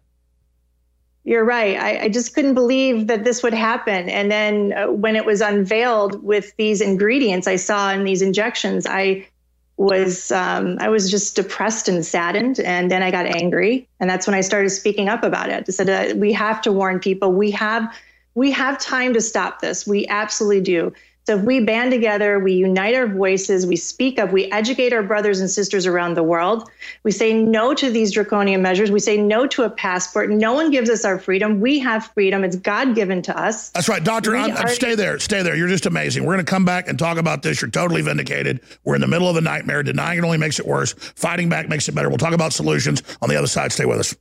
you're 1.27 1.43
right. 1.43 1.77
I, 1.77 2.03
I, 2.03 2.09
just 2.09 2.33
couldn't 2.33 2.53
believe 2.53 3.07
that 3.07 3.25
this 3.25 3.43
would 3.43 3.53
happen. 3.53 4.07
And 4.07 4.31
then 4.31 4.71
uh, 4.71 4.87
when 4.87 5.17
it 5.17 5.25
was 5.25 5.41
unveiled 5.41 6.23
with 6.23 6.55
these 6.55 6.79
ingredients 6.79 7.47
I 7.47 7.57
saw 7.57 7.91
in 7.91 8.05
these 8.05 8.21
injections, 8.21 8.87
I 8.87 9.27
was 9.75 10.31
um, 10.31 10.77
I 10.79 10.87
was 10.87 11.11
just 11.11 11.35
depressed 11.35 11.89
and 11.89 12.05
saddened. 12.05 12.61
And 12.61 12.89
then 12.89 13.03
I 13.03 13.11
got 13.11 13.25
angry, 13.25 13.89
and 13.99 14.09
that's 14.09 14.25
when 14.25 14.35
I 14.35 14.41
started 14.41 14.69
speaking 14.69 15.09
up 15.09 15.25
about 15.25 15.49
it. 15.49 15.65
I 15.67 15.71
said, 15.71 15.89
uh, 15.89 16.15
"We 16.15 16.31
have 16.31 16.61
to 16.61 16.71
warn 16.71 17.01
people. 17.01 17.33
We 17.33 17.51
have 17.51 17.93
we 18.33 18.49
have 18.51 18.79
time 18.79 19.13
to 19.13 19.19
stop 19.19 19.59
this. 19.59 19.85
We 19.85 20.07
absolutely 20.07 20.61
do." 20.61 20.93
So 21.27 21.37
if 21.37 21.43
we 21.43 21.59
band 21.59 21.91
together, 21.91 22.39
we 22.39 22.53
unite 22.53 22.95
our 22.95 23.05
voices, 23.05 23.67
we 23.67 23.75
speak 23.75 24.17
up, 24.17 24.31
we 24.31 24.49
educate 24.49 24.93
our 24.93 25.03
brothers 25.03 25.41
and 25.41 25.49
sisters 25.49 25.85
around 25.85 26.13
the 26.13 26.23
world. 26.23 26.69
We 27.03 27.11
say 27.11 27.33
no 27.33 27.73
to 27.73 27.91
these 27.91 28.13
draconian 28.13 28.61
measures. 28.61 28.91
We 28.91 29.01
say 29.01 29.17
no 29.17 29.45
to 29.47 29.63
a 29.63 29.69
passport. 29.69 30.29
No 30.29 30.53
one 30.53 30.71
gives 30.71 30.89
us 30.89 31.03
our 31.03 31.19
freedom. 31.19 31.59
We 31.59 31.79
have 31.79 32.09
freedom. 32.13 32.45
It's 32.45 32.55
God 32.55 32.95
given 32.95 33.21
to 33.23 33.37
us. 33.37 33.71
That's 33.71 33.89
right, 33.89 34.01
Doctor. 34.01 34.37
I'm, 34.37 34.51
already- 34.51 34.73
stay 34.73 34.95
there. 34.95 35.19
Stay 35.19 35.41
there. 35.41 35.53
You're 35.53 35.67
just 35.67 35.85
amazing. 35.85 36.23
We're 36.23 36.35
going 36.35 36.45
to 36.45 36.49
come 36.49 36.63
back 36.63 36.87
and 36.87 36.97
talk 36.97 37.17
about 37.17 37.41
this. 37.43 37.61
You're 37.61 37.71
totally 37.71 38.01
vindicated. 38.01 38.61
We're 38.85 38.95
in 38.95 39.01
the 39.01 39.07
middle 39.07 39.27
of 39.27 39.35
a 39.35 39.41
nightmare. 39.41 39.83
Denying 39.83 40.19
it 40.19 40.23
only 40.23 40.37
makes 40.37 40.61
it 40.61 40.65
worse. 40.65 40.93
Fighting 40.93 41.49
back 41.49 41.67
makes 41.67 41.89
it 41.89 41.91
better. 41.93 42.07
We'll 42.07 42.19
talk 42.19 42.35
about 42.35 42.53
solutions 42.53 43.03
on 43.21 43.27
the 43.27 43.35
other 43.35 43.47
side. 43.47 43.73
Stay 43.73 43.83
with 43.83 43.99
us. 43.99 44.15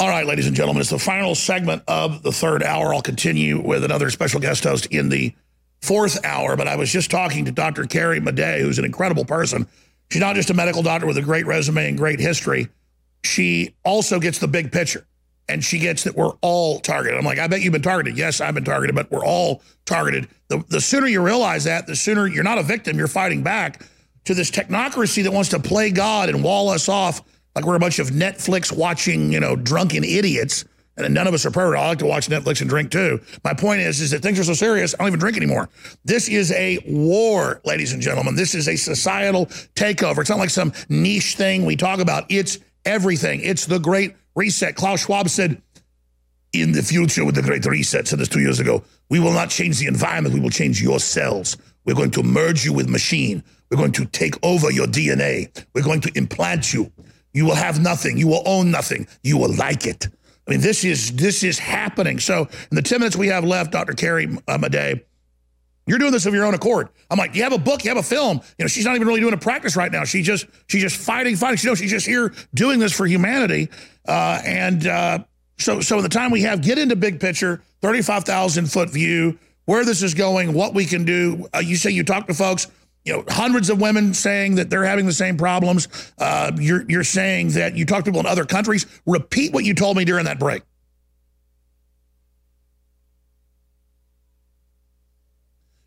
All 0.00 0.08
right, 0.08 0.24
ladies 0.24 0.46
and 0.46 0.56
gentlemen, 0.56 0.80
it's 0.80 0.88
the 0.88 0.98
final 0.98 1.34
segment 1.34 1.82
of 1.86 2.22
the 2.22 2.32
third 2.32 2.62
hour. 2.62 2.94
I'll 2.94 3.02
continue 3.02 3.60
with 3.60 3.84
another 3.84 4.08
special 4.08 4.40
guest 4.40 4.64
host 4.64 4.86
in 4.86 5.10
the 5.10 5.34
fourth 5.84 6.24
hour, 6.24 6.56
but 6.56 6.66
I 6.66 6.76
was 6.76 6.90
just 6.90 7.10
talking 7.10 7.44
to 7.44 7.52
Dr. 7.52 7.84
Carrie 7.84 8.20
Madej, 8.20 8.60
who's 8.60 8.78
an 8.78 8.84
incredible 8.84 9.24
person. 9.24 9.66
She's 10.10 10.20
not 10.20 10.34
just 10.34 10.50
a 10.50 10.54
medical 10.54 10.82
doctor 10.82 11.06
with 11.06 11.18
a 11.18 11.22
great 11.22 11.46
resume 11.46 11.88
and 11.88 11.98
great 11.98 12.20
history. 12.20 12.68
She 13.22 13.74
also 13.84 14.18
gets 14.18 14.38
the 14.38 14.48
big 14.48 14.72
picture 14.72 15.06
and 15.48 15.62
she 15.62 15.78
gets 15.78 16.04
that 16.04 16.16
we're 16.16 16.32
all 16.40 16.80
targeted. 16.80 17.18
I'm 17.18 17.24
like, 17.24 17.38
I 17.38 17.48
bet 17.48 17.60
you've 17.60 17.72
been 17.72 17.82
targeted. 17.82 18.16
Yes, 18.16 18.40
I've 18.40 18.54
been 18.54 18.64
targeted, 18.64 18.94
but 18.94 19.10
we're 19.10 19.24
all 19.24 19.62
targeted. 19.84 20.28
The, 20.48 20.64
the 20.68 20.80
sooner 20.80 21.06
you 21.06 21.22
realize 21.22 21.64
that, 21.64 21.86
the 21.86 21.96
sooner 21.96 22.26
you're 22.26 22.44
not 22.44 22.58
a 22.58 22.62
victim, 22.62 22.96
you're 22.96 23.06
fighting 23.06 23.42
back 23.42 23.86
to 24.24 24.34
this 24.34 24.50
technocracy 24.50 25.22
that 25.22 25.32
wants 25.32 25.50
to 25.50 25.58
play 25.58 25.90
God 25.90 26.30
and 26.30 26.42
wall 26.42 26.70
us 26.70 26.88
off 26.88 27.22
like 27.54 27.66
we're 27.66 27.76
a 27.76 27.80
bunch 27.80 27.98
of 27.98 28.08
Netflix 28.08 28.74
watching, 28.74 29.32
you 29.32 29.38
know, 29.38 29.54
drunken 29.54 30.02
idiots 30.02 30.64
and 30.96 31.12
none 31.12 31.26
of 31.26 31.34
us 31.34 31.44
are 31.44 31.50
perfect. 31.50 31.80
I 31.80 31.88
like 31.88 31.98
to 31.98 32.06
watch 32.06 32.28
Netflix 32.28 32.60
and 32.60 32.70
drink 32.70 32.90
too. 32.90 33.20
My 33.42 33.54
point 33.54 33.80
is, 33.80 34.00
is 34.00 34.10
that 34.12 34.22
things 34.22 34.38
are 34.38 34.44
so 34.44 34.54
serious, 34.54 34.94
I 34.94 34.98
don't 34.98 35.08
even 35.08 35.20
drink 35.20 35.36
anymore. 35.36 35.68
This 36.04 36.28
is 36.28 36.52
a 36.52 36.78
war, 36.86 37.60
ladies 37.64 37.92
and 37.92 38.00
gentlemen. 38.00 38.36
This 38.36 38.54
is 38.54 38.68
a 38.68 38.76
societal 38.76 39.46
takeover. 39.74 40.18
It's 40.18 40.30
not 40.30 40.38
like 40.38 40.50
some 40.50 40.72
niche 40.88 41.36
thing 41.36 41.64
we 41.64 41.76
talk 41.76 42.00
about. 42.00 42.26
It's 42.28 42.58
everything. 42.84 43.40
It's 43.42 43.66
the 43.66 43.78
great 43.78 44.14
reset. 44.36 44.76
Klaus 44.76 45.04
Schwab 45.04 45.28
said, 45.28 45.60
in 46.52 46.70
the 46.70 46.82
future 46.82 47.24
with 47.24 47.34
the 47.34 47.42
great 47.42 47.66
reset, 47.66 48.06
said 48.06 48.20
this 48.20 48.28
two 48.28 48.40
years 48.40 48.60
ago, 48.60 48.84
we 49.10 49.18
will 49.18 49.32
not 49.32 49.50
change 49.50 49.78
the 49.78 49.86
environment. 49.86 50.34
We 50.34 50.40
will 50.40 50.50
change 50.50 50.80
your 50.80 51.00
cells. 51.00 51.56
We're 51.84 51.94
going 51.94 52.12
to 52.12 52.22
merge 52.22 52.64
you 52.64 52.72
with 52.72 52.88
machine. 52.88 53.42
We're 53.70 53.76
going 53.76 53.92
to 53.92 54.06
take 54.06 54.34
over 54.44 54.70
your 54.70 54.86
DNA. 54.86 55.64
We're 55.74 55.82
going 55.82 56.00
to 56.02 56.12
implant 56.14 56.72
you. 56.72 56.92
You 57.32 57.44
will 57.44 57.56
have 57.56 57.82
nothing. 57.82 58.16
You 58.16 58.28
will 58.28 58.42
own 58.46 58.70
nothing. 58.70 59.08
You 59.22 59.36
will 59.36 59.52
like 59.54 59.86
it. 59.86 60.08
I 60.46 60.50
mean, 60.50 60.60
this 60.60 60.84
is 60.84 61.12
this 61.12 61.42
is 61.42 61.58
happening. 61.58 62.20
So 62.20 62.48
in 62.70 62.74
the 62.74 62.82
10 62.82 63.00
minutes 63.00 63.16
we 63.16 63.28
have 63.28 63.44
left, 63.44 63.72
Dr. 63.72 63.94
Carrie 63.94 64.26
uh, 64.46 64.58
Madej, 64.58 65.02
you're 65.86 65.98
doing 65.98 66.12
this 66.12 66.26
of 66.26 66.34
your 66.34 66.44
own 66.44 66.54
accord. 66.54 66.88
I'm 67.10 67.18
like, 67.18 67.34
you 67.34 67.42
have 67.42 67.52
a 67.52 67.58
book, 67.58 67.84
you 67.84 67.90
have 67.90 67.98
a 67.98 68.02
film. 68.02 68.40
You 68.58 68.64
know, 68.64 68.68
she's 68.68 68.84
not 68.84 68.94
even 68.94 69.06
really 69.06 69.20
doing 69.20 69.34
a 69.34 69.38
practice 69.38 69.76
right 69.76 69.90
now. 69.90 70.04
She 70.04 70.22
just 70.22 70.46
she's 70.68 70.82
just 70.82 70.96
fighting, 70.96 71.36
fighting. 71.36 71.56
She 71.56 71.66
knows 71.66 71.78
she's 71.78 71.90
just 71.90 72.06
here 72.06 72.32
doing 72.52 72.78
this 72.78 72.92
for 72.92 73.06
humanity. 73.06 73.70
Uh, 74.06 74.40
and 74.44 74.86
uh, 74.86 75.18
so 75.58 75.80
so 75.80 75.96
in 75.98 76.02
the 76.02 76.08
time 76.08 76.30
we 76.30 76.42
have, 76.42 76.62
get 76.62 76.78
into 76.78 76.96
big 76.96 77.20
picture, 77.20 77.62
35,000 77.82 78.70
foot 78.70 78.90
view, 78.90 79.38
where 79.64 79.84
this 79.84 80.02
is 80.02 80.14
going, 80.14 80.52
what 80.52 80.74
we 80.74 80.84
can 80.84 81.04
do. 81.04 81.48
Uh, 81.54 81.58
you 81.58 81.76
say 81.76 81.90
you 81.90 82.04
talk 82.04 82.26
to 82.26 82.34
folks 82.34 82.66
you 83.04 83.12
know, 83.12 83.24
hundreds 83.28 83.68
of 83.68 83.80
women 83.80 84.14
saying 84.14 84.54
that 84.54 84.70
they're 84.70 84.84
having 84.84 85.06
the 85.06 85.12
same 85.12 85.36
problems. 85.36 85.88
Uh, 86.18 86.52
you're, 86.58 86.84
you're 86.88 87.04
saying 87.04 87.50
that 87.50 87.76
you 87.76 87.84
talk 87.84 88.04
to 88.04 88.10
people 88.10 88.20
in 88.20 88.26
other 88.26 88.46
countries. 88.46 88.86
Repeat 89.06 89.52
what 89.52 89.64
you 89.64 89.74
told 89.74 89.96
me 89.96 90.04
during 90.04 90.24
that 90.24 90.38
break. 90.38 90.62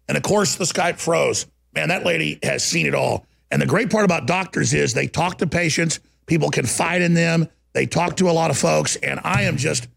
And 0.08 0.16
of 0.16 0.24
course, 0.24 0.56
the 0.56 0.66
Skype 0.66 1.00
froze. 1.00 1.48
Man, 1.74 1.90
that 1.90 2.06
lady 2.06 2.40
has 2.44 2.64
seen 2.64 2.86
it 2.86 2.96
all. 2.96 3.26
And 3.52 3.62
the 3.62 3.66
great 3.66 3.90
part 3.90 4.06
about 4.06 4.26
doctors 4.26 4.74
is 4.74 4.94
they 4.94 5.08
talk 5.08 5.40
to 5.40 5.48
patients, 5.48 6.00
people 6.26 6.50
confide 6.50 7.02
in 7.02 7.14
them, 7.14 7.48
they 7.74 7.86
talk 7.86 8.18
to 8.18 8.30
a 8.30 8.32
lot 8.32 8.52
of 8.52 8.58
folks, 8.58 8.96
and 8.98 9.20
I 9.24 9.44
am 9.44 9.58
just. 9.58 9.88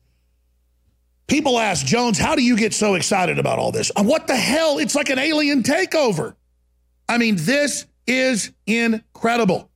People 1.27 1.59
ask, 1.59 1.87
Jones, 1.87 2.19
how 2.19 2.35
do 2.35 2.43
you 2.43 2.57
get 2.57 2.75
so 2.75 2.95
excited 2.95 3.39
about 3.39 3.59
all 3.59 3.71
this? 3.71 3.93
What 3.97 4.27
the 4.27 4.37
hell? 4.37 4.79
It's 4.79 4.97
like 4.97 5.11
an 5.11 5.19
alien 5.19 5.63
takeover. 5.63 6.35
I 7.11 7.19
mean, 7.19 7.35
this 7.41 7.87
is 8.07 8.53
incredible. 8.69 9.69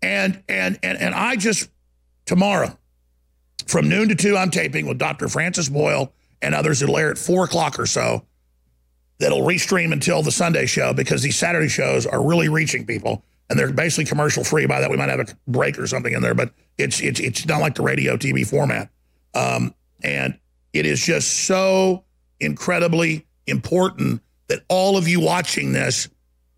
And 0.00 0.42
and 0.48 0.78
and 0.82 0.98
and 0.98 1.14
I 1.14 1.36
just 1.36 1.68
tomorrow 2.24 2.78
from 3.66 3.90
noon 3.90 4.08
to 4.08 4.14
2, 4.14 4.34
I'm 4.34 4.50
taping 4.50 4.86
with 4.86 4.96
Dr. 4.96 5.28
Francis 5.28 5.68
Boyle 5.68 6.10
and 6.40 6.54
others. 6.54 6.80
It'll 6.80 6.96
air 6.96 7.10
at 7.10 7.18
4 7.18 7.44
o'clock 7.44 7.78
or 7.78 7.84
so. 7.84 8.24
That'll 9.18 9.42
restream 9.42 9.92
until 9.92 10.22
the 10.22 10.32
Sunday 10.32 10.64
show 10.64 10.94
because 10.94 11.20
these 11.20 11.36
Saturday 11.36 11.68
shows 11.68 12.06
are 12.06 12.26
really 12.26 12.48
reaching 12.48 12.86
people. 12.86 13.22
And 13.50 13.58
they're 13.58 13.70
basically 13.70 14.06
commercial 14.06 14.42
free. 14.42 14.64
By 14.64 14.80
that, 14.80 14.90
we 14.90 14.96
might 14.96 15.10
have 15.10 15.20
a 15.20 15.26
break 15.46 15.78
or 15.78 15.86
something 15.86 16.14
in 16.14 16.22
there, 16.22 16.34
but 16.34 16.50
it's 16.78 17.00
it's 17.00 17.20
it's 17.20 17.46
not 17.46 17.60
like 17.60 17.74
the 17.74 17.82
radio 17.82 18.16
TV 18.16 18.46
format. 18.46 18.88
Um, 19.34 19.74
and 20.02 20.38
it 20.72 20.86
is 20.86 21.04
just 21.04 21.44
so 21.44 22.04
incredibly 22.40 23.26
important 23.46 24.22
that 24.48 24.60
all 24.68 24.96
of 24.96 25.08
you 25.08 25.20
watching 25.20 25.72
this 25.72 26.08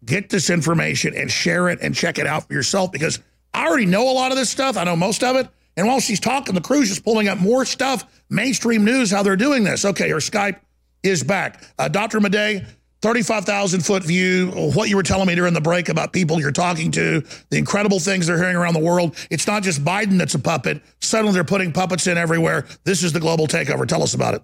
get 0.04 0.30
this 0.30 0.50
information 0.50 1.14
and 1.14 1.30
share 1.30 1.68
it 1.68 1.80
and 1.82 1.94
check 1.94 2.18
it 2.18 2.26
out 2.26 2.46
for 2.46 2.54
yourself 2.54 2.92
because 2.92 3.18
I 3.52 3.66
already 3.66 3.86
know 3.86 4.10
a 4.10 4.12
lot 4.12 4.32
of 4.32 4.38
this 4.38 4.50
stuff. 4.50 4.76
I 4.76 4.84
know 4.84 4.96
most 4.96 5.24
of 5.24 5.36
it. 5.36 5.48
And 5.76 5.86
while 5.86 6.00
she's 6.00 6.20
talking, 6.20 6.54
the 6.54 6.60
crew's 6.60 6.88
just 6.88 7.04
pulling 7.04 7.28
up 7.28 7.38
more 7.38 7.64
stuff, 7.64 8.04
mainstream 8.30 8.84
news, 8.84 9.10
how 9.10 9.22
they're 9.22 9.36
doing 9.36 9.64
this. 9.64 9.84
Okay, 9.84 10.08
her 10.08 10.16
Skype 10.16 10.58
is 11.02 11.22
back. 11.22 11.62
Uh, 11.78 11.88
Dr. 11.88 12.18
Madej, 12.20 12.66
35,000 13.02 13.80
foot 13.84 14.02
view, 14.02 14.50
what 14.74 14.88
you 14.88 14.96
were 14.96 15.02
telling 15.02 15.26
me 15.26 15.34
during 15.34 15.52
the 15.52 15.60
break 15.60 15.88
about 15.88 16.12
people 16.12 16.40
you're 16.40 16.50
talking 16.50 16.90
to, 16.92 17.22
the 17.50 17.58
incredible 17.58 18.00
things 18.00 18.26
they're 18.26 18.38
hearing 18.38 18.56
around 18.56 18.74
the 18.74 18.80
world. 18.80 19.16
It's 19.30 19.46
not 19.46 19.62
just 19.62 19.84
Biden 19.84 20.18
that's 20.18 20.34
a 20.34 20.38
puppet. 20.38 20.82
Suddenly 21.00 21.34
they're 21.34 21.44
putting 21.44 21.72
puppets 21.72 22.06
in 22.06 22.16
everywhere. 22.16 22.66
This 22.84 23.02
is 23.02 23.12
the 23.12 23.20
global 23.20 23.46
takeover. 23.46 23.86
Tell 23.86 24.02
us 24.02 24.14
about 24.14 24.34
it. 24.34 24.42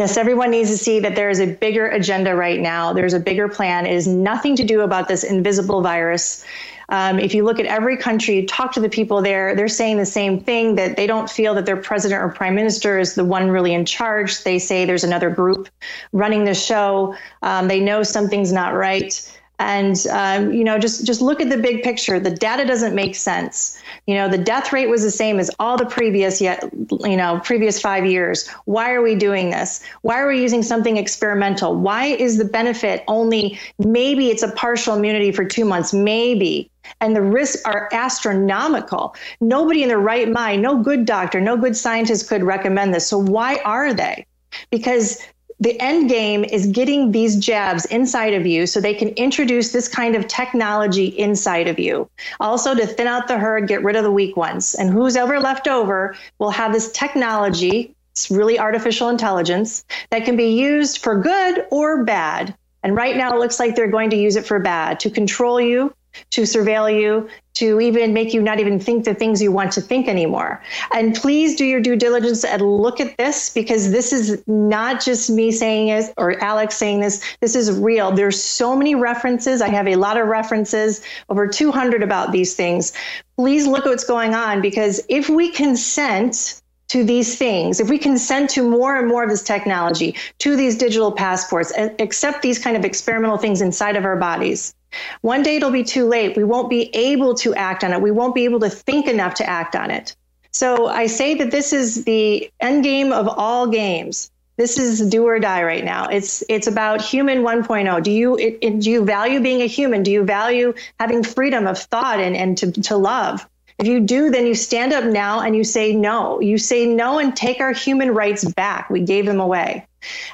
Yes, 0.00 0.16
everyone 0.16 0.50
needs 0.50 0.70
to 0.70 0.78
see 0.78 0.98
that 1.00 1.14
there 1.14 1.28
is 1.28 1.40
a 1.40 1.46
bigger 1.46 1.86
agenda 1.88 2.34
right 2.34 2.58
now. 2.58 2.94
There's 2.94 3.12
a 3.12 3.20
bigger 3.20 3.50
plan. 3.50 3.84
It 3.84 3.92
is 3.92 4.06
nothing 4.06 4.56
to 4.56 4.64
do 4.64 4.80
about 4.80 5.08
this 5.08 5.22
invisible 5.22 5.82
virus. 5.82 6.42
Um, 6.88 7.18
if 7.18 7.34
you 7.34 7.44
look 7.44 7.60
at 7.60 7.66
every 7.66 7.98
country, 7.98 8.46
talk 8.46 8.72
to 8.72 8.80
the 8.80 8.88
people 8.88 9.20
there, 9.20 9.54
they're 9.54 9.68
saying 9.68 9.98
the 9.98 10.06
same 10.06 10.40
thing 10.40 10.76
that 10.76 10.96
they 10.96 11.06
don't 11.06 11.28
feel 11.28 11.54
that 11.54 11.66
their 11.66 11.76
president 11.76 12.22
or 12.22 12.30
prime 12.30 12.54
minister 12.54 12.98
is 12.98 13.14
the 13.14 13.26
one 13.26 13.50
really 13.50 13.74
in 13.74 13.84
charge. 13.84 14.42
They 14.42 14.58
say 14.58 14.86
there's 14.86 15.04
another 15.04 15.28
group 15.28 15.68
running 16.14 16.44
the 16.46 16.54
show. 16.54 17.14
Um, 17.42 17.68
they 17.68 17.78
know 17.78 18.02
something's 18.02 18.54
not 18.54 18.72
right 18.72 19.20
and 19.60 20.06
um, 20.10 20.52
you 20.52 20.64
know 20.64 20.78
just 20.78 21.06
just 21.06 21.20
look 21.20 21.40
at 21.40 21.50
the 21.50 21.56
big 21.56 21.82
picture. 21.82 22.18
The 22.18 22.30
data 22.30 22.64
doesn't 22.64 22.94
make 22.94 23.14
sense. 23.14 23.78
You 24.06 24.14
know 24.14 24.28
the 24.28 24.38
death 24.38 24.72
rate 24.72 24.88
was 24.88 25.02
the 25.02 25.10
same 25.10 25.38
as 25.38 25.50
all 25.60 25.76
the 25.76 25.84
previous 25.86 26.40
yet 26.40 26.64
you 27.02 27.16
know 27.16 27.40
previous 27.44 27.80
five 27.80 28.06
years. 28.06 28.48
Why 28.64 28.92
are 28.92 29.02
we 29.02 29.14
doing 29.14 29.50
this? 29.50 29.82
Why 30.00 30.18
are 30.18 30.28
we 30.28 30.40
using 30.40 30.62
something 30.62 30.96
experimental? 30.96 31.76
Why 31.76 32.06
is 32.06 32.38
the 32.38 32.44
benefit 32.44 33.04
only 33.06 33.60
maybe 33.78 34.30
it's 34.30 34.42
a 34.42 34.50
partial 34.52 34.96
immunity 34.96 35.30
for 35.30 35.44
two 35.44 35.66
months? 35.66 35.92
Maybe. 35.92 36.70
And 37.02 37.14
the 37.14 37.22
risks 37.22 37.62
are 37.66 37.88
astronomical. 37.92 39.14
Nobody 39.40 39.82
in 39.82 39.88
their 39.88 40.00
right 40.00 40.28
mind, 40.28 40.62
no 40.62 40.82
good 40.82 41.04
doctor, 41.04 41.40
no 41.40 41.56
good 41.56 41.76
scientist 41.76 42.28
could 42.28 42.42
recommend 42.42 42.94
this. 42.94 43.06
So 43.06 43.18
why 43.18 43.60
are 43.64 43.92
they? 43.92 44.26
Because 44.70 45.22
the 45.60 45.78
end 45.80 46.08
game 46.08 46.42
is 46.42 46.66
getting 46.66 47.12
these 47.12 47.36
jabs 47.36 47.84
inside 47.86 48.32
of 48.32 48.46
you 48.46 48.66
so 48.66 48.80
they 48.80 48.94
can 48.94 49.10
introduce 49.10 49.72
this 49.72 49.88
kind 49.88 50.16
of 50.16 50.26
technology 50.26 51.06
inside 51.06 51.68
of 51.68 51.78
you. 51.78 52.08
Also, 52.40 52.74
to 52.74 52.86
thin 52.86 53.06
out 53.06 53.28
the 53.28 53.38
herd, 53.38 53.68
get 53.68 53.84
rid 53.84 53.94
of 53.94 54.02
the 54.02 54.10
weak 54.10 54.36
ones. 54.36 54.74
And 54.74 54.90
who's 54.90 55.16
ever 55.16 55.38
left 55.38 55.68
over 55.68 56.16
will 56.38 56.50
have 56.50 56.72
this 56.72 56.90
technology, 56.92 57.94
it's 58.12 58.30
really 58.30 58.58
artificial 58.58 59.10
intelligence, 59.10 59.84
that 60.08 60.24
can 60.24 60.36
be 60.36 60.48
used 60.48 60.98
for 60.98 61.20
good 61.20 61.66
or 61.70 62.04
bad. 62.04 62.54
And 62.82 62.96
right 62.96 63.14
now, 63.14 63.34
it 63.34 63.38
looks 63.38 63.60
like 63.60 63.76
they're 63.76 63.86
going 63.86 64.08
to 64.10 64.16
use 64.16 64.36
it 64.36 64.46
for 64.46 64.58
bad 64.58 64.98
to 65.00 65.10
control 65.10 65.60
you, 65.60 65.94
to 66.30 66.42
surveil 66.42 67.00
you, 67.00 67.28
to 67.54 67.80
even 67.80 68.12
make 68.12 68.32
you 68.32 68.40
not 68.40 68.60
even 68.60 68.78
think 68.78 69.04
the 69.04 69.14
things 69.14 69.42
you 69.42 69.52
want 69.52 69.72
to 69.72 69.80
think 69.80 70.08
anymore. 70.08 70.62
And 70.94 71.14
please 71.14 71.56
do 71.56 71.64
your 71.64 71.80
due 71.80 71.96
diligence 71.96 72.44
and 72.44 72.62
look 72.62 73.00
at 73.00 73.16
this 73.18 73.50
because 73.50 73.90
this 73.90 74.12
is 74.12 74.42
not 74.46 75.02
just 75.02 75.28
me 75.30 75.50
saying 75.52 75.88
it 75.88 76.12
or 76.16 76.42
Alex 76.42 76.76
saying 76.76 77.00
this. 77.00 77.22
This 77.40 77.54
is 77.54 77.72
real. 77.78 78.12
There's 78.12 78.42
so 78.42 78.76
many 78.76 78.94
references. 78.94 79.60
I 79.60 79.68
have 79.68 79.88
a 79.88 79.96
lot 79.96 80.16
of 80.16 80.26
references, 80.26 81.02
over 81.28 81.46
200 81.46 82.02
about 82.02 82.32
these 82.32 82.54
things. 82.54 82.92
Please 83.36 83.66
look 83.66 83.84
at 83.84 83.90
what's 83.90 84.04
going 84.04 84.34
on 84.34 84.62
because 84.62 85.00
if 85.08 85.28
we 85.28 85.50
consent, 85.50 86.60
to 86.90 87.04
these 87.04 87.38
things, 87.38 87.78
if 87.78 87.88
we 87.88 87.98
consent 87.98 88.50
to 88.50 88.68
more 88.68 88.96
and 88.96 89.06
more 89.06 89.22
of 89.22 89.30
this 89.30 89.44
technology, 89.44 90.16
to 90.38 90.56
these 90.56 90.76
digital 90.76 91.12
passports, 91.12 91.70
and 91.70 91.94
accept 92.00 92.42
these 92.42 92.58
kind 92.58 92.76
of 92.76 92.84
experimental 92.84 93.38
things 93.38 93.60
inside 93.60 93.94
of 93.94 94.04
our 94.04 94.16
bodies, 94.16 94.74
one 95.20 95.42
day 95.42 95.56
it'll 95.56 95.70
be 95.70 95.84
too 95.84 96.06
late. 96.06 96.36
We 96.36 96.44
won't 96.44 96.70
be 96.70 96.94
able 96.94 97.34
to 97.36 97.54
act 97.54 97.84
on 97.84 97.92
it. 97.92 98.00
We 98.00 98.10
won't 98.10 98.34
be 98.34 98.44
able 98.44 98.60
to 98.60 98.70
think 98.70 99.06
enough 99.06 99.34
to 99.34 99.48
act 99.48 99.76
on 99.76 99.90
it. 99.90 100.16
So 100.52 100.88
I 100.88 101.06
say 101.06 101.34
that 101.34 101.50
this 101.50 101.72
is 101.72 102.04
the 102.04 102.50
end 102.60 102.82
game 102.82 103.12
of 103.12 103.28
all 103.28 103.68
games. 103.68 104.30
This 104.56 104.78
is 104.78 105.00
do 105.08 105.24
or 105.24 105.38
die 105.38 105.62
right 105.62 105.84
now. 105.84 106.08
It's 106.08 106.42
it's 106.48 106.66
about 106.66 107.00
human 107.00 107.38
1.0. 107.38 108.02
Do 108.02 108.10
you 108.10 108.36
it, 108.36 108.58
it, 108.60 108.80
do 108.80 108.90
you 108.90 109.04
value 109.04 109.40
being 109.40 109.62
a 109.62 109.66
human? 109.66 110.02
Do 110.02 110.10
you 110.10 110.24
value 110.24 110.74
having 110.98 111.22
freedom 111.22 111.66
of 111.66 111.78
thought 111.78 112.20
and, 112.20 112.36
and 112.36 112.58
to, 112.58 112.72
to 112.72 112.96
love? 112.96 113.48
If 113.78 113.86
you 113.86 114.00
do, 114.00 114.28
then 114.28 114.46
you 114.46 114.54
stand 114.54 114.92
up 114.92 115.04
now 115.04 115.40
and 115.40 115.56
you 115.56 115.64
say 115.64 115.94
no. 115.94 116.40
You 116.42 116.58
say 116.58 116.84
no 116.84 117.18
and 117.18 117.34
take 117.34 117.60
our 117.60 117.72
human 117.72 118.10
rights 118.10 118.44
back. 118.44 118.90
We 118.90 119.00
gave 119.00 119.24
them 119.24 119.40
away. 119.40 119.86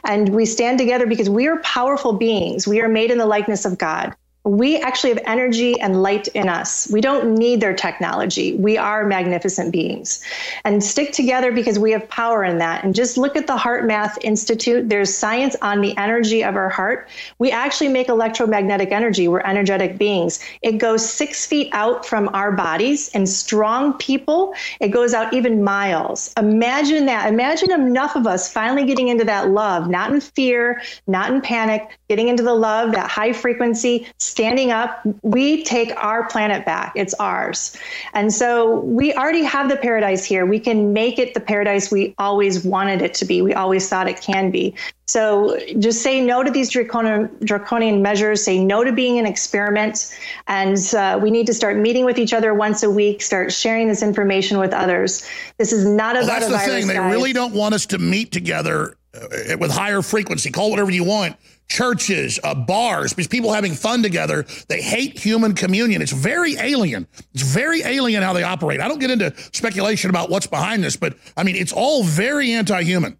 And 0.02 0.30
we 0.30 0.46
stand 0.46 0.78
together 0.78 1.06
because 1.06 1.30
we 1.30 1.46
are 1.46 1.60
powerful 1.60 2.14
beings. 2.14 2.66
We 2.66 2.80
are 2.80 2.88
made 2.88 3.12
in 3.12 3.18
the 3.18 3.26
likeness 3.26 3.64
of 3.64 3.78
God 3.78 4.16
we 4.46 4.76
actually 4.76 5.10
have 5.10 5.22
energy 5.26 5.78
and 5.80 6.02
light 6.02 6.28
in 6.28 6.48
us. 6.48 6.88
We 6.92 7.00
don't 7.00 7.34
need 7.34 7.60
their 7.60 7.74
technology. 7.74 8.54
We 8.54 8.78
are 8.78 9.04
magnificent 9.04 9.72
beings. 9.72 10.22
And 10.64 10.82
stick 10.82 11.12
together 11.12 11.50
because 11.50 11.80
we 11.80 11.90
have 11.90 12.08
power 12.08 12.44
in 12.44 12.58
that. 12.58 12.84
And 12.84 12.94
just 12.94 13.18
look 13.18 13.34
at 13.34 13.48
the 13.48 13.56
HeartMath 13.56 14.18
Institute. 14.22 14.88
There's 14.88 15.12
science 15.12 15.56
on 15.62 15.80
the 15.80 15.96
energy 15.96 16.44
of 16.44 16.54
our 16.54 16.68
heart. 16.68 17.08
We 17.40 17.50
actually 17.50 17.88
make 17.88 18.08
electromagnetic 18.08 18.92
energy. 18.92 19.26
We're 19.26 19.40
energetic 19.40 19.98
beings. 19.98 20.38
It 20.62 20.78
goes 20.78 21.08
six 21.08 21.44
feet 21.44 21.68
out 21.72 22.06
from 22.06 22.30
our 22.32 22.52
bodies. 22.52 23.10
And 23.14 23.28
strong 23.28 23.94
people, 23.94 24.54
it 24.80 24.88
goes 24.88 25.12
out 25.12 25.34
even 25.34 25.64
miles. 25.64 26.32
Imagine 26.36 27.06
that. 27.06 27.32
Imagine 27.32 27.72
enough 27.72 28.14
of 28.14 28.28
us 28.28 28.52
finally 28.52 28.84
getting 28.84 29.08
into 29.08 29.24
that 29.24 29.50
love, 29.50 29.90
not 29.90 30.12
in 30.12 30.20
fear, 30.20 30.80
not 31.08 31.32
in 31.32 31.40
panic, 31.40 31.88
getting 32.08 32.28
into 32.28 32.44
the 32.44 32.54
love, 32.54 32.92
that 32.92 33.10
high 33.10 33.32
frequency 33.32 34.06
standing 34.36 34.70
up, 34.70 35.00
we 35.22 35.64
take 35.64 35.96
our 35.96 36.28
planet 36.28 36.66
back. 36.66 36.92
It's 36.94 37.14
ours. 37.14 37.74
And 38.12 38.30
so 38.34 38.80
we 38.80 39.14
already 39.14 39.42
have 39.42 39.70
the 39.70 39.78
paradise 39.78 40.26
here. 40.26 40.44
We 40.44 40.60
can 40.60 40.92
make 40.92 41.18
it 41.18 41.32
the 41.32 41.40
paradise 41.40 41.90
we 41.90 42.14
always 42.18 42.62
wanted 42.62 43.00
it 43.00 43.14
to 43.14 43.24
be. 43.24 43.40
We 43.40 43.54
always 43.54 43.88
thought 43.88 44.10
it 44.10 44.20
can 44.20 44.50
be. 44.50 44.74
So 45.06 45.58
just 45.78 46.02
say 46.02 46.20
no 46.20 46.42
to 46.42 46.50
these 46.50 46.68
draconian, 46.68 47.34
draconian 47.44 48.02
measures, 48.02 48.44
say 48.44 48.62
no 48.62 48.84
to 48.84 48.92
being 48.92 49.18
an 49.18 49.24
experiment. 49.24 50.14
And 50.48 50.76
uh, 50.94 51.18
we 51.22 51.30
need 51.30 51.46
to 51.46 51.54
start 51.54 51.78
meeting 51.78 52.04
with 52.04 52.18
each 52.18 52.34
other 52.34 52.52
once 52.52 52.82
a 52.82 52.90
week, 52.90 53.22
start 53.22 53.54
sharing 53.54 53.88
this 53.88 54.02
information 54.02 54.58
with 54.58 54.74
others. 54.74 55.26
This 55.56 55.72
is 55.72 55.86
not 55.86 56.14
about 56.14 56.26
well, 56.26 56.40
that's 56.40 56.44
a 56.44 56.50
the 56.50 56.56
virus, 56.58 56.74
thing. 56.74 56.88
They 56.88 56.94
guys. 56.94 57.10
really 57.10 57.32
don't 57.32 57.54
want 57.54 57.74
us 57.74 57.86
to 57.86 57.96
meet 57.98 58.32
together 58.32 58.98
uh, 59.14 59.56
with 59.56 59.70
higher 59.70 60.02
frequency. 60.02 60.50
Call 60.50 60.70
whatever 60.70 60.90
you 60.90 61.04
want 61.04 61.36
churches, 61.68 62.38
uh, 62.44 62.54
bars, 62.54 63.12
because 63.12 63.28
people 63.28 63.52
having 63.52 63.74
fun 63.74 64.02
together. 64.02 64.46
They 64.68 64.80
hate 64.80 65.18
human 65.18 65.54
communion. 65.54 66.02
It's 66.02 66.12
very 66.12 66.56
alien. 66.56 67.06
It's 67.34 67.42
very 67.42 67.82
alien 67.82 68.22
how 68.22 68.32
they 68.32 68.42
operate. 68.42 68.80
I 68.80 68.88
don't 68.88 69.00
get 69.00 69.10
into 69.10 69.34
speculation 69.52 70.10
about 70.10 70.30
what's 70.30 70.46
behind 70.46 70.82
this, 70.84 70.96
but 70.96 71.16
I 71.36 71.42
mean, 71.42 71.56
it's 71.56 71.72
all 71.72 72.04
very 72.04 72.52
anti-human. 72.52 73.18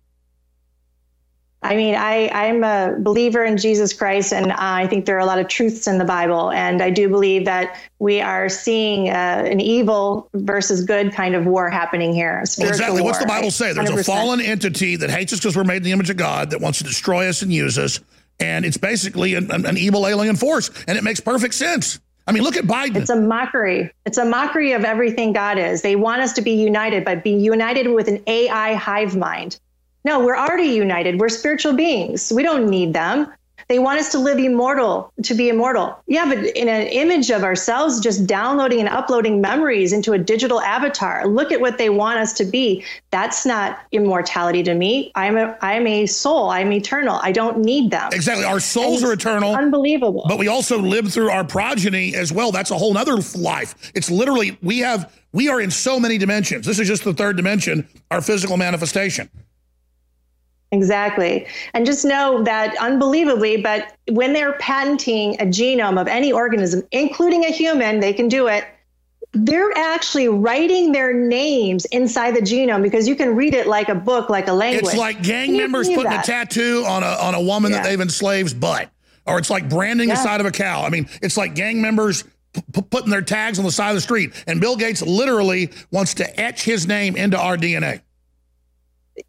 I 1.63 1.75
mean, 1.75 1.97
I, 1.97 2.29
I'm 2.29 2.63
a 2.63 2.97
believer 3.01 3.43
in 3.45 3.57
Jesus 3.57 3.93
Christ, 3.93 4.33
and 4.33 4.53
I 4.53 4.87
think 4.87 5.05
there 5.05 5.17
are 5.17 5.21
a 5.21 5.27
lot 5.27 5.41
of 5.41 5.49
truths 5.49 5.89
in 5.89 5.99
the 5.99 6.05
Bible. 6.05 6.53
And 6.53 6.81
I 6.81 6.91
do 6.91 7.09
believe 7.09 7.45
that 7.47 7.77
we 7.99 8.21
are 8.21 8.49
seeing 8.49 9.09
uh, 9.09 9.43
an 9.45 9.59
evil 9.59 10.29
versus 10.35 10.85
good 10.85 11.13
kind 11.13 11.35
of 11.35 11.47
war 11.47 11.69
happening 11.69 12.13
here. 12.13 12.45
Well, 12.59 12.69
exactly. 12.69 13.01
War, 13.01 13.09
What's 13.11 13.19
the 13.19 13.27
Bible 13.27 13.51
say? 13.51 13.73
There's 13.73 13.91
100%. 13.91 14.01
a 14.01 14.05
fallen 14.05 14.41
entity 14.41 14.95
that 14.97 15.11
hates 15.11 15.33
us 15.33 15.41
because 15.41 15.57
we're 15.57 15.65
made 15.65 15.79
in 15.79 15.83
the 15.83 15.93
image 15.93 16.11
of 16.11 16.17
God 16.17 16.51
that 16.51 16.61
wants 16.61 16.79
to 16.79 16.85
destroy 16.85 17.29
us 17.29 17.43
and 17.43 17.53
use 17.53 17.79
us 17.79 17.99
and 18.41 18.65
it's 18.65 18.77
basically 18.77 19.35
an, 19.35 19.51
an, 19.51 19.77
evil 19.77 20.07
alien 20.07 20.37
force, 20.37 20.71
and 20.87 20.99
it 20.99 21.05
makes 21.05 21.21
perfect 21.21 21.55
sense. 21.55 22.01
I 22.27 22.33
mean, 22.33 22.43
look 22.43 22.57
at 22.57 22.65
Biden. 22.65 22.97
It's 22.97 23.11
a 23.11 23.21
mockery. 23.21 23.93
It's 24.05 24.19
a 24.19 24.25
mockery 24.25 24.73
of 24.73 24.85
everything 24.85 25.33
God 25.33 25.59
is. 25.59 25.83
They 25.83 25.97
want 25.97 26.23
us 26.23 26.33
to 26.35 26.43
be 26.43 26.53
united, 26.53 27.05
but 27.05 27.23
be 27.23 27.31
united 27.31 27.89
with 27.89 28.09
an 28.09 28.23
AI 28.27 28.75
hive 28.75 29.17
mind. 29.17 29.61
No, 30.05 30.25
we're 30.25 30.37
already 30.37 30.69
united. 30.69 31.21
We're 31.21 31.29
spiritual 31.29 31.75
beings. 31.75 32.33
We 32.35 32.43
don't 32.43 32.69
need 32.69 32.93
them. 32.93 33.33
They 33.69 33.81
want 33.81 33.99
us 33.99 34.13
to 34.13 34.19
live 34.19 34.39
immortal, 34.39 35.13
to 35.25 35.35
be 35.35 35.49
immortal. 35.49 35.99
Yeah, 36.07 36.25
but 36.27 36.39
in 36.57 36.69
an 36.69 36.87
image 36.87 37.31
of 37.31 37.43
ourselves, 37.43 37.99
just 37.99 38.25
downloading 38.25 38.79
and 38.79 38.89
uploading 38.89 39.41
memories 39.41 39.93
into 39.93 40.13
a 40.13 40.19
digital 40.19 40.61
avatar. 40.61 41.27
Look 41.27 41.51
at 41.51 41.61
what 41.61 41.77
they 41.77 41.91
want 41.91 42.21
us 42.21 42.33
to 42.35 42.45
be. 42.45 42.85
That's 43.11 43.45
not 43.45 43.81
immortality 43.91 44.63
to 44.63 44.75
me. 44.75 45.11
I'm 45.17 45.37
a 45.37 45.59
I'm 45.63 45.85
a 45.89 46.07
soul. 46.07 46.51
I'm 46.51 46.71
eternal. 46.71 47.19
I 47.23 47.33
don't 47.33 47.59
need 47.59 47.91
them. 47.91 48.11
Exactly. 48.13 48.45
Our 48.45 48.61
souls 48.61 49.03
are 49.03 49.13
eternal. 49.13 49.57
Unbelievable. 49.57 50.27
But 50.29 50.39
we 50.39 50.47
also 50.47 50.79
live 50.79 51.13
through 51.13 51.31
our 51.31 51.45
progeny 51.45 52.15
as 52.15 52.33
well. 52.33 52.53
That's 52.53 52.71
a 52.71 52.79
whole 52.79 52.97
other 52.97 53.17
life. 53.37 53.91
It's 53.97 54.11
literally 54.11 54.59
we 54.63 54.79
have 54.79 55.13
we 55.33 55.49
are 55.49 55.61
in 55.61 55.73
so 55.73 55.99
many 55.99 56.19
dimensions. 56.19 56.67
This 56.67 56.79
is 56.79 56.87
just 56.87 57.03
the 57.03 57.15
third 57.15 57.37
dimension, 57.37 57.89
our 58.13 58.21
physical 58.21 58.57
manifestation. 58.57 59.29
Exactly. 60.73 61.47
And 61.75 61.87
just 61.87 62.05
know 62.05 62.43
that 62.43 62.77
unbelievably, 62.79 63.59
but 63.59 63.95
when 64.11 64.33
they're 64.33 64.55
patenting 64.55 65.41
a 65.41 65.45
genome 65.45 66.01
of 66.01 66.09
any 66.09 66.33
organism, 66.33 66.83
including 66.91 67.45
a 67.45 67.51
human, 67.51 68.01
they 68.01 68.13
can 68.13 68.29
do 68.29 68.49
it. 68.49 68.65
They're 69.33 69.77
actually 69.77 70.29
writing 70.29 70.93
their 70.93 71.13
names 71.13 71.85
inside 71.87 72.35
the 72.35 72.41
genome 72.41 72.83
because 72.83 73.07
you 73.07 73.15
can 73.15 73.37
read 73.37 73.55
it 73.55 73.67
like 73.67 73.89
a 73.89 73.95
book, 73.95 74.29
like 74.29 74.49
a 74.49 74.53
language. 74.53 74.85
It's 74.85 74.97
like 74.97 75.23
gang 75.23 75.57
members 75.57 75.89
putting 75.89 76.05
that? 76.05 76.27
a 76.27 76.31
tattoo 76.31 76.85
on 76.87 77.03
a 77.03 77.07
on 77.07 77.35
a 77.35 77.41
woman 77.41 77.71
yeah. 77.71 77.79
that 77.79 77.89
they've 77.89 78.01
enslaved's 78.01 78.55
butt, 78.55 78.91
or 79.27 79.39
it's 79.39 79.51
like 79.51 79.69
branding 79.69 80.09
yeah. 80.09 80.15
the 80.15 80.23
side 80.23 80.41
of 80.41 80.47
a 80.47 80.51
cow. 80.51 80.83
I 80.83 80.91
mean, 80.91 81.09
it's 81.23 81.37
like 81.37 81.55
gang 81.55 81.83
members 81.83 82.25
putting 82.91 83.11
their 83.11 83.23
tags 83.23 83.59
on 83.59 83.65
the 83.65 83.71
side 83.71 83.91
of 83.91 83.97
the 83.97 84.01
street. 84.01 84.33
And 84.47 84.61
Bill 84.61 84.77
Gates 84.77 85.03
literally 85.03 85.71
wants 85.91 86.15
to 86.15 86.41
etch 86.41 86.65
his 86.65 86.87
name 86.87 87.17
into 87.17 87.39
our 87.39 87.57
DNA 87.57 88.01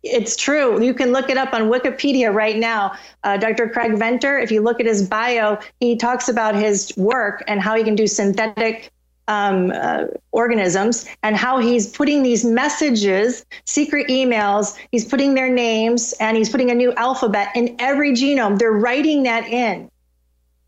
it's 0.04 0.36
true. 0.36 0.84
You 0.84 0.94
can 0.94 1.12
look 1.12 1.30
it 1.30 1.38
up 1.38 1.54
on 1.54 1.64
Wikipedia 1.64 2.34
right 2.34 2.58
now. 2.58 2.98
Uh, 3.24 3.38
Dr. 3.38 3.70
Craig 3.70 3.98
Venter, 3.98 4.38
if 4.38 4.52
you 4.52 4.62
look 4.62 4.80
at 4.80 4.86
his 4.86 5.08
bio, 5.08 5.58
he 5.80 5.96
talks 5.96 6.30
about 6.30 6.56
his 6.56 6.96
work 6.98 7.44
and 7.48 7.62
how 7.62 7.76
he 7.76 7.84
can 7.84 7.96
do 7.96 8.08
synthetic 8.08 8.92
um, 9.28 9.72
uh, 9.76 10.06
organisms 10.32 11.06
and 11.24 11.36
how 11.36 11.60
he's 11.60 11.88
putting 11.88 12.24
these 12.24 12.46
messages, 12.46 13.46
secret 13.66 14.08
emails, 14.08 14.78
he's 14.92 15.06
putting 15.06 15.34
their 15.34 15.50
names 15.50 16.14
and 16.20 16.38
he's 16.38 16.50
putting 16.50 16.72
a 16.72 16.76
new 16.76 16.94
alphabet 16.94 17.50
in 17.56 17.76
every 17.80 18.14
genome. 18.14 18.58
They're 18.58 18.72
writing 18.72 19.24
that 19.24 19.48
in. 19.48 19.90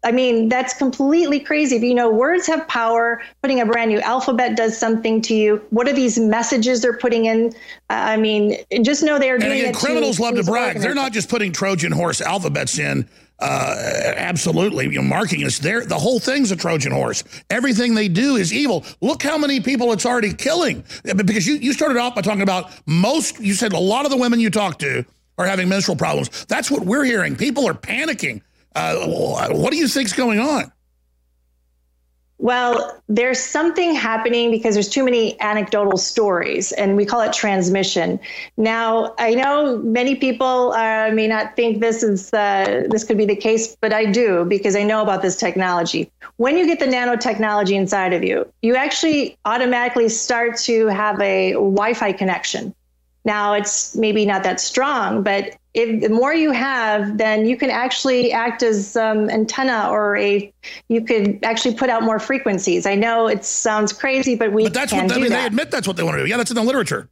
I 0.03 0.11
mean, 0.11 0.47
that's 0.47 0.73
completely 0.73 1.39
crazy. 1.39 1.77
But, 1.77 1.87
you 1.87 1.93
know, 1.93 2.09
words 2.09 2.47
have 2.47 2.67
power. 2.67 3.21
Putting 3.41 3.59
a 3.59 3.65
brand 3.65 3.91
new 3.91 3.99
alphabet 3.99 4.55
does 4.55 4.77
something 4.77 5.21
to 5.23 5.35
you. 5.35 5.61
What 5.71 5.87
are 5.89 5.93
these 5.93 6.17
messages 6.17 6.81
they're 6.81 6.97
putting 6.97 7.25
in? 7.25 7.53
I 7.89 8.15
mean, 8.15 8.57
just 8.81 9.03
know 9.03 9.19
they 9.19 9.29
are 9.29 9.37
doing 9.37 9.51
and 9.51 9.59
again, 9.59 9.73
it. 9.73 9.75
Criminals 9.75 10.15
to, 10.15 10.21
love 10.21 10.35
to 10.35 10.43
brag. 10.43 10.79
They're 10.79 10.95
not 10.95 11.11
just 11.11 11.29
putting 11.29 11.51
Trojan 11.51 11.91
horse 11.91 12.21
alphabets 12.21 12.79
in. 12.79 13.09
Uh, 13.41 14.13
absolutely, 14.17 14.85
you 14.85 14.91
know, 14.91 15.01
marking 15.01 15.45
us 15.45 15.59
there. 15.59 15.85
The 15.85 15.97
whole 15.97 16.19
thing's 16.19 16.51
a 16.51 16.57
Trojan 16.57 16.91
horse. 16.91 17.23
Everything 17.49 17.95
they 17.95 18.09
do 18.09 18.35
is 18.35 18.51
evil. 18.51 18.85
Look 18.99 19.23
how 19.23 19.37
many 19.37 19.61
people 19.61 19.93
it's 19.93 20.05
already 20.05 20.33
killing. 20.33 20.83
Because 21.03 21.47
you, 21.47 21.55
you 21.55 21.71
started 21.71 21.97
off 21.97 22.15
by 22.15 22.21
talking 22.21 22.41
about 22.41 22.71
most, 22.85 23.39
you 23.39 23.53
said 23.53 23.71
a 23.71 23.79
lot 23.79 24.03
of 24.03 24.11
the 24.11 24.17
women 24.17 24.41
you 24.41 24.49
talk 24.49 24.77
to 24.79 25.05
are 25.37 25.45
having 25.45 25.69
menstrual 25.69 25.95
problems. 25.95 26.45
That's 26.45 26.69
what 26.69 26.83
we're 26.83 27.05
hearing. 27.05 27.37
People 27.37 27.65
are 27.65 27.73
panicking. 27.73 28.41
Uh, 28.75 29.07
what 29.51 29.71
do 29.71 29.77
you 29.77 29.87
think's 29.87 30.13
going 30.13 30.39
on? 30.39 30.71
Well, 32.41 33.01
there's 33.09 33.37
something 33.37 33.93
happening 33.93 34.49
because 34.49 34.73
there's 34.73 34.87
too 34.87 35.03
many 35.03 35.39
anecdotal 35.41 35.97
stories, 35.97 36.71
and 36.71 36.95
we 36.95 37.05
call 37.05 37.19
it 37.19 37.33
transmission. 37.33 38.17
Now, 38.55 39.13
I 39.19 39.35
know 39.35 39.79
many 39.79 40.15
people 40.15 40.71
uh, 40.71 41.11
may 41.11 41.27
not 41.27 41.57
think 41.57 41.81
this 41.81 42.01
is 42.01 42.33
uh, 42.33 42.87
this 42.89 43.03
could 43.03 43.17
be 43.17 43.25
the 43.25 43.35
case, 43.35 43.75
but 43.81 43.91
I 43.91 44.05
do 44.05 44.45
because 44.45 44.77
I 44.77 44.83
know 44.83 45.01
about 45.01 45.21
this 45.21 45.35
technology. 45.35 46.09
When 46.37 46.57
you 46.57 46.65
get 46.65 46.79
the 46.79 46.85
nanotechnology 46.85 47.73
inside 47.73 48.13
of 48.13 48.23
you, 48.23 48.49
you 48.61 48.77
actually 48.77 49.37
automatically 49.43 50.07
start 50.07 50.57
to 50.59 50.87
have 50.87 51.19
a 51.19 51.51
Wi-Fi 51.51 52.13
connection. 52.13 52.73
Now, 53.25 53.51
it's 53.51 53.97
maybe 53.97 54.25
not 54.25 54.43
that 54.43 54.61
strong, 54.61 55.23
but 55.23 55.57
if 55.73 56.01
the 56.01 56.09
more 56.09 56.33
you 56.33 56.51
have, 56.51 57.17
then 57.17 57.45
you 57.45 57.55
can 57.55 57.69
actually 57.69 58.31
act 58.31 58.63
as 58.63 58.95
um, 58.95 59.29
antenna 59.29 59.87
or 59.89 60.17
a 60.17 60.51
you 60.87 61.01
could 61.01 61.39
actually 61.43 61.75
put 61.75 61.89
out 61.89 62.03
more 62.03 62.19
frequencies. 62.19 62.85
I 62.85 62.95
know 62.95 63.27
it 63.27 63.45
sounds 63.45 63.93
crazy, 63.93 64.35
but 64.35 64.51
we 64.51 64.63
but 64.63 64.73
that's 64.73 64.91
can 64.91 65.05
what 65.05 65.15
I 65.15 65.19
mean. 65.19 65.29
That. 65.29 65.41
They 65.41 65.47
admit 65.47 65.71
that's 65.71 65.87
what 65.87 65.97
they 65.97 66.03
want 66.03 66.17
to 66.17 66.23
do. 66.23 66.29
Yeah, 66.29 66.37
that's 66.37 66.49
in 66.49 66.55
the 66.55 66.63
literature. 66.63 67.09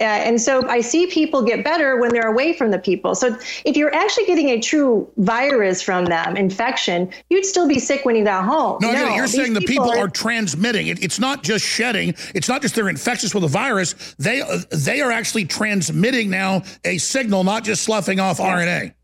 Uh, 0.00 0.04
and 0.04 0.40
so 0.40 0.64
I 0.68 0.80
see 0.80 1.08
people 1.08 1.42
get 1.42 1.64
better 1.64 1.96
when 1.96 2.12
they're 2.12 2.28
away 2.28 2.52
from 2.52 2.70
the 2.70 2.78
people. 2.78 3.16
So 3.16 3.36
if 3.64 3.76
you're 3.76 3.92
actually 3.92 4.26
getting 4.26 4.50
a 4.50 4.60
true 4.60 5.10
virus 5.16 5.82
from 5.82 6.04
them, 6.04 6.36
infection, 6.36 7.10
you'd 7.30 7.44
still 7.44 7.66
be 7.66 7.80
sick 7.80 8.04
when 8.04 8.14
you 8.14 8.22
got 8.22 8.44
home. 8.44 8.78
No, 8.80 8.92
no 8.92 9.14
you're 9.16 9.26
saying 9.26 9.54
the 9.54 9.60
people, 9.60 9.86
people 9.86 9.98
are, 9.98 10.06
are, 10.06 10.08
transmitting. 10.08 10.86
It, 10.86 11.02
it's 11.02 11.18
not 11.18 11.42
just 11.42 11.64
shedding. 11.64 12.14
It's 12.32 12.48
not 12.48 12.62
just 12.62 12.76
they're 12.76 12.88
infectious 12.88 13.34
with 13.34 13.42
a 13.42 13.48
virus. 13.48 14.14
They 14.18 14.40
uh, 14.40 14.60
they 14.70 15.00
are 15.00 15.10
actually 15.10 15.46
transmitting 15.46 16.30
now 16.30 16.62
a 16.84 16.98
signal, 16.98 17.42
not 17.42 17.64
just 17.64 17.82
sloughing 17.82 18.20
off 18.20 18.38
yes. 18.38 18.48
RNA. 18.48 18.94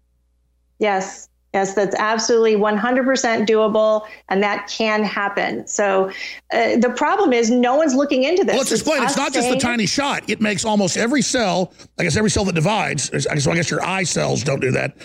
Yes. 0.79 1.29
Yes, 1.55 1.73
that's 1.73 1.95
absolutely 1.95 2.57
100% 2.57 3.47
doable, 3.47 4.07
and 4.29 4.43
that 4.43 4.67
can 4.67 5.05
happen. 5.05 5.65
So 5.69 6.11
uh, 6.53 6.77
the 6.79 6.93
problem 6.97 7.33
is 7.33 7.49
no 7.49 7.77
one's 7.77 7.95
looking 7.95 8.25
into 8.25 8.43
this. 8.43 8.55
Well, 8.55 8.59
let's 8.59 8.73
explain. 8.73 9.03
It's, 9.05 9.13
it's 9.13 9.17
not 9.17 9.33
just 9.33 9.49
the 9.49 9.59
tiny 9.59 9.87
shot. 9.87 10.25
It 10.29 10.41
makes 10.41 10.65
almost 10.65 10.97
every 10.97 11.23
cell, 11.23 11.73
I 11.97 12.03
guess 12.03 12.17
every 12.17 12.31
cell 12.31 12.45
that 12.47 12.57
divides, 12.57 13.09
so 13.23 13.53
I 13.53 13.55
guess 13.55 13.71
your 13.71 13.85
eye 13.85 14.03
cells 14.03 14.43
don't 14.43 14.61
do 14.61 14.73
that, 14.73 14.97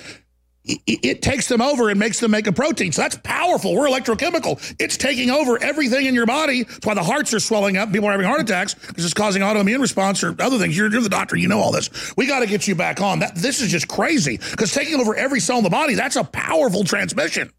it 0.65 1.21
takes 1.21 1.47
them 1.47 1.61
over 1.61 1.89
and 1.89 1.99
makes 1.99 2.19
them 2.19 2.31
make 2.31 2.45
a 2.45 2.51
protein. 2.51 2.91
So 2.91 3.01
that's 3.01 3.15
powerful. 3.17 3.73
We're 3.73 3.87
electrochemical. 3.87 4.75
It's 4.79 4.97
taking 4.97 5.29
over 5.31 5.61
everything 5.63 6.05
in 6.05 6.13
your 6.13 6.25
body. 6.25 6.63
That's 6.63 6.85
why 6.85 6.93
the 6.93 7.03
hearts 7.03 7.33
are 7.33 7.39
swelling 7.39 7.77
up. 7.77 7.91
People 7.91 8.09
are 8.09 8.11
having 8.11 8.27
heart 8.27 8.41
attacks 8.41 8.73
because 8.73 9.05
it's 9.05 9.13
causing 9.13 9.41
autoimmune 9.41 9.81
response 9.81 10.23
or 10.23 10.35
other 10.39 10.59
things. 10.59 10.77
You're, 10.77 10.91
you're 10.91 11.01
the 11.01 11.09
doctor. 11.09 11.37
You 11.37 11.47
know 11.47 11.59
all 11.59 11.71
this. 11.71 11.89
We 12.17 12.27
got 12.27 12.41
to 12.41 12.45
get 12.45 12.67
you 12.67 12.75
back 12.75 13.01
on. 13.01 13.19
That 13.19 13.35
This 13.35 13.61
is 13.61 13.71
just 13.71 13.87
crazy 13.87 14.37
because 14.37 14.73
taking 14.73 14.99
over 14.99 15.15
every 15.15 15.39
cell 15.39 15.57
in 15.57 15.63
the 15.63 15.69
body, 15.69 15.95
that's 15.95 16.17
a 16.17 16.23
powerful 16.23 16.83
transmission. 16.83 17.51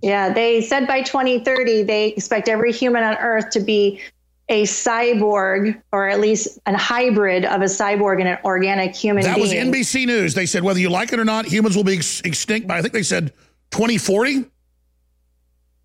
Yeah, 0.00 0.32
they 0.32 0.60
said 0.60 0.86
by 0.86 1.02
2030, 1.02 1.82
they 1.82 2.08
expect 2.08 2.48
every 2.48 2.72
human 2.72 3.02
on 3.02 3.16
Earth 3.16 3.50
to 3.50 3.60
be 3.60 4.00
a 4.48 4.64
cyborg 4.64 5.80
or 5.92 6.08
at 6.08 6.20
least 6.20 6.58
a 6.66 6.76
hybrid 6.76 7.44
of 7.44 7.62
a 7.62 7.66
cyborg 7.66 8.20
and 8.20 8.28
an 8.28 8.38
organic 8.44 8.94
human 8.94 9.22
that 9.22 9.36
being. 9.36 9.72
was 9.72 9.76
NBC 9.76 10.06
News. 10.06 10.34
They 10.34 10.46
said 10.46 10.62
whether 10.62 10.80
you 10.80 10.90
like 10.90 11.12
it 11.12 11.18
or 11.18 11.24
not, 11.24 11.46
humans 11.46 11.76
will 11.76 11.84
be 11.84 11.96
ex 11.96 12.20
extinct 12.20 12.68
by 12.68 12.78
I 12.78 12.82
think 12.82 12.92
they 12.92 13.02
said 13.02 13.32
2040. 13.70 14.44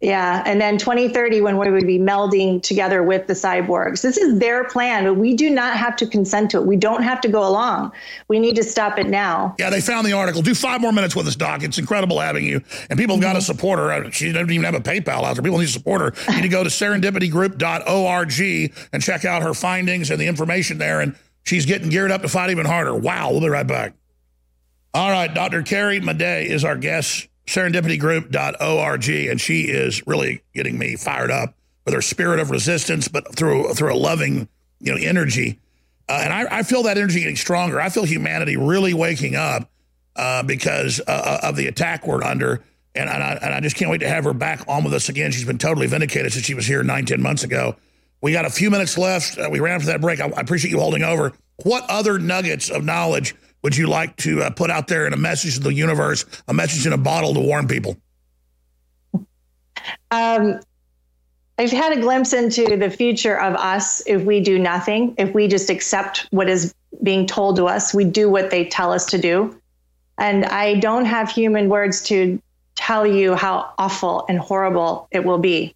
Yeah, 0.02 0.44
and 0.46 0.62
then 0.62 0.78
2030 0.78 1.42
when 1.42 1.58
we 1.58 1.70
would 1.70 1.86
be 1.86 2.00
melding 2.00 2.64
together 2.64 3.04
with 3.04 3.28
the 3.28 3.34
cyborgs. 3.34 4.02
This 4.02 4.16
is 4.16 4.40
their 4.40 4.64
plan, 4.64 5.04
but 5.04 5.16
we 5.16 5.34
do 5.34 5.50
not 5.50 5.76
have 5.76 5.98
to 5.98 6.08
consent 6.08 6.52
to 6.52 6.58
it. 6.58 6.66
We 6.66 6.78
don't 6.78 7.04
have 7.04 7.20
to 7.22 7.28
go 7.28 7.46
along. 7.46 7.92
We 8.30 8.40
need 8.40 8.56
to 8.56 8.64
stop 8.64 8.98
it 8.98 9.08
now. 9.08 9.56
Yeah, 9.60 9.70
they 9.70 9.82
found 9.82 10.08
the 10.08 10.14
article. 10.14 10.42
Do 10.42 10.56
five 10.56 10.80
more 10.80 10.94
minutes 10.94 11.18
with 11.18 11.28
us, 11.28 11.36
Doc. 11.36 11.64
It's 11.64 11.78
incredible 11.78 12.18
having 12.18 12.46
you. 12.46 12.62
And 12.90 12.98
people 12.98 13.16
have 13.16 13.22
got 13.22 13.34
to 13.34 13.40
mm-hmm. 13.40 13.46
support 13.46 13.80
her. 13.80 14.10
She 14.12 14.32
doesn't 14.32 14.50
even 14.50 14.64
have 14.64 14.76
a 14.76 14.80
PayPal 14.80 15.24
out 15.24 15.34
there. 15.34 15.44
People 15.44 15.60
need 15.60 15.66
to 15.66 15.72
support 15.74 16.00
her. 16.00 16.14
You 16.30 16.36
need 16.38 16.44
to 16.44 16.50
go 16.50 16.64
to 16.64 16.70
serendipitygroup.org 16.70 18.70
and 18.94 19.04
check 19.04 19.26
out 19.26 19.44
her 19.44 19.54
findings 19.54 20.12
and 20.12 20.20
the 20.20 20.28
information 20.28 20.78
there. 20.78 21.02
And 21.02 21.14
she's 21.44 21.66
getting 21.66 21.90
geared 21.90 22.12
up 22.12 22.22
to 22.22 22.30
fight 22.30 22.52
even 22.52 22.66
harder. 22.66 22.96
Wow, 22.96 23.32
we'll 23.32 23.42
be 23.42 23.50
right 23.50 23.68
back. 23.68 23.96
All 24.94 25.12
right, 25.12 25.34
Dr. 25.34 25.62
Carrie 25.62 26.00
Madej 26.00 26.46
is 26.46 26.64
our 26.64 26.78
guest 26.78 27.28
serendipitygroup.org, 27.50 29.10
and 29.10 29.42
she 29.42 29.62
is 29.62 30.06
really 30.06 30.44
getting 30.54 30.78
me 30.78 30.96
fired 30.96 31.32
up 31.32 31.56
with 31.84 31.96
her 31.96 32.02
spirit 32.02 32.40
of 32.40 32.52
resistance, 32.52 33.08
but 33.08 33.36
through 33.36 33.74
through 33.74 33.92
a 33.92 33.98
loving, 33.98 34.48
you 34.80 34.92
know, 34.94 34.98
energy. 35.02 35.60
Uh, 36.08 36.22
and 36.24 36.34
I, 36.34 36.60
I, 36.60 36.64
feel 36.64 36.84
that 36.84 36.98
energy 36.98 37.20
getting 37.20 37.36
stronger. 37.36 37.80
I 37.80 37.90
feel 37.90 38.04
humanity 38.04 38.58
really 38.58 38.96
waking 38.96 39.36
up 39.36 39.70
uh, 40.16 40.42
because 40.42 41.00
uh, 41.00 41.40
uh, 41.44 41.48
of 41.48 41.56
the 41.56 41.68
attack 41.68 42.08
we're 42.08 42.24
under. 42.24 42.64
And, 42.96 43.08
and, 43.08 43.24
I, 43.24 43.34
and 43.42 43.54
I 43.54 43.60
just 43.60 43.76
can't 43.76 43.92
wait 43.92 44.00
to 44.00 44.10
have 44.10 44.24
her 44.24 44.34
back 44.34 44.64
on 44.68 44.84
with 44.84 44.94
us 44.94 45.10
again. 45.10 45.32
She's 45.32 45.46
been 45.46 45.60
totally 45.60 45.86
vindicated 45.86 46.34
since 46.34 46.46
she 46.46 46.56
was 46.56 46.66
here 46.66 46.82
nine, 46.82 47.06
ten 47.06 47.22
months 47.22 47.44
ago. 47.44 47.76
We 48.22 48.32
got 48.32 48.46
a 48.46 48.50
few 48.50 48.72
minutes 48.72 48.98
left. 48.98 49.38
Uh, 49.38 49.50
we 49.52 49.60
ran 49.60 49.76
after 49.76 49.88
that 49.88 50.02
break. 50.02 50.20
I, 50.20 50.26
I 50.30 50.42
appreciate 50.42 50.72
you 50.72 50.80
holding 50.80 51.04
over. 51.04 51.32
What 51.64 51.86
other 51.90 52.18
nuggets 52.18 52.72
of 52.72 52.84
knowledge 52.84 53.36
would 53.62 53.76
you 53.76 53.88
like 53.88 54.16
to 54.18 54.44
uh, 54.44 54.50
put 54.50 54.70
out 54.70 54.88
there 54.88 55.06
in 55.06 55.14
a 55.14 55.18
message 55.18 55.56
to 55.56 55.60
the 55.62 55.74
universe, 55.74 56.26
a 56.48 56.54
message 56.54 56.86
in 56.86 56.94
a 56.94 56.98
bottle 56.98 57.34
to 57.34 57.40
warn 57.40 57.68
people? 57.68 57.98
Um, 60.12 60.60
I've 61.58 61.72
had 61.72 61.98
a 61.98 62.02
glimpse 62.02 62.32
into 62.32 62.78
the 62.78 62.90
future 62.90 63.38
of 63.38 63.56
us 63.56 64.02
if 64.08 64.24
we 64.24 64.40
do 64.40 64.58
nothing, 64.58 65.16
if 65.18 65.34
we 65.34 65.48
just 65.48 65.70
accept 65.70 66.28
what 66.32 66.50
is 66.50 66.74
being 67.04 67.26
told 67.26 67.58
to 67.58 67.68
us, 67.68 67.94
we 67.94 68.06
do 68.06 68.30
what 68.30 68.50
they 68.50 68.66
tell 68.66 68.94
us 68.94 69.06
to 69.08 69.18
do. 69.18 69.60
And 70.18 70.46
I 70.46 70.76
don't 70.76 71.06
have 71.06 71.30
human 71.30 71.70
words 71.70 72.02
to 72.04 72.42
tell 72.76 73.06
you 73.06 73.36
how 73.36 73.74
awful 73.78 74.26
and 74.30 74.40
horrible 74.40 75.08
it 75.12 75.26
will 75.26 75.38
be. 75.38 75.76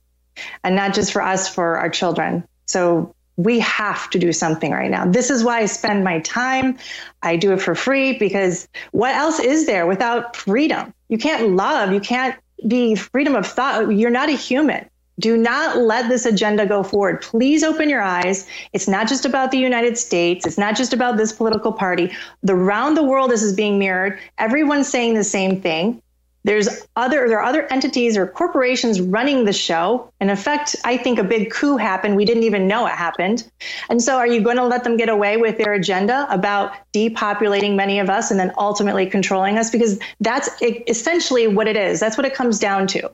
And 0.63 0.75
not 0.75 0.93
just 0.93 1.11
for 1.11 1.21
us, 1.21 1.47
for 1.47 1.77
our 1.77 1.89
children. 1.89 2.47
So 2.65 3.12
we 3.37 3.59
have 3.59 4.09
to 4.11 4.19
do 4.19 4.31
something 4.31 4.71
right 4.71 4.91
now. 4.91 5.05
This 5.05 5.29
is 5.29 5.43
why 5.43 5.59
I 5.59 5.65
spend 5.65 6.03
my 6.03 6.19
time. 6.19 6.77
I 7.21 7.35
do 7.35 7.51
it 7.53 7.61
for 7.61 7.75
free 7.75 8.17
because 8.17 8.67
what 8.91 9.15
else 9.15 9.39
is 9.39 9.65
there 9.65 9.87
without 9.87 10.35
freedom? 10.35 10.93
You 11.09 11.17
can't 11.17 11.51
love. 11.51 11.91
You 11.91 11.99
can't 11.99 12.35
be 12.67 12.95
freedom 12.95 13.35
of 13.35 13.47
thought. 13.47 13.89
You're 13.89 14.11
not 14.11 14.29
a 14.29 14.33
human. 14.33 14.87
Do 15.19 15.37
not 15.37 15.77
let 15.77 16.09
this 16.09 16.25
agenda 16.25 16.65
go 16.65 16.81
forward. 16.81 17.21
Please 17.21 17.63
open 17.63 17.87
your 17.89 18.01
eyes. 18.01 18.47
It's 18.73 18.87
not 18.87 19.07
just 19.07 19.25
about 19.25 19.51
the 19.51 19.59
United 19.59 19.97
States. 19.97 20.45
It's 20.45 20.57
not 20.57 20.75
just 20.75 20.91
about 20.91 21.17
this 21.17 21.31
political 21.31 21.71
party. 21.71 22.11
The 22.41 22.55
around 22.55 22.95
the 22.95 23.03
world, 23.03 23.29
this 23.29 23.43
is 23.43 23.53
being 23.53 23.77
mirrored. 23.77 24.19
Everyone's 24.39 24.87
saying 24.87 25.13
the 25.13 25.23
same 25.23 25.61
thing. 25.61 26.01
There's 26.43 26.85
other 26.95 27.27
there 27.27 27.39
are 27.39 27.45
other 27.45 27.71
entities 27.71 28.17
or 28.17 28.27
corporations 28.27 28.99
running 28.99 29.45
the 29.45 29.53
show. 29.53 30.11
In 30.19 30.29
effect, 30.29 30.75
I 30.83 30.97
think 30.97 31.19
a 31.19 31.23
big 31.23 31.51
coup 31.51 31.77
happened. 31.77 32.15
We 32.15 32.25
didn't 32.25 32.43
even 32.43 32.67
know 32.67 32.85
it 32.85 32.91
happened. 32.91 33.49
And 33.89 34.01
so 34.01 34.17
are 34.17 34.27
you 34.27 34.41
going 34.41 34.57
to 34.57 34.65
let 34.65 34.83
them 34.83 34.97
get 34.97 35.09
away 35.09 35.37
with 35.37 35.57
their 35.57 35.73
agenda 35.73 36.27
about 36.29 36.73
depopulating 36.93 37.75
many 37.75 37.99
of 37.99 38.09
us 38.09 38.29
and 38.29 38.39
then 38.39 38.51
ultimately 38.57 39.05
controlling 39.05 39.57
us 39.57 39.69
because 39.71 39.99
that's 40.19 40.49
essentially 40.61 41.47
what 41.47 41.67
it 41.67 41.77
is. 41.77 41.99
That's 41.99 42.17
what 42.17 42.25
it 42.25 42.33
comes 42.33 42.59
down 42.59 42.87
to. 42.87 43.09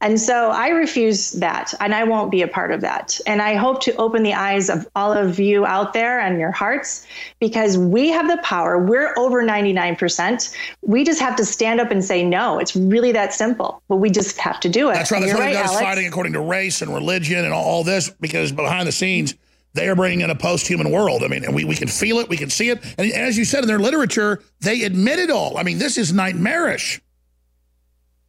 And 0.00 0.20
so 0.20 0.50
I 0.50 0.68
refuse 0.68 1.32
that, 1.32 1.72
and 1.80 1.94
I 1.94 2.04
won't 2.04 2.30
be 2.30 2.42
a 2.42 2.48
part 2.48 2.70
of 2.70 2.80
that. 2.80 3.18
And 3.26 3.40
I 3.40 3.54
hope 3.54 3.80
to 3.82 3.94
open 3.96 4.22
the 4.22 4.34
eyes 4.34 4.68
of 4.68 4.86
all 4.94 5.12
of 5.12 5.38
you 5.38 5.64
out 5.64 5.92
there 5.92 6.20
and 6.20 6.38
your 6.38 6.50
hearts 6.50 7.06
because 7.40 7.78
we 7.78 8.08
have 8.08 8.28
the 8.28 8.38
power. 8.42 8.78
We're 8.78 9.14
over 9.16 9.42
99%. 9.42 10.54
We 10.82 11.04
just 11.04 11.20
have 11.20 11.36
to 11.36 11.44
stand 11.44 11.80
up 11.80 11.90
and 11.90 12.04
say 12.04 12.24
no. 12.24 12.58
It's 12.58 12.74
really 12.76 13.12
that 13.12 13.32
simple, 13.32 13.82
but 13.88 13.96
we 13.96 14.10
just 14.10 14.38
have 14.38 14.60
to 14.60 14.68
do 14.68 14.90
it. 14.90 14.94
That's 14.94 15.10
right. 15.10 15.22
That's 15.22 15.38
right, 15.38 15.54
guys 15.54 15.80
fighting 15.80 16.06
according 16.06 16.32
to 16.34 16.40
race 16.40 16.82
and 16.82 16.92
religion 16.92 17.44
and 17.44 17.52
all 17.52 17.84
this 17.84 18.10
because 18.10 18.52
behind 18.52 18.88
the 18.88 18.92
scenes, 18.92 19.34
they 19.74 19.88
are 19.88 19.94
bringing 19.94 20.22
in 20.22 20.30
a 20.30 20.34
post-human 20.34 20.90
world. 20.90 21.22
I 21.22 21.28
mean, 21.28 21.44
and 21.44 21.54
we, 21.54 21.64
we 21.64 21.74
can 21.74 21.88
feel 21.88 22.18
it, 22.18 22.28
we 22.30 22.38
can 22.38 22.48
see 22.48 22.70
it. 22.70 22.82
And 22.98 23.12
as 23.12 23.36
you 23.36 23.44
said 23.44 23.62
in 23.62 23.68
their 23.68 23.78
literature, 23.78 24.42
they 24.60 24.84
admit 24.84 25.18
it 25.18 25.30
all. 25.30 25.58
I 25.58 25.62
mean, 25.62 25.78
this 25.78 25.98
is 25.98 26.12
nightmarish. 26.12 27.00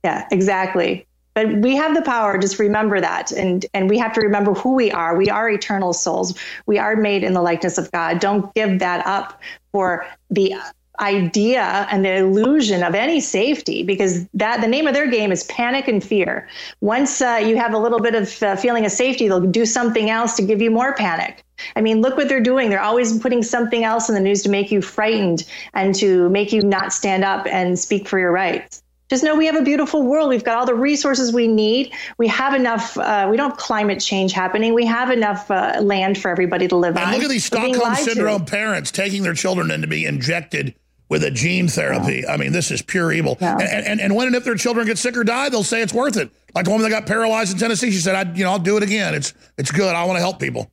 Yeah, 0.03 0.27
exactly 0.31 1.06
but 1.37 1.53
we 1.57 1.75
have 1.75 1.93
the 1.93 2.01
power 2.01 2.35
just 2.39 2.57
remember 2.57 2.99
that. 2.99 3.31
And 3.31 3.63
and 3.75 3.87
we 3.87 3.99
have 3.99 4.11
to 4.13 4.21
remember 4.21 4.55
who 4.55 4.73
we 4.73 4.91
are. 4.91 5.15
We 5.15 5.29
are 5.29 5.47
eternal 5.47 5.93
souls. 5.93 6.35
We 6.65 6.79
are 6.79 6.95
made 6.95 7.23
in 7.23 7.33
the 7.33 7.43
likeness 7.43 7.77
of 7.77 7.91
god. 7.91 8.19
Don't 8.19 8.51
give 8.55 8.79
that 8.79 9.05
up 9.05 9.39
for 9.71 10.07
the 10.31 10.55
idea 10.99 11.87
and 11.91 12.03
the 12.03 12.15
illusion 12.15 12.81
of 12.81 12.95
any 12.95 13.19
safety 13.19 13.83
because 13.83 14.25
that 14.33 14.61
the 14.61 14.67
name 14.67 14.87
of 14.87 14.95
their 14.95 15.11
game 15.11 15.31
is 15.31 15.43
panic 15.43 15.87
and 15.87 16.03
fear. 16.03 16.49
Once 16.81 17.21
uh, 17.21 17.39
you 17.45 17.55
have 17.55 17.71
a 17.71 17.77
little 17.77 17.99
bit 17.99 18.15
of 18.15 18.41
uh, 18.41 18.55
feeling 18.55 18.83
of 18.83 18.91
safety 18.91 19.27
they'll 19.27 19.39
do 19.39 19.63
something 19.63 20.09
else 20.09 20.35
to 20.37 20.41
give 20.41 20.59
you 20.59 20.71
more 20.71 20.95
panic. 20.95 21.43
I 21.75 21.81
mean 21.81 22.01
look 22.01 22.17
what 22.17 22.29
they're 22.29 22.41
doing. 22.41 22.71
They're 22.71 22.81
always 22.81 23.19
putting 23.19 23.43
something 23.43 23.83
else 23.83 24.09
in 24.09 24.15
the 24.15 24.21
news 24.21 24.41
to 24.41 24.49
make 24.49 24.71
you 24.71 24.81
frightened 24.81 25.43
and 25.75 25.93
to 26.01 26.29
make 26.29 26.51
you 26.51 26.63
not 26.63 26.93
stand 26.93 27.23
up 27.23 27.45
and 27.45 27.77
speak 27.77 28.07
for 28.07 28.17
your 28.17 28.31
rights 28.31 28.81
just 29.09 29.23
know 29.23 29.35
we 29.35 29.45
have 29.45 29.55
a 29.55 29.61
beautiful 29.61 30.03
world. 30.03 30.29
We've 30.29 30.43
got 30.43 30.57
all 30.57 30.65
the 30.65 30.75
resources 30.75 31.31
we 31.31 31.47
need. 31.47 31.93
We 32.17 32.27
have 32.27 32.53
enough. 32.53 32.97
Uh, 32.97 33.27
we 33.29 33.37
don't 33.37 33.51
have 33.51 33.57
climate 33.57 33.99
change 33.99 34.33
happening. 34.33 34.73
We 34.73 34.85
have 34.85 35.09
enough 35.11 35.49
uh, 35.49 35.79
land 35.81 36.17
for 36.17 36.29
everybody 36.29 36.67
to 36.67 36.75
live 36.75 36.95
and 36.97 37.05
on. 37.05 37.13
Look 37.13 37.23
at 37.23 37.29
these 37.29 37.45
Stockholm 37.45 37.95
syndrome 37.95 38.45
to. 38.45 38.51
parents 38.51 38.91
taking 38.91 39.23
their 39.23 39.33
children 39.33 39.71
in 39.71 39.81
to 39.81 39.87
be 39.87 40.05
injected 40.05 40.75
with 41.09 41.23
a 41.23 41.31
gene 41.31 41.69
therapy. 41.69 42.21
Yeah. 42.25 42.33
I 42.33 42.37
mean, 42.37 42.51
this 42.51 42.69
is 42.69 42.81
pure 42.81 43.13
evil. 43.13 43.37
Yeah. 43.39 43.57
And, 43.57 43.85
and, 43.85 44.01
and 44.01 44.15
when 44.15 44.27
and 44.27 44.35
if 44.35 44.43
their 44.43 44.55
children 44.55 44.85
get 44.85 44.97
sick 44.97 45.15
or 45.15 45.23
die, 45.23 45.49
they'll 45.49 45.63
say 45.63 45.81
it's 45.81 45.93
worth 45.93 46.17
it. 46.17 46.29
Like 46.53 46.65
the 46.65 46.71
woman 46.71 46.83
that 46.83 46.89
got 46.89 47.05
paralyzed 47.05 47.53
in 47.53 47.59
Tennessee, 47.59 47.91
she 47.91 47.99
said, 47.99 48.15
"I, 48.15 48.33
you 48.33 48.43
know, 48.43 48.51
I'll 48.51 48.59
do 48.59 48.77
it 48.77 48.83
again. 48.83 49.15
It's 49.15 49.33
it's 49.57 49.71
good. 49.71 49.95
I 49.95 50.03
want 50.03 50.17
to 50.17 50.21
help 50.21 50.39
people." 50.39 50.69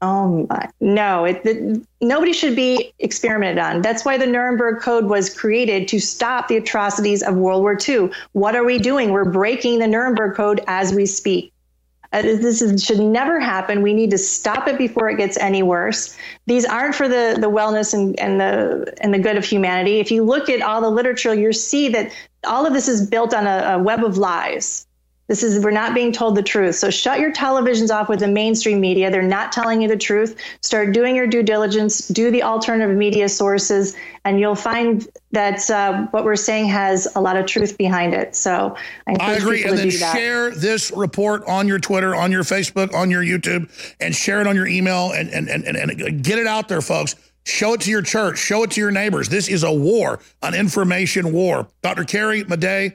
Oh 0.00 0.46
my, 0.48 0.68
no! 0.80 1.24
It, 1.24 1.42
it, 1.44 1.82
nobody 2.00 2.32
should 2.32 2.54
be 2.54 2.92
experimented 3.00 3.58
on. 3.58 3.82
That's 3.82 4.04
why 4.04 4.16
the 4.16 4.26
Nuremberg 4.26 4.80
Code 4.80 5.06
was 5.06 5.36
created 5.36 5.88
to 5.88 5.98
stop 5.98 6.46
the 6.46 6.56
atrocities 6.56 7.22
of 7.22 7.34
World 7.34 7.62
War 7.62 7.76
II. 7.88 8.10
What 8.32 8.54
are 8.54 8.64
we 8.64 8.78
doing? 8.78 9.10
We're 9.10 9.24
breaking 9.24 9.80
the 9.80 9.88
Nuremberg 9.88 10.36
Code 10.36 10.62
as 10.68 10.94
we 10.94 11.04
speak. 11.04 11.52
Uh, 12.12 12.22
this 12.22 12.62
is, 12.62 12.82
should 12.82 13.00
never 13.00 13.38
happen. 13.38 13.82
We 13.82 13.92
need 13.92 14.10
to 14.12 14.18
stop 14.18 14.66
it 14.66 14.78
before 14.78 15.10
it 15.10 15.18
gets 15.18 15.36
any 15.36 15.62
worse. 15.62 16.16
These 16.46 16.64
aren't 16.64 16.94
for 16.94 17.06
the, 17.06 17.36
the 17.38 17.50
wellness 17.50 17.92
and, 17.92 18.18
and 18.18 18.40
the 18.40 18.94
and 19.02 19.12
the 19.12 19.18
good 19.18 19.36
of 19.36 19.44
humanity. 19.44 20.00
If 20.00 20.10
you 20.10 20.24
look 20.24 20.48
at 20.48 20.62
all 20.62 20.80
the 20.80 20.90
literature, 20.90 21.34
you'll 21.34 21.52
see 21.52 21.88
that 21.90 22.10
all 22.46 22.64
of 22.64 22.72
this 22.72 22.88
is 22.88 23.06
built 23.06 23.34
on 23.34 23.46
a, 23.46 23.74
a 23.74 23.82
web 23.82 24.02
of 24.02 24.16
lies. 24.16 24.86
This 25.28 25.42
is, 25.42 25.62
we're 25.62 25.70
not 25.70 25.94
being 25.94 26.10
told 26.10 26.36
the 26.36 26.42
truth. 26.42 26.74
So 26.76 26.88
shut 26.88 27.20
your 27.20 27.30
televisions 27.32 27.94
off 27.94 28.08
with 28.08 28.20
the 28.20 28.28
mainstream 28.28 28.80
media. 28.80 29.10
They're 29.10 29.22
not 29.22 29.52
telling 29.52 29.82
you 29.82 29.88
the 29.88 29.96
truth. 29.96 30.36
Start 30.62 30.92
doing 30.92 31.14
your 31.14 31.26
due 31.26 31.42
diligence, 31.42 32.08
do 32.08 32.30
the 32.30 32.42
alternative 32.42 32.96
media 32.96 33.28
sources, 33.28 33.94
and 34.24 34.40
you'll 34.40 34.54
find 34.54 35.06
that 35.32 35.68
uh, 35.70 36.06
what 36.12 36.24
we're 36.24 36.34
saying 36.34 36.68
has 36.68 37.06
a 37.14 37.20
lot 37.20 37.36
of 37.36 37.44
truth 37.44 37.76
behind 37.76 38.14
it. 38.14 38.34
So 38.34 38.74
I, 39.06 39.16
I 39.20 39.32
agree. 39.34 39.64
and 39.64 39.76
then 39.76 39.90
share 39.90 40.50
this 40.50 40.90
report 40.96 41.44
on 41.46 41.68
your 41.68 41.78
Twitter, 41.78 42.14
on 42.14 42.32
your 42.32 42.42
Facebook, 42.42 42.94
on 42.94 43.10
your 43.10 43.22
YouTube, 43.22 43.70
and 44.00 44.14
share 44.14 44.40
it 44.40 44.46
on 44.46 44.56
your 44.56 44.66
email 44.66 45.12
and, 45.12 45.28
and, 45.28 45.48
and, 45.50 45.66
and 45.66 46.24
get 46.24 46.38
it 46.38 46.46
out 46.46 46.68
there, 46.68 46.80
folks. 46.80 47.14
Show 47.44 47.74
it 47.74 47.82
to 47.82 47.90
your 47.90 48.02
church. 48.02 48.38
Show 48.38 48.62
it 48.62 48.70
to 48.72 48.80
your 48.80 48.90
neighbors. 48.90 49.28
This 49.28 49.48
is 49.48 49.62
a 49.62 49.72
war, 49.72 50.20
an 50.42 50.54
information 50.54 51.32
war. 51.32 51.68
Dr. 51.82 52.04
Carrie 52.04 52.44
Madej, 52.44 52.94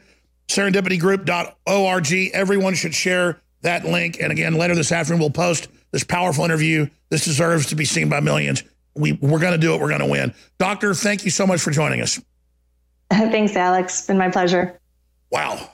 serendipitygroup.org. 0.54 2.32
Everyone 2.34 2.76
should 2.76 2.94
share 2.94 3.42
that 3.62 3.86
link. 3.86 4.20
And 4.22 4.32
again, 4.32 4.54
later 4.56 4.76
this 4.76 4.92
afternoon, 4.92 5.20
we'll 5.20 5.30
post 5.32 5.68
this 5.92 6.04
powerful 6.04 6.46
interview. 6.46 6.88
This 7.10 7.26
deserves 7.26 7.68
to 7.68 7.76
be 7.76 7.86
seen 7.86 8.10
by 8.10 8.20
millions. 8.20 8.64
We, 8.96 9.14
we're 9.14 9.40
going 9.40 9.54
to 9.54 9.58
do 9.58 9.74
it. 9.74 9.82
We're 9.82 9.90
going 9.90 10.02
to 10.02 10.08
win. 10.08 10.34
Doctor, 10.60 10.94
thank 10.94 11.26
you 11.26 11.32
so 11.32 11.48
much 11.48 11.62
for 11.62 11.72
joining 11.72 12.02
us. 12.02 12.22
Thanks, 13.10 13.56
Alex. 13.56 14.00
It's 14.00 14.08
been 14.08 14.18
my 14.18 14.30
pleasure. 14.30 14.80
Wow. 15.32 15.70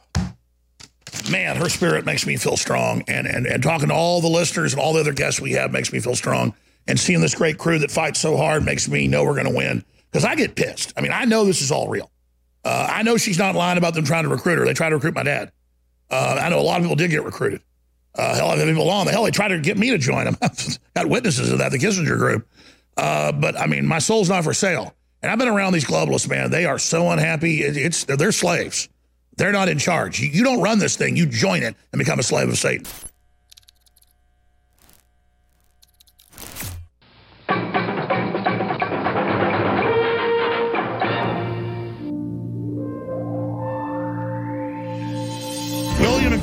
Man, 1.30 1.58
her 1.58 1.68
spirit 1.68 2.06
makes 2.06 2.26
me 2.26 2.38
feel 2.38 2.56
strong. 2.56 3.04
And, 3.08 3.28
and, 3.28 3.46
and 3.46 3.62
talking 3.62 3.90
to 3.90 3.94
all 3.94 4.22
the 4.22 4.30
listeners 4.30 4.74
and 4.74 4.82
all 4.82 4.94
the 4.94 5.02
other 5.02 5.14
guests 5.14 5.42
we 5.42 5.52
have 5.54 5.72
makes 5.72 5.92
me 5.92 6.00
feel 6.00 6.16
strong. 6.16 6.54
And 6.88 7.00
seeing 7.00 7.22
this 7.22 7.36
great 7.36 7.58
crew 7.58 7.80
that 7.80 7.92
fights 7.92 8.20
so 8.20 8.38
hard 8.38 8.64
makes 8.64 8.88
me 8.88 9.08
know 9.08 9.26
we're 9.26 9.36
going 9.36 9.52
to 9.52 9.56
win. 9.56 9.84
Because 10.12 10.26
I 10.26 10.36
get 10.36 10.56
pissed. 10.56 10.94
I 10.98 11.02
mean, 11.02 11.12
I 11.12 11.26
know 11.26 11.46
this 11.46 11.62
is 11.62 11.72
all 11.72 11.88
real. 11.88 12.10
Uh, 12.64 12.88
I 12.92 13.04
know 13.04 13.18
she's 13.18 13.38
not 13.40 13.56
lying 13.56 13.78
about 13.78 13.94
them 13.94 14.06
trying 14.06 14.24
to 14.24 14.30
recruit 14.30 14.58
her. 14.58 14.66
They 14.66 14.74
tried 14.74 14.90
to 14.90 14.96
recruit 14.96 15.16
my 15.16 15.24
dad. 15.24 15.52
Uh, 16.10 16.40
I 16.42 16.50
know 16.50 16.60
a 16.60 16.62
lot 16.62 16.78
of 16.78 16.84
people 16.84 16.96
did 16.96 17.12
get 17.12 17.24
recruited. 17.24 17.62
Uh, 18.16 18.36
hell, 18.36 18.50
I've 18.50 18.60
had 18.60 18.68
people 18.68 18.90
on 18.90 19.06
the 19.06 19.12
hell 19.12 19.24
they 19.24 19.32
tried 19.32 19.50
to 19.50 19.60
get 19.60 19.78
me 19.78 19.92
to 19.92 19.98
join 19.98 20.26
them. 20.26 20.38
Got 20.96 21.08
witnesses 21.08 21.52
of 21.52 21.60
that, 21.60 21.72
the 21.72 21.78
Kissinger 21.78 22.18
group. 22.18 22.48
Uh, 22.98 23.32
but 23.32 23.58
I 23.58 23.68
mean, 23.68 23.86
my 23.86 24.00
soul's 24.00 24.30
not 24.30 24.44
for 24.44 24.54
sale. 24.54 24.94
And 25.22 25.32
I've 25.32 25.38
been 25.38 25.48
around 25.48 25.74
these 25.74 25.86
globalists, 25.86 26.30
man. 26.30 26.50
They 26.50 26.66
are 26.66 26.80
so 26.80 27.10
unhappy. 27.12 27.62
It, 27.62 27.78
it's 27.78 28.06
they're 28.06 28.32
slaves. 28.32 28.90
They're 29.38 29.52
not 29.52 29.70
in 29.70 29.78
charge. 29.78 30.20
You, 30.20 30.30
you 30.30 30.44
don't 30.44 30.62
run 30.62 30.80
this 30.80 30.98
thing. 30.98 31.16
You 31.16 31.26
join 31.26 31.64
it 31.64 31.76
and 31.92 32.00
become 32.00 32.20
a 32.20 32.24
slave 32.24 32.50
of 32.50 32.58
Satan. 32.58 32.86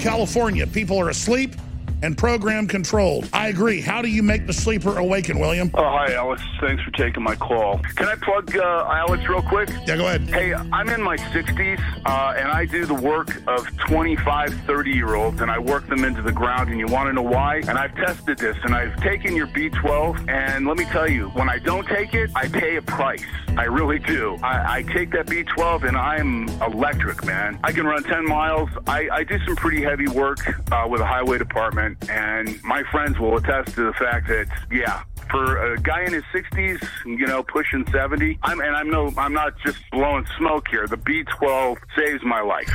California. 0.06 0.68
People 0.68 1.00
are 1.00 1.08
asleep 1.08 1.56
and 2.02 2.16
program 2.16 2.66
controlled. 2.66 3.28
I 3.32 3.48
agree. 3.48 3.80
How 3.80 4.02
do 4.02 4.08
you 4.08 4.22
make 4.22 4.46
the 4.46 4.52
sleeper 4.52 4.98
awaken, 4.98 5.38
William? 5.38 5.70
Oh, 5.74 5.82
hi, 5.82 6.14
Alex. 6.14 6.42
Thanks 6.60 6.82
for 6.82 6.90
taking 6.92 7.22
my 7.22 7.34
call. 7.34 7.78
Can 7.96 8.08
I 8.08 8.14
plug 8.16 8.56
uh, 8.56 8.86
Alex 8.90 9.28
real 9.28 9.42
quick? 9.42 9.70
Yeah, 9.86 9.96
go 9.96 10.06
ahead. 10.06 10.28
Hey, 10.28 10.54
I'm 10.54 10.88
in 10.88 11.02
my 11.02 11.16
60s, 11.16 11.80
uh, 12.04 12.34
and 12.36 12.48
I 12.48 12.64
do 12.64 12.86
the 12.86 12.94
work 12.94 13.42
of 13.46 13.66
25, 13.78 14.54
30 14.66 14.90
year 14.90 15.14
olds, 15.14 15.40
and 15.40 15.50
I 15.50 15.58
work 15.58 15.86
them 15.88 16.04
into 16.04 16.22
the 16.22 16.32
ground. 16.32 16.70
And 16.70 16.78
you 16.78 16.86
want 16.86 17.08
to 17.08 17.12
know 17.12 17.22
why? 17.22 17.56
And 17.68 17.78
I've 17.78 17.94
tested 17.94 18.38
this, 18.38 18.56
and 18.64 18.74
I've 18.74 18.96
taken 19.02 19.34
your 19.34 19.46
B12, 19.48 20.28
and 20.28 20.66
let 20.66 20.76
me 20.76 20.84
tell 20.86 21.08
you, 21.08 21.28
when 21.30 21.48
I 21.48 21.58
don't 21.58 21.86
take 21.86 22.14
it, 22.14 22.30
I 22.34 22.48
pay 22.48 22.76
a 22.76 22.82
price. 22.82 23.24
I 23.56 23.64
really 23.64 23.98
do. 23.98 24.38
I, 24.42 24.78
I 24.78 24.82
take 24.82 25.12
that 25.12 25.26
B12, 25.26 25.88
and 25.88 25.96
I'm 25.96 26.48
electric, 26.60 27.24
man. 27.24 27.58
I 27.64 27.72
can 27.72 27.86
run 27.86 28.02
10 28.02 28.26
miles. 28.26 28.68
I, 28.86 29.08
I 29.10 29.24
do 29.24 29.38
some 29.46 29.56
pretty 29.56 29.82
heavy 29.82 30.08
work 30.08 30.38
uh, 30.70 30.86
with 30.88 31.00
the 31.00 31.06
highway 31.06 31.38
department 31.38 31.85
and 32.08 32.62
my 32.64 32.82
friends 32.90 33.18
will 33.18 33.36
attest 33.36 33.74
to 33.74 33.84
the 33.84 33.92
fact 33.92 34.28
that, 34.28 34.46
yeah, 34.70 35.02
for 35.30 35.72
a 35.72 35.78
guy 35.80 36.02
in 36.02 36.12
his 36.12 36.24
60s, 36.34 36.88
you 37.04 37.26
know, 37.26 37.42
pushing 37.42 37.86
70, 37.90 38.38
I'm, 38.42 38.60
and 38.60 38.76
I'm 38.76 38.90
no, 38.90 39.12
I'm 39.16 39.32
not 39.32 39.58
just 39.64 39.78
blowing 39.90 40.26
smoke 40.38 40.68
here. 40.68 40.86
The 40.86 40.96
B12 40.96 41.78
saves 41.96 42.24
my 42.24 42.40
life. 42.40 42.70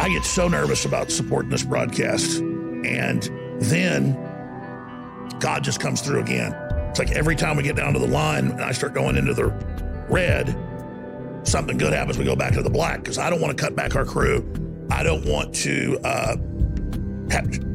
I 0.00 0.08
get 0.08 0.24
so 0.24 0.48
nervous 0.48 0.86
about 0.86 1.10
supporting 1.10 1.50
this 1.50 1.62
broadcast. 1.62 2.40
And 2.40 3.22
then 3.60 4.14
God 5.40 5.62
just 5.62 5.78
comes 5.78 6.00
through 6.00 6.20
again. 6.20 6.54
It's 6.88 6.98
like 6.98 7.12
every 7.12 7.36
time 7.36 7.56
we 7.56 7.62
get 7.62 7.76
down 7.76 7.92
to 7.92 7.98
the 7.98 8.08
line 8.08 8.50
and 8.50 8.62
I 8.62 8.72
start 8.72 8.94
going 8.94 9.16
into 9.16 9.34
the 9.34 9.50
red, 10.10 10.56
something 11.44 11.78
good 11.78 11.92
happens, 11.92 12.18
we 12.18 12.24
go 12.24 12.36
back 12.36 12.52
to 12.54 12.62
the 12.62 12.70
black 12.70 12.98
because 13.02 13.18
I 13.18 13.30
don't 13.30 13.40
want 13.40 13.56
to 13.56 13.62
cut 13.62 13.74
back 13.74 13.96
our 13.96 14.04
crew. 14.04 14.46
I 14.90 15.02
don't 15.02 15.24
want 15.24 15.54
to 15.56 15.98
uh, 16.04 16.36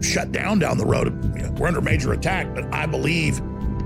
shut 0.02 0.32
down 0.32 0.60
down 0.60 0.78
the 0.78 0.86
road. 0.86 1.14
We're 1.58 1.68
under 1.68 1.82
major 1.82 2.14
attack, 2.14 2.54
but 2.54 2.72
I 2.74 2.86
believe 2.86 3.40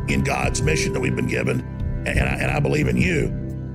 in 0.08 0.24
God's 0.24 0.62
mission 0.62 0.94
that 0.94 1.00
we've 1.00 1.16
been 1.16 1.28
given, 1.28 1.62
and 2.08 2.20
I, 2.20 2.34
and 2.34 2.52
I 2.52 2.60
believe 2.60 2.88
in 2.88 2.98
you. 2.98 3.28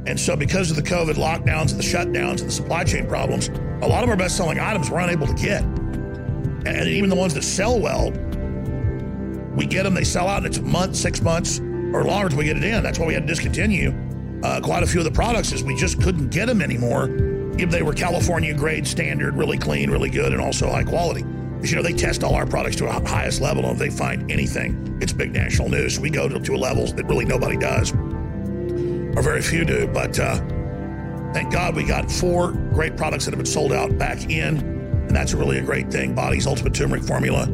And 0.07 0.19
so, 0.19 0.37
because 0.37 0.71
of 0.71 0.77
the 0.77 0.83
COVID 0.83 1.15
lockdowns 1.15 1.71
and 1.71 1.79
the 1.79 1.85
shutdowns 1.85 2.41
and 2.41 2.49
the 2.49 2.53
supply 2.53 2.85
chain 2.85 3.07
problems, 3.07 3.49
a 3.81 3.89
lot 3.89 4.03
of 4.03 4.11
our 4.11 4.17
best 4.17 4.37
selling 4.37 4.59
items 4.59 4.91
we're 4.91 5.01
unable 5.01 5.27
to 5.27 5.35
get. 5.35 5.63
And 5.63 6.89
even 6.89 7.09
the 7.09 7.17
ones 7.17 7.33
that 7.35 7.43
sell 7.43 7.79
well, 7.79 8.11
we 9.55 9.67
get 9.67 9.85
them, 9.85 9.95
they 9.95 10.05
sell 10.05 10.29
out, 10.29 10.39
and 10.39 10.47
it's 10.47 10.59
a 10.59 10.63
month, 10.63 10.97
six 10.97 11.23
months, 11.23 11.61
or 11.61 12.05
longer 12.05 12.27
until 12.27 12.39
we 12.39 12.45
get 12.45 12.57
it 12.57 12.65
in. 12.65 12.83
That's 12.83 12.99
why 12.99 13.07
we 13.07 13.15
had 13.15 13.23
to 13.23 13.29
discontinue 13.29 13.93
uh, 14.45 14.61
quite 14.61 14.83
a 14.83 14.87
few 14.87 15.01
of 15.01 15.05
the 15.05 15.11
products, 15.11 15.53
is 15.53 15.65
we 15.65 15.75
just 15.75 16.01
couldn't 16.03 16.29
get 16.29 16.47
them 16.47 16.61
anymore 16.61 17.09
if 17.59 17.71
they 17.71 17.83
were 17.83 17.95
California 17.95 18.53
grade 18.53 18.87
standard, 18.87 19.35
really 19.35 19.57
clean, 19.57 19.91
really 19.91 20.11
good, 20.11 20.33
and 20.33 20.41
also 20.41 20.71
high 20.71 20.85
quality. 20.85 21.21
You 21.63 21.77
know, 21.77 21.83
they 21.83 21.95
test 21.95 22.23
all 22.23 22.35
our 22.35 22.47
products 22.47 22.77
to 22.77 22.87
a 22.87 23.09
highest 23.09 23.41
level, 23.41 23.65
and 23.65 23.73
if 23.73 23.79
they 23.79 23.89
find 23.89 24.31
anything, 24.31 24.99
it's 25.01 25.15
big 25.15 25.33
national 25.33 25.71
news. 25.71 25.99
We 25.99 26.11
go 26.11 26.29
to, 26.29 26.39
to 26.39 26.57
levels 26.57 26.93
that 26.95 27.07
really 27.07 27.25
nobody 27.25 27.57
does, 27.57 27.93
or 27.93 29.23
very 29.23 29.41
few 29.41 29.65
do. 29.65 29.87
But 29.87 30.19
uh, 30.19 30.37
thank 31.33 31.51
God 31.51 31.75
we 31.75 31.85
got 31.85 32.11
four 32.11 32.53
great 32.53 32.99
products 32.99 33.25
that 33.25 33.31
have 33.31 33.39
been 33.39 33.47
sold 33.47 33.73
out 33.73 33.97
back 33.97 34.29
in, 34.29 34.59
and 34.59 35.11
that's 35.11 35.33
really 35.33 35.57
a 35.59 35.63
great 35.63 35.91
thing. 35.91 36.15
Body's 36.15 36.47
Ultimate 36.47 36.75
Turmeric 36.75 37.05
Formula, 37.05 37.45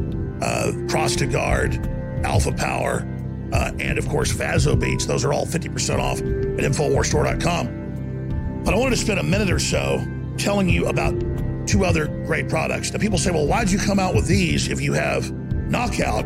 uh, 0.41 0.71
Prostagard, 0.87 2.25
Alpha 2.25 2.51
Power, 2.51 3.07
uh, 3.51 3.71
and 3.79 3.97
of 3.97 4.07
course 4.07 4.31
Vaso 4.31 4.75
Beats. 4.75 5.05
Those 5.05 5.25
are 5.25 5.33
all 5.33 5.45
50% 5.45 5.99
off 5.99 6.19
at 6.19 6.25
InfoWarsStore.com. 6.25 8.61
But 8.63 8.73
I 8.73 8.77
wanted 8.77 8.91
to 8.91 9.01
spend 9.01 9.19
a 9.19 9.23
minute 9.23 9.49
or 9.49 9.59
so 9.59 10.05
telling 10.37 10.69
you 10.69 10.87
about 10.87 11.19
two 11.67 11.85
other 11.85 12.07
great 12.25 12.49
products. 12.49 12.91
Now, 12.91 12.99
people 12.99 13.17
say, 13.17 13.31
well, 13.31 13.47
why'd 13.47 13.71
you 13.71 13.79
come 13.79 13.99
out 13.99 14.13
with 14.13 14.27
these 14.27 14.67
if 14.67 14.81
you 14.81 14.93
have 14.93 15.31
Knockout? 15.69 16.25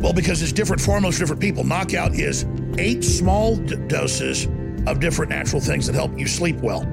Well, 0.00 0.12
because 0.12 0.42
it's 0.42 0.52
different 0.52 0.80
formulas 0.80 1.16
for 1.16 1.22
different 1.22 1.40
people. 1.40 1.64
Knockout 1.64 2.14
is 2.14 2.46
eight 2.78 3.02
small 3.02 3.56
doses 3.56 4.46
of 4.86 5.00
different 5.00 5.30
natural 5.30 5.60
things 5.60 5.86
that 5.86 5.94
help 5.94 6.16
you 6.18 6.26
sleep 6.26 6.56
well. 6.56 6.86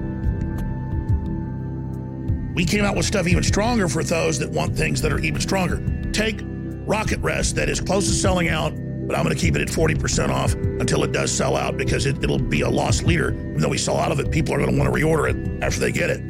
We 2.55 2.65
came 2.65 2.85
out 2.85 2.95
with 2.95 3.05
stuff 3.05 3.27
even 3.27 3.43
stronger 3.43 3.87
for 3.87 4.03
those 4.03 4.39
that 4.39 4.49
want 4.49 4.75
things 4.75 5.01
that 5.01 5.11
are 5.11 5.19
even 5.19 5.41
stronger. 5.41 5.83
Take 6.13 6.41
Rocket 6.85 7.19
Rest, 7.19 7.55
that 7.55 7.69
is 7.69 7.79
close 7.81 8.07
to 8.07 8.13
selling 8.13 8.49
out 8.49 8.73
but 9.05 9.15
I'm 9.15 9.23
going 9.23 9.35
to 9.35 9.39
keep 9.39 9.55
it 9.55 9.61
at 9.61 9.67
40% 9.67 10.29
off 10.29 10.53
until 10.53 11.03
it 11.03 11.11
does 11.11 11.31
sell 11.31 11.55
out 11.55 11.77
because 11.77 12.05
it, 12.07 12.17
will 12.27 12.39
be 12.39 12.61
a 12.61 12.69
lost 12.69 13.03
leader. 13.03 13.29
Even 13.33 13.59
though 13.59 13.69
we 13.69 13.77
sell 13.77 13.97
out 13.97 14.11
of 14.11 14.19
it, 14.19 14.31
people 14.31 14.53
are 14.53 14.57
going 14.57 14.71
to 14.71 14.77
want 14.77 14.91
to 14.91 14.99
reorder 14.99 15.29
it 15.29 15.63
after 15.63 15.79
they 15.79 15.91
get 15.91 16.09
it. 16.09 16.21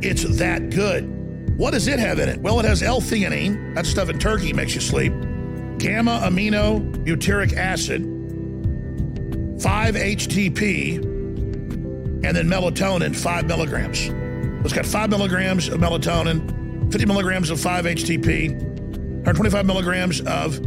It's 0.00 0.22
that 0.38 0.70
good. 0.70 1.58
What 1.58 1.72
does 1.72 1.88
it 1.88 1.98
have 1.98 2.20
in 2.20 2.28
it? 2.28 2.40
Well, 2.40 2.60
it 2.60 2.64
has 2.64 2.82
L-theanine. 2.82 3.74
That 3.74 3.84
stuff 3.84 4.08
in 4.08 4.18
turkey 4.18 4.52
makes 4.52 4.74
you 4.74 4.80
sleep. 4.80 5.12
Gamma 5.78 6.20
amino 6.22 6.80
butyric 7.04 7.54
acid, 7.56 8.02
5-HTP, 9.60 10.96
and 12.22 12.36
then 12.36 12.46
melatonin, 12.48 13.16
5 13.16 13.46
milligrams. 13.46 14.08
It's 14.64 14.72
got 14.72 14.86
5 14.86 15.10
milligrams 15.10 15.68
of 15.68 15.80
melatonin, 15.80 16.92
50 16.92 17.06
milligrams 17.06 17.50
of 17.50 17.58
5-HTP, 17.58 18.69
125 19.20 19.66
milligrams 19.66 20.20
of 20.22 20.60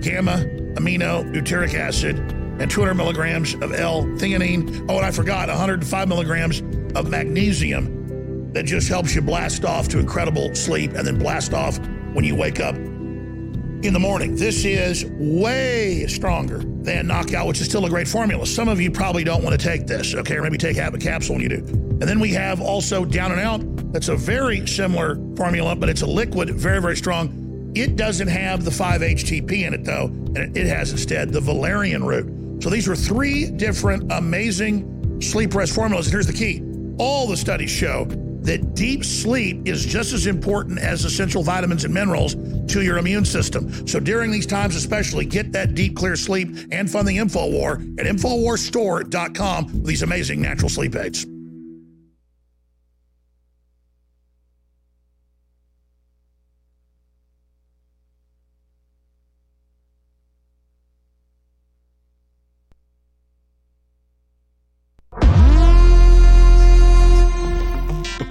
gamma 0.00 0.44
amino 0.74 1.24
butyric 1.32 1.74
acid, 1.74 2.18
and 2.60 2.70
200 2.70 2.94
milligrams 2.94 3.54
of 3.54 3.72
L-theanine. 3.72 4.86
Oh, 4.88 4.96
and 4.96 5.06
I 5.06 5.10
forgot 5.10 5.48
105 5.48 6.08
milligrams 6.08 6.60
of 6.96 7.08
magnesium 7.08 8.52
that 8.52 8.64
just 8.64 8.88
helps 8.88 9.14
you 9.14 9.22
blast 9.22 9.64
off 9.64 9.88
to 9.88 9.98
incredible 9.98 10.54
sleep 10.54 10.92
and 10.94 11.06
then 11.06 11.18
blast 11.18 11.52
off 11.52 11.78
when 12.14 12.24
you 12.24 12.34
wake 12.34 12.60
up 12.60 12.74
in 12.74 13.92
the 13.92 13.98
morning. 13.98 14.34
This 14.34 14.64
is 14.64 15.04
way 15.04 16.04
stronger 16.08 16.58
than 16.58 17.06
Knockout, 17.06 17.46
which 17.46 17.60
is 17.60 17.66
still 17.66 17.84
a 17.86 17.90
great 17.90 18.08
formula. 18.08 18.44
Some 18.44 18.68
of 18.68 18.80
you 18.80 18.90
probably 18.90 19.22
don't 19.22 19.44
want 19.44 19.58
to 19.58 19.64
take 19.64 19.86
this, 19.86 20.14
okay? 20.14 20.36
Or 20.36 20.42
maybe 20.42 20.58
take 20.58 20.76
half 20.76 20.94
a 20.94 20.98
capsule 20.98 21.36
when 21.36 21.42
you 21.42 21.48
do. 21.48 21.58
And 21.58 22.02
then 22.02 22.18
we 22.18 22.32
have 22.32 22.60
also 22.60 23.04
Down 23.04 23.30
and 23.30 23.40
Out. 23.40 23.92
That's 23.92 24.08
a 24.08 24.16
very 24.16 24.66
similar 24.66 25.14
formula, 25.36 25.76
but 25.76 25.88
it's 25.88 26.02
a 26.02 26.06
liquid, 26.06 26.50
very, 26.50 26.80
very 26.80 26.96
strong 26.96 27.47
it 27.80 27.96
doesn't 27.96 28.28
have 28.28 28.64
the 28.64 28.70
5-HTP 28.70 29.66
in 29.66 29.74
it, 29.74 29.84
though, 29.84 30.06
and 30.06 30.56
it 30.56 30.66
has 30.66 30.92
instead 30.92 31.32
the 31.32 31.40
valerian 31.40 32.04
root. 32.04 32.62
So 32.62 32.70
these 32.70 32.88
are 32.88 32.96
three 32.96 33.50
different 33.50 34.10
amazing 34.12 35.20
sleep 35.20 35.54
rest 35.54 35.74
formulas. 35.74 36.06
And 36.06 36.12
here's 36.12 36.26
the 36.26 36.32
key. 36.32 36.62
All 36.98 37.26
the 37.26 37.36
studies 37.36 37.70
show 37.70 38.06
that 38.42 38.74
deep 38.74 39.04
sleep 39.04 39.68
is 39.68 39.84
just 39.84 40.12
as 40.12 40.26
important 40.26 40.78
as 40.78 41.04
essential 41.04 41.42
vitamins 41.42 41.84
and 41.84 41.92
minerals 41.92 42.34
to 42.72 42.82
your 42.82 42.98
immune 42.98 43.24
system. 43.24 43.86
So 43.86 44.00
during 44.00 44.30
these 44.30 44.46
times 44.46 44.74
especially, 44.74 45.24
get 45.24 45.52
that 45.52 45.74
deep, 45.74 45.96
clear 45.96 46.16
sleep 46.16 46.56
and 46.72 46.90
fund 46.90 47.06
the 47.06 47.18
InfoWar 47.18 48.00
at 48.00 48.06
InfoWarStore.com 48.06 49.64
with 49.66 49.86
these 49.86 50.02
amazing 50.02 50.40
natural 50.40 50.68
sleep 50.68 50.96
aids. 50.96 51.26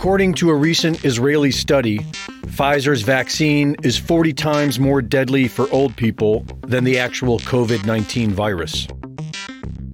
According 0.07 0.35
to 0.35 0.51
a 0.51 0.55
recent 0.55 1.03
Israeli 1.03 1.51
study, 1.51 1.97
Pfizer's 2.45 3.01
vaccine 3.01 3.75
is 3.83 3.97
40 3.97 4.31
times 4.31 4.79
more 4.79 5.01
deadly 5.01 5.49
for 5.49 5.69
old 5.69 5.97
people 5.97 6.45
than 6.61 6.85
the 6.85 6.97
actual 6.97 7.39
COVID 7.39 7.85
19 7.85 8.31
virus. 8.31 8.87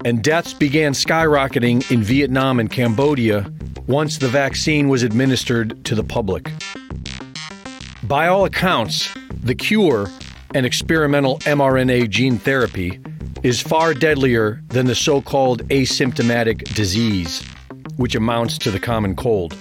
And 0.04 0.22
deaths 0.22 0.54
began 0.54 0.92
skyrocketing 0.92 1.90
in 1.90 2.04
Vietnam 2.04 2.60
and 2.60 2.70
Cambodia 2.70 3.52
once 3.88 4.18
the 4.18 4.28
vaccine 4.28 4.88
was 4.88 5.02
administered 5.02 5.84
to 5.84 5.96
the 5.96 6.04
public. 6.04 6.48
By 8.04 8.28
all 8.28 8.44
accounts, 8.44 9.12
the 9.42 9.56
cure, 9.56 10.08
an 10.54 10.64
experimental 10.64 11.40
mRNA 11.40 12.08
gene 12.08 12.38
therapy, 12.38 13.00
is 13.42 13.60
far 13.60 13.92
deadlier 13.92 14.62
than 14.68 14.86
the 14.86 14.94
so 14.94 15.20
called 15.20 15.66
asymptomatic 15.70 16.72
disease, 16.76 17.42
which 17.96 18.14
amounts 18.14 18.58
to 18.58 18.70
the 18.70 18.78
common 18.78 19.16
cold 19.16 19.56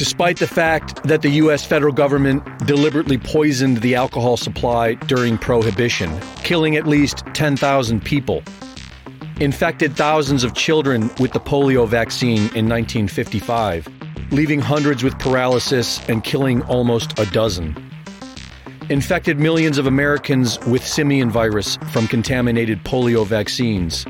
despite 0.00 0.38
the 0.38 0.46
fact 0.46 1.02
that 1.02 1.20
the 1.20 1.28
U.S. 1.42 1.62
federal 1.62 1.92
government 1.92 2.42
deliberately 2.66 3.18
poisoned 3.18 3.82
the 3.82 3.94
alcohol 3.94 4.38
supply 4.38 4.94
during 4.94 5.36
Prohibition, 5.36 6.18
killing 6.42 6.74
at 6.74 6.86
least 6.86 7.22
10,000 7.34 8.02
people, 8.02 8.42
infected 9.40 9.94
thousands 9.94 10.42
of 10.42 10.54
children 10.54 11.10
with 11.20 11.32
the 11.32 11.38
polio 11.38 11.86
vaccine 11.86 12.38
in 12.56 12.66
1955, 12.66 13.86
leaving 14.30 14.58
hundreds 14.58 15.04
with 15.04 15.18
paralysis 15.18 16.00
and 16.08 16.24
killing 16.24 16.62
almost 16.62 17.18
a 17.18 17.26
dozen. 17.26 17.76
Infected 18.88 19.38
millions 19.38 19.76
of 19.76 19.86
Americans 19.86 20.58
with 20.60 20.84
simian 20.86 21.28
virus 21.28 21.76
from 21.92 22.08
contaminated 22.08 22.82
polio 22.84 23.26
vaccines 23.26 24.06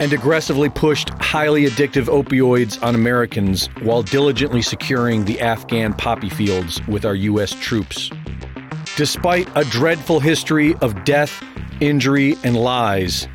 and 0.00 0.14
aggressively 0.14 0.70
pushed 0.70 1.10
highly 1.20 1.66
addictive 1.66 2.06
opioids 2.06 2.82
on 2.82 2.94
Americans 2.94 3.66
while 3.82 4.02
diligently 4.02 4.62
securing 4.62 5.26
the 5.26 5.40
Afghan 5.40 5.92
poppy 5.92 6.30
fields 6.30 6.84
with 6.88 7.04
our 7.04 7.14
U.S. 7.14 7.52
troops. 7.52 8.10
Despite 8.96 9.48
a 9.54 9.64
dreadful 9.64 10.18
history 10.18 10.74
of 10.76 11.04
death, 11.04 11.44
injury, 11.80 12.36
and 12.42 12.56
lies, 12.56 13.28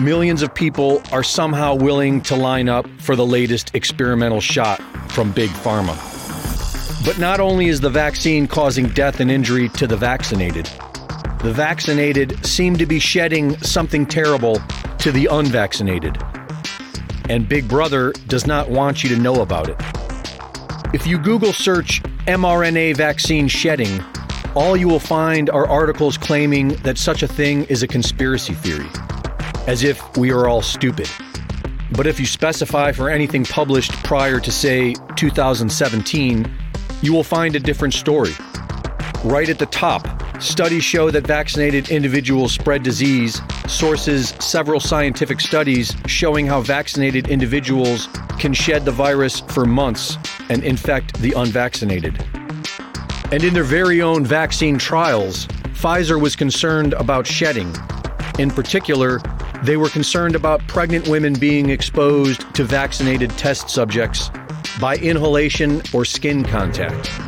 millions 0.00 0.42
of 0.42 0.52
people 0.52 1.00
are 1.12 1.22
somehow 1.22 1.76
willing 1.76 2.20
to 2.22 2.34
line 2.34 2.68
up 2.68 2.86
for 3.00 3.14
the 3.14 3.24
latest 3.24 3.74
experimental 3.74 4.40
shot 4.40 4.82
from 5.10 5.30
Big 5.32 5.50
Pharma. 5.50 5.96
But 7.06 7.18
not 7.20 7.38
only 7.38 7.68
is 7.68 7.80
the 7.80 7.90
vaccine 7.90 8.48
causing 8.48 8.88
death 8.88 9.20
and 9.20 9.30
injury 9.30 9.68
to 9.70 9.86
the 9.86 9.96
vaccinated, 9.96 10.68
the 11.42 11.52
vaccinated 11.52 12.44
seem 12.44 12.76
to 12.76 12.86
be 12.86 12.98
shedding 12.98 13.56
something 13.58 14.04
terrible 14.04 14.60
to 14.98 15.12
the 15.12 15.26
unvaccinated. 15.26 16.18
And 17.28 17.48
Big 17.48 17.68
Brother 17.68 18.12
does 18.26 18.46
not 18.46 18.70
want 18.70 19.02
you 19.02 19.08
to 19.10 19.16
know 19.16 19.42
about 19.42 19.68
it. 19.68 19.76
If 20.94 21.06
you 21.06 21.18
Google 21.18 21.52
search 21.52 22.02
mRNA 22.26 22.96
vaccine 22.96 23.48
shedding, 23.48 24.02
all 24.54 24.76
you 24.76 24.88
will 24.88 24.98
find 24.98 25.50
are 25.50 25.68
articles 25.68 26.16
claiming 26.16 26.68
that 26.82 26.98
such 26.98 27.22
a 27.22 27.28
thing 27.28 27.64
is 27.64 27.82
a 27.82 27.86
conspiracy 27.86 28.54
theory, 28.54 28.88
as 29.66 29.82
if 29.82 30.16
we 30.16 30.32
are 30.32 30.48
all 30.48 30.62
stupid. 30.62 31.08
But 31.92 32.06
if 32.06 32.18
you 32.18 32.26
specify 32.26 32.92
for 32.92 33.08
anything 33.08 33.44
published 33.44 33.92
prior 34.04 34.40
to, 34.40 34.50
say, 34.50 34.94
2017, 35.16 36.50
you 37.02 37.12
will 37.12 37.24
find 37.24 37.54
a 37.54 37.60
different 37.60 37.94
story. 37.94 38.32
Right 39.24 39.48
at 39.48 39.58
the 39.58 39.66
top, 39.66 40.17
Studies 40.40 40.84
show 40.84 41.10
that 41.10 41.26
vaccinated 41.26 41.88
individuals 41.88 42.52
spread 42.52 42.84
disease. 42.84 43.42
Sources 43.66 44.34
several 44.38 44.78
scientific 44.78 45.40
studies 45.40 45.96
showing 46.06 46.46
how 46.46 46.60
vaccinated 46.60 47.26
individuals 47.26 48.08
can 48.38 48.52
shed 48.52 48.84
the 48.84 48.92
virus 48.92 49.40
for 49.40 49.64
months 49.64 50.16
and 50.48 50.62
infect 50.62 51.20
the 51.20 51.32
unvaccinated. 51.32 52.24
And 53.32 53.42
in 53.42 53.52
their 53.52 53.64
very 53.64 54.00
own 54.00 54.24
vaccine 54.24 54.78
trials, 54.78 55.48
Pfizer 55.74 56.20
was 56.20 56.36
concerned 56.36 56.92
about 56.94 57.26
shedding. 57.26 57.74
In 58.38 58.48
particular, 58.48 59.20
they 59.64 59.76
were 59.76 59.88
concerned 59.88 60.36
about 60.36 60.64
pregnant 60.68 61.08
women 61.08 61.34
being 61.34 61.70
exposed 61.70 62.54
to 62.54 62.62
vaccinated 62.62 63.30
test 63.30 63.70
subjects 63.70 64.30
by 64.80 64.94
inhalation 64.98 65.82
or 65.92 66.04
skin 66.04 66.44
contact. 66.44 67.27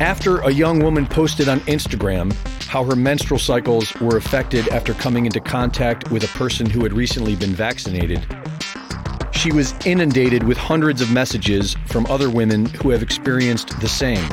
After 0.00 0.38
a 0.38 0.50
young 0.50 0.80
woman 0.80 1.06
posted 1.06 1.48
on 1.48 1.60
Instagram 1.60 2.32
how 2.66 2.82
her 2.82 2.96
menstrual 2.96 3.38
cycles 3.38 3.94
were 4.00 4.16
affected 4.16 4.66
after 4.70 4.92
coming 4.92 5.24
into 5.24 5.38
contact 5.38 6.10
with 6.10 6.24
a 6.24 6.38
person 6.38 6.68
who 6.68 6.82
had 6.82 6.92
recently 6.92 7.36
been 7.36 7.54
vaccinated, 7.54 8.26
she 9.30 9.52
was 9.52 9.72
inundated 9.86 10.42
with 10.42 10.58
hundreds 10.58 11.00
of 11.00 11.12
messages 11.12 11.76
from 11.86 12.06
other 12.06 12.28
women 12.28 12.66
who 12.66 12.90
have 12.90 13.04
experienced 13.04 13.80
the 13.80 13.88
same. 13.88 14.24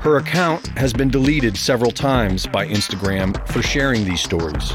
Her 0.00 0.16
account 0.16 0.66
has 0.78 0.94
been 0.94 1.10
deleted 1.10 1.54
several 1.54 1.90
times 1.90 2.46
by 2.46 2.66
Instagram 2.66 3.46
for 3.48 3.60
sharing 3.60 4.06
these 4.06 4.22
stories. 4.22 4.72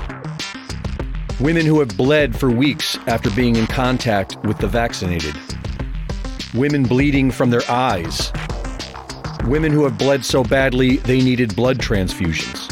Women 1.39 1.65
who 1.65 1.79
have 1.79 1.97
bled 1.97 2.37
for 2.37 2.51
weeks 2.51 2.99
after 3.07 3.31
being 3.31 3.55
in 3.55 3.65
contact 3.65 4.37
with 4.43 4.59
the 4.59 4.67
vaccinated. 4.67 5.35
Women 6.53 6.83
bleeding 6.83 7.31
from 7.31 7.49
their 7.49 7.63
eyes. 7.67 8.31
Women 9.45 9.73
who 9.73 9.83
have 9.83 9.97
bled 9.97 10.23
so 10.23 10.41
badly 10.41 10.97
they 10.97 11.21
needed 11.21 11.53
blood 11.53 11.77
transfusions. 11.77 12.71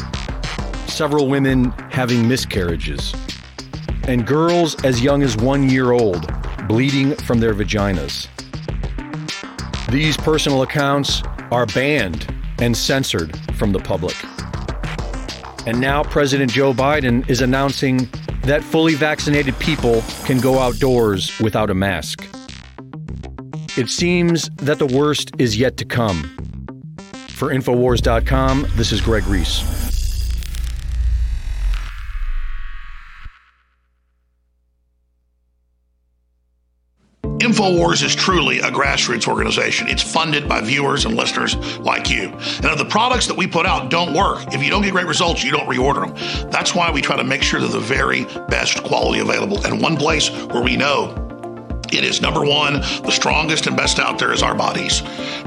Several 0.88 1.28
women 1.28 1.70
having 1.90 2.26
miscarriages. 2.26 3.14
And 4.08 4.26
girls 4.26 4.82
as 4.82 5.02
young 5.02 5.22
as 5.22 5.36
one 5.36 5.68
year 5.68 5.92
old 5.92 6.32
bleeding 6.68 7.14
from 7.16 7.40
their 7.40 7.52
vaginas. 7.52 8.28
These 9.90 10.16
personal 10.16 10.62
accounts 10.62 11.22
are 11.50 11.66
banned 11.66 12.34
and 12.58 12.74
censored 12.74 13.38
from 13.56 13.72
the 13.72 13.78
public. 13.78 14.16
And 15.66 15.78
now 15.78 16.02
President 16.02 16.50
Joe 16.50 16.72
Biden 16.72 17.28
is 17.28 17.42
announcing 17.42 18.08
that 18.44 18.64
fully 18.64 18.94
vaccinated 18.94 19.58
people 19.58 20.02
can 20.24 20.40
go 20.40 20.58
outdoors 20.58 21.38
without 21.38 21.68
a 21.68 21.74
mask. 21.74 22.26
It 23.76 23.90
seems 23.90 24.48
that 24.56 24.78
the 24.78 24.86
worst 24.86 25.32
is 25.38 25.56
yet 25.58 25.76
to 25.76 25.84
come. 25.84 26.41
For 27.42 27.48
Infowars.com, 27.48 28.68
this 28.76 28.92
is 28.92 29.00
Greg 29.00 29.26
Reese. 29.26 29.62
InfoWars 37.24 38.04
is 38.04 38.14
truly 38.14 38.60
a 38.60 38.70
grassroots 38.70 39.26
organization. 39.26 39.88
It's 39.88 40.04
funded 40.04 40.48
by 40.48 40.60
viewers 40.60 41.04
and 41.04 41.16
listeners 41.16 41.56
like 41.78 42.08
you. 42.08 42.28
And 42.28 42.66
if 42.66 42.78
the 42.78 42.84
products 42.88 43.26
that 43.26 43.36
we 43.36 43.48
put 43.48 43.66
out 43.66 43.90
don't 43.90 44.14
work, 44.14 44.54
if 44.54 44.62
you 44.62 44.70
don't 44.70 44.82
get 44.82 44.92
great 44.92 45.08
results, 45.08 45.42
you 45.42 45.50
don't 45.50 45.68
reorder 45.68 46.06
them. 46.06 46.48
That's 46.52 46.76
why 46.76 46.92
we 46.92 47.02
try 47.02 47.16
to 47.16 47.24
make 47.24 47.42
sure 47.42 47.58
they're 47.58 47.68
the 47.68 47.80
very 47.80 48.24
best 48.50 48.84
quality 48.84 49.18
available. 49.18 49.66
And 49.66 49.82
one 49.82 49.96
place 49.96 50.30
where 50.30 50.62
we 50.62 50.76
know 50.76 51.31
it 51.92 52.04
is 52.04 52.20
number 52.20 52.44
one, 52.44 52.80
the 52.80 53.10
strongest 53.10 53.66
and 53.66 53.76
best 53.76 53.98
out 53.98 54.18
there 54.18 54.32
is 54.32 54.42
our 54.42 54.54
bodies. 54.54 55.02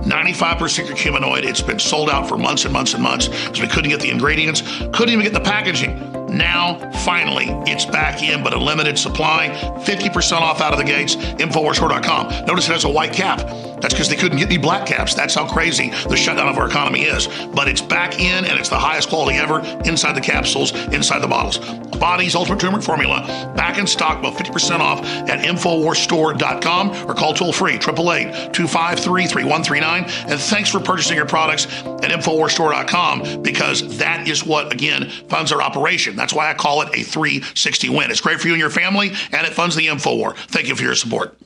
95% 0.06 0.88
curcuminoid. 0.88 1.44
It's 1.44 1.62
been 1.62 1.80
sold 1.80 2.10
out 2.10 2.28
for 2.30 2.38
months 2.38 2.66
and 2.66 2.74
months 2.74 2.94
and 2.94 3.02
months 3.02 3.28
because 3.28 3.62
we 3.62 3.68
couldn't 3.68 3.90
get 3.90 4.00
the 4.00 4.12
ingredients, 4.12 4.62
couldn't 4.94 5.10
even 5.10 5.24
get 5.24 5.34
the 5.34 5.40
packaging. 5.40 6.25
Now, 6.36 6.92
finally, 7.06 7.46
it's 7.66 7.86
back 7.86 8.22
in, 8.22 8.44
but 8.44 8.54
a 8.54 8.60
limited 8.60 9.00
supply. 9.00 9.50
50% 9.86 10.42
off 10.42 10.60
out 10.60 10.74
of 10.74 10.80
the 10.80 10.84
gates. 10.84 11.16
Infowarsstore.com. 11.16 12.46
Notice 12.46 12.68
it 12.68 12.74
has 12.74 12.84
a 12.84 12.90
white 12.90 13.14
cap. 13.14 13.40
That's 13.82 13.94
because 13.94 14.10
they 14.10 14.16
couldn't 14.16 14.40
get 14.40 14.48
any 14.48 14.58
black 14.58 14.86
caps. 14.86 15.14
That's 15.14 15.36
how 15.36 15.48
crazy 15.48 15.92
the 16.10 16.18
shutdown 16.18 16.48
of 16.48 16.58
our 16.58 16.68
economy 16.68 17.04
is. 17.04 17.28
But 17.54 17.68
it's 17.68 17.82
back 17.82 18.20
in, 18.20 18.46
and 18.46 18.60
it's 18.60 18.70
the 18.70 18.80
highest 18.80 19.10
quality 19.10 19.38
ever 19.38 19.60
inside 19.86 20.14
the 20.14 20.22
capsules, 20.22 20.74
inside 20.88 21.20
the 21.20 21.28
bottles. 21.28 21.60
Body's 22.00 22.36
Ultimate 22.36 22.60
Turmeric 22.60 22.84
Formula 22.84 23.54
back 23.56 23.78
in 23.78 23.88
stock, 23.88 24.20
about 24.20 24.34
50% 24.34 24.80
off 24.80 25.06
at 25.30 25.46
Infowarsstore.com 25.46 27.10
or 27.10 27.14
call 27.14 27.34
toll 27.34 27.54
free 27.54 27.76
888 27.76 28.54
253 28.54 29.28
3139. 29.28 30.04
And 30.32 30.40
thanks 30.40 30.70
for 30.70 30.80
purchasing 30.80 31.16
your 31.16 31.26
products 31.26 31.66
at 31.86 32.12
Infowarsstore.com 32.12 33.44
because 33.44 33.98
that 33.98 34.28
is 34.28 34.46
what, 34.46 34.74
again, 34.74 35.10
funds 35.30 35.52
our 35.52 35.62
operation. 35.62 36.16
That's 36.16 36.25
why 36.34 36.50
I 36.50 36.54
call 36.54 36.82
it 36.82 36.90
a 36.94 37.04
360 37.04 37.90
win. 37.90 38.12
It's 38.12 38.22
great 38.22 38.40
for 38.40 38.48
you 38.48 38.54
and 38.54 38.62
your 38.62 38.70
family, 38.70 39.10
and 39.32 39.46
it 39.46 39.54
funds 39.54 39.76
the 39.76 39.88
InfoWar. 39.88 40.36
Thank 40.36 40.68
you 40.68 40.76
for 40.76 40.84
your 40.84 40.96
support. 40.96 41.38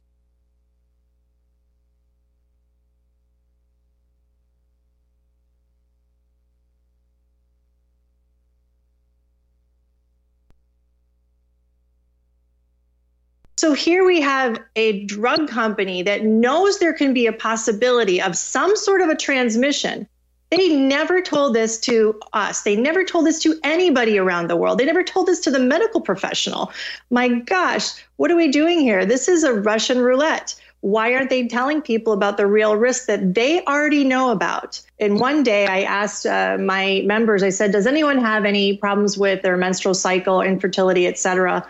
So 13.59 13.73
here 13.73 14.05
we 14.05 14.21
have 14.21 14.57
a 14.77 15.03
drug 15.03 15.49
company 15.49 16.01
that 16.03 16.23
knows 16.23 16.79
there 16.79 16.93
can 16.93 17.13
be 17.13 17.27
a 17.27 17.33
possibility 17.33 18.21
of 18.21 18.37
some 18.37 18.73
sort 18.77 19.01
of 19.01 19.09
a 19.09 19.15
transmission. 19.15 20.07
They 20.51 20.69
never 20.75 21.21
told 21.21 21.53
this 21.53 21.79
to 21.81 22.19
us. 22.33 22.63
They 22.63 22.75
never 22.75 23.03
told 23.03 23.27
this 23.27 23.39
to 23.43 23.59
anybody 23.63 24.17
around 24.17 24.49
the 24.49 24.55
world. 24.55 24.79
They 24.79 24.85
never 24.85 25.03
told 25.03 25.27
this 25.27 25.39
to 25.41 25.51
the 25.51 25.59
medical 25.59 26.01
professional. 26.01 26.71
My 27.11 27.27
gosh, 27.27 27.91
what 28.15 28.31
are 28.31 28.35
we 28.35 28.47
doing 28.47 28.79
here? 28.79 29.05
This 29.05 29.27
is 29.27 29.43
a 29.43 29.53
Russian 29.53 29.99
roulette. 29.99 30.55
Why 30.81 31.13
aren't 31.13 31.29
they 31.29 31.45
telling 31.45 31.81
people 31.81 32.13
about 32.13 32.37
the 32.37 32.47
real 32.47 32.75
risk 32.75 33.05
that 33.07 33.35
they 33.35 33.63
already 33.65 34.03
know 34.03 34.31
about? 34.31 34.81
And 34.99 35.19
one 35.19 35.43
day 35.43 35.67
I 35.67 35.81
asked 35.81 36.25
uh, 36.25 36.57
my 36.59 37.03
members, 37.05 37.43
I 37.43 37.49
said, 37.49 37.71
Does 37.71 37.85
anyone 37.85 38.17
have 38.17 38.45
any 38.45 38.77
problems 38.77 39.17
with 39.17 39.41
their 39.43 39.57
menstrual 39.57 39.93
cycle, 39.93 40.41
infertility, 40.41 41.05
et 41.05 41.19
cetera? 41.19 41.67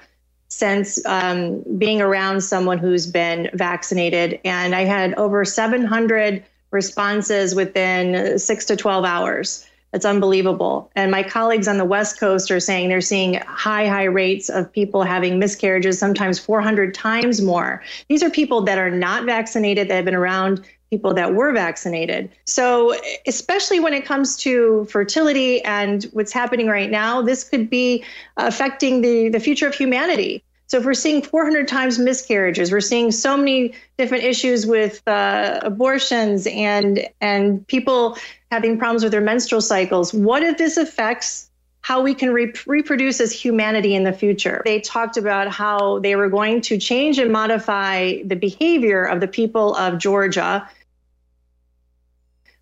since 0.51 1.03
um, 1.05 1.63
being 1.77 2.01
around 2.01 2.41
someone 2.41 2.79
who's 2.79 3.05
been 3.05 3.49
vaccinated. 3.53 4.39
And 4.43 4.73
I 4.75 4.83
had 4.83 5.13
over 5.13 5.45
700 5.45 6.43
responses 6.71 7.55
within 7.55 8.37
six 8.37 8.65
to 8.65 8.75
12 8.75 9.05
hours. 9.05 9.65
It's 9.91 10.05
unbelievable. 10.05 10.91
And 10.95 11.09
my 11.09 11.23
colleagues 11.23 11.67
on 11.67 11.77
the 11.77 11.85
West 11.85 12.19
Coast 12.19 12.51
are 12.51 12.59
saying 12.59 12.89
they're 12.89 13.01
seeing 13.01 13.35
high, 13.35 13.87
high 13.87 14.03
rates 14.03 14.47
of 14.49 14.71
people 14.71 15.01
having 15.01 15.39
miscarriages, 15.39 15.97
sometimes 15.97 16.37
400 16.37 16.93
times 16.93 17.41
more. 17.41 17.81
These 18.07 18.21
are 18.21 18.29
people 18.29 18.61
that 18.61 18.77
are 18.77 18.91
not 18.91 19.25
vaccinated, 19.25 19.89
that 19.89 19.95
have 19.95 20.05
been 20.05 20.13
around 20.13 20.63
people 20.91 21.13
that 21.13 21.33
were 21.33 21.53
vaccinated. 21.53 22.29
So, 22.45 22.95
especially 23.27 23.79
when 23.79 23.93
it 23.93 24.05
comes 24.05 24.35
to 24.37 24.85
fertility 24.85 25.63
and 25.63 26.03
what's 26.13 26.31
happening 26.31 26.67
right 26.67 26.89
now, 26.89 27.21
this 27.21 27.43
could 27.43 27.69
be 27.69 28.03
affecting 28.37 29.01
the, 29.01 29.29
the 29.29 29.39
future 29.39 29.67
of 29.67 29.75
humanity. 29.75 30.43
So, 30.69 30.77
if 30.77 30.85
we're 30.85 30.93
seeing 30.93 31.21
400 31.23 31.67
times 31.67 31.97
miscarriages, 31.99 32.71
we're 32.71 32.79
seeing 32.79 33.11
so 33.11 33.35
many 33.35 33.73
different 33.97 34.23
issues 34.23 34.67
with 34.67 35.05
uh, 35.07 35.59
abortions 35.63 36.47
and 36.47 37.09
and 37.19 37.65
people 37.67 38.17
having 38.51 38.77
problems 38.77 39.03
with 39.03 39.11
their 39.11 39.21
menstrual 39.21 39.61
cycles. 39.61 40.13
What 40.13 40.43
if 40.43 40.57
this 40.57 40.77
affects 40.77 41.49
how 41.81 42.01
we 42.01 42.13
can 42.13 42.31
re- 42.31 42.53
reproduce 42.67 43.19
as 43.19 43.31
humanity 43.31 43.95
in 43.95 44.03
the 44.03 44.13
future. 44.13 44.61
They 44.65 44.81
talked 44.81 45.17
about 45.17 45.47
how 45.47 45.99
they 45.99 46.15
were 46.15 46.29
going 46.29 46.61
to 46.61 46.77
change 46.77 47.17
and 47.17 47.31
modify 47.31 48.21
the 48.23 48.35
behavior 48.35 49.03
of 49.03 49.21
the 49.21 49.27
people 49.27 49.75
of 49.75 49.97
Georgia 49.97 50.69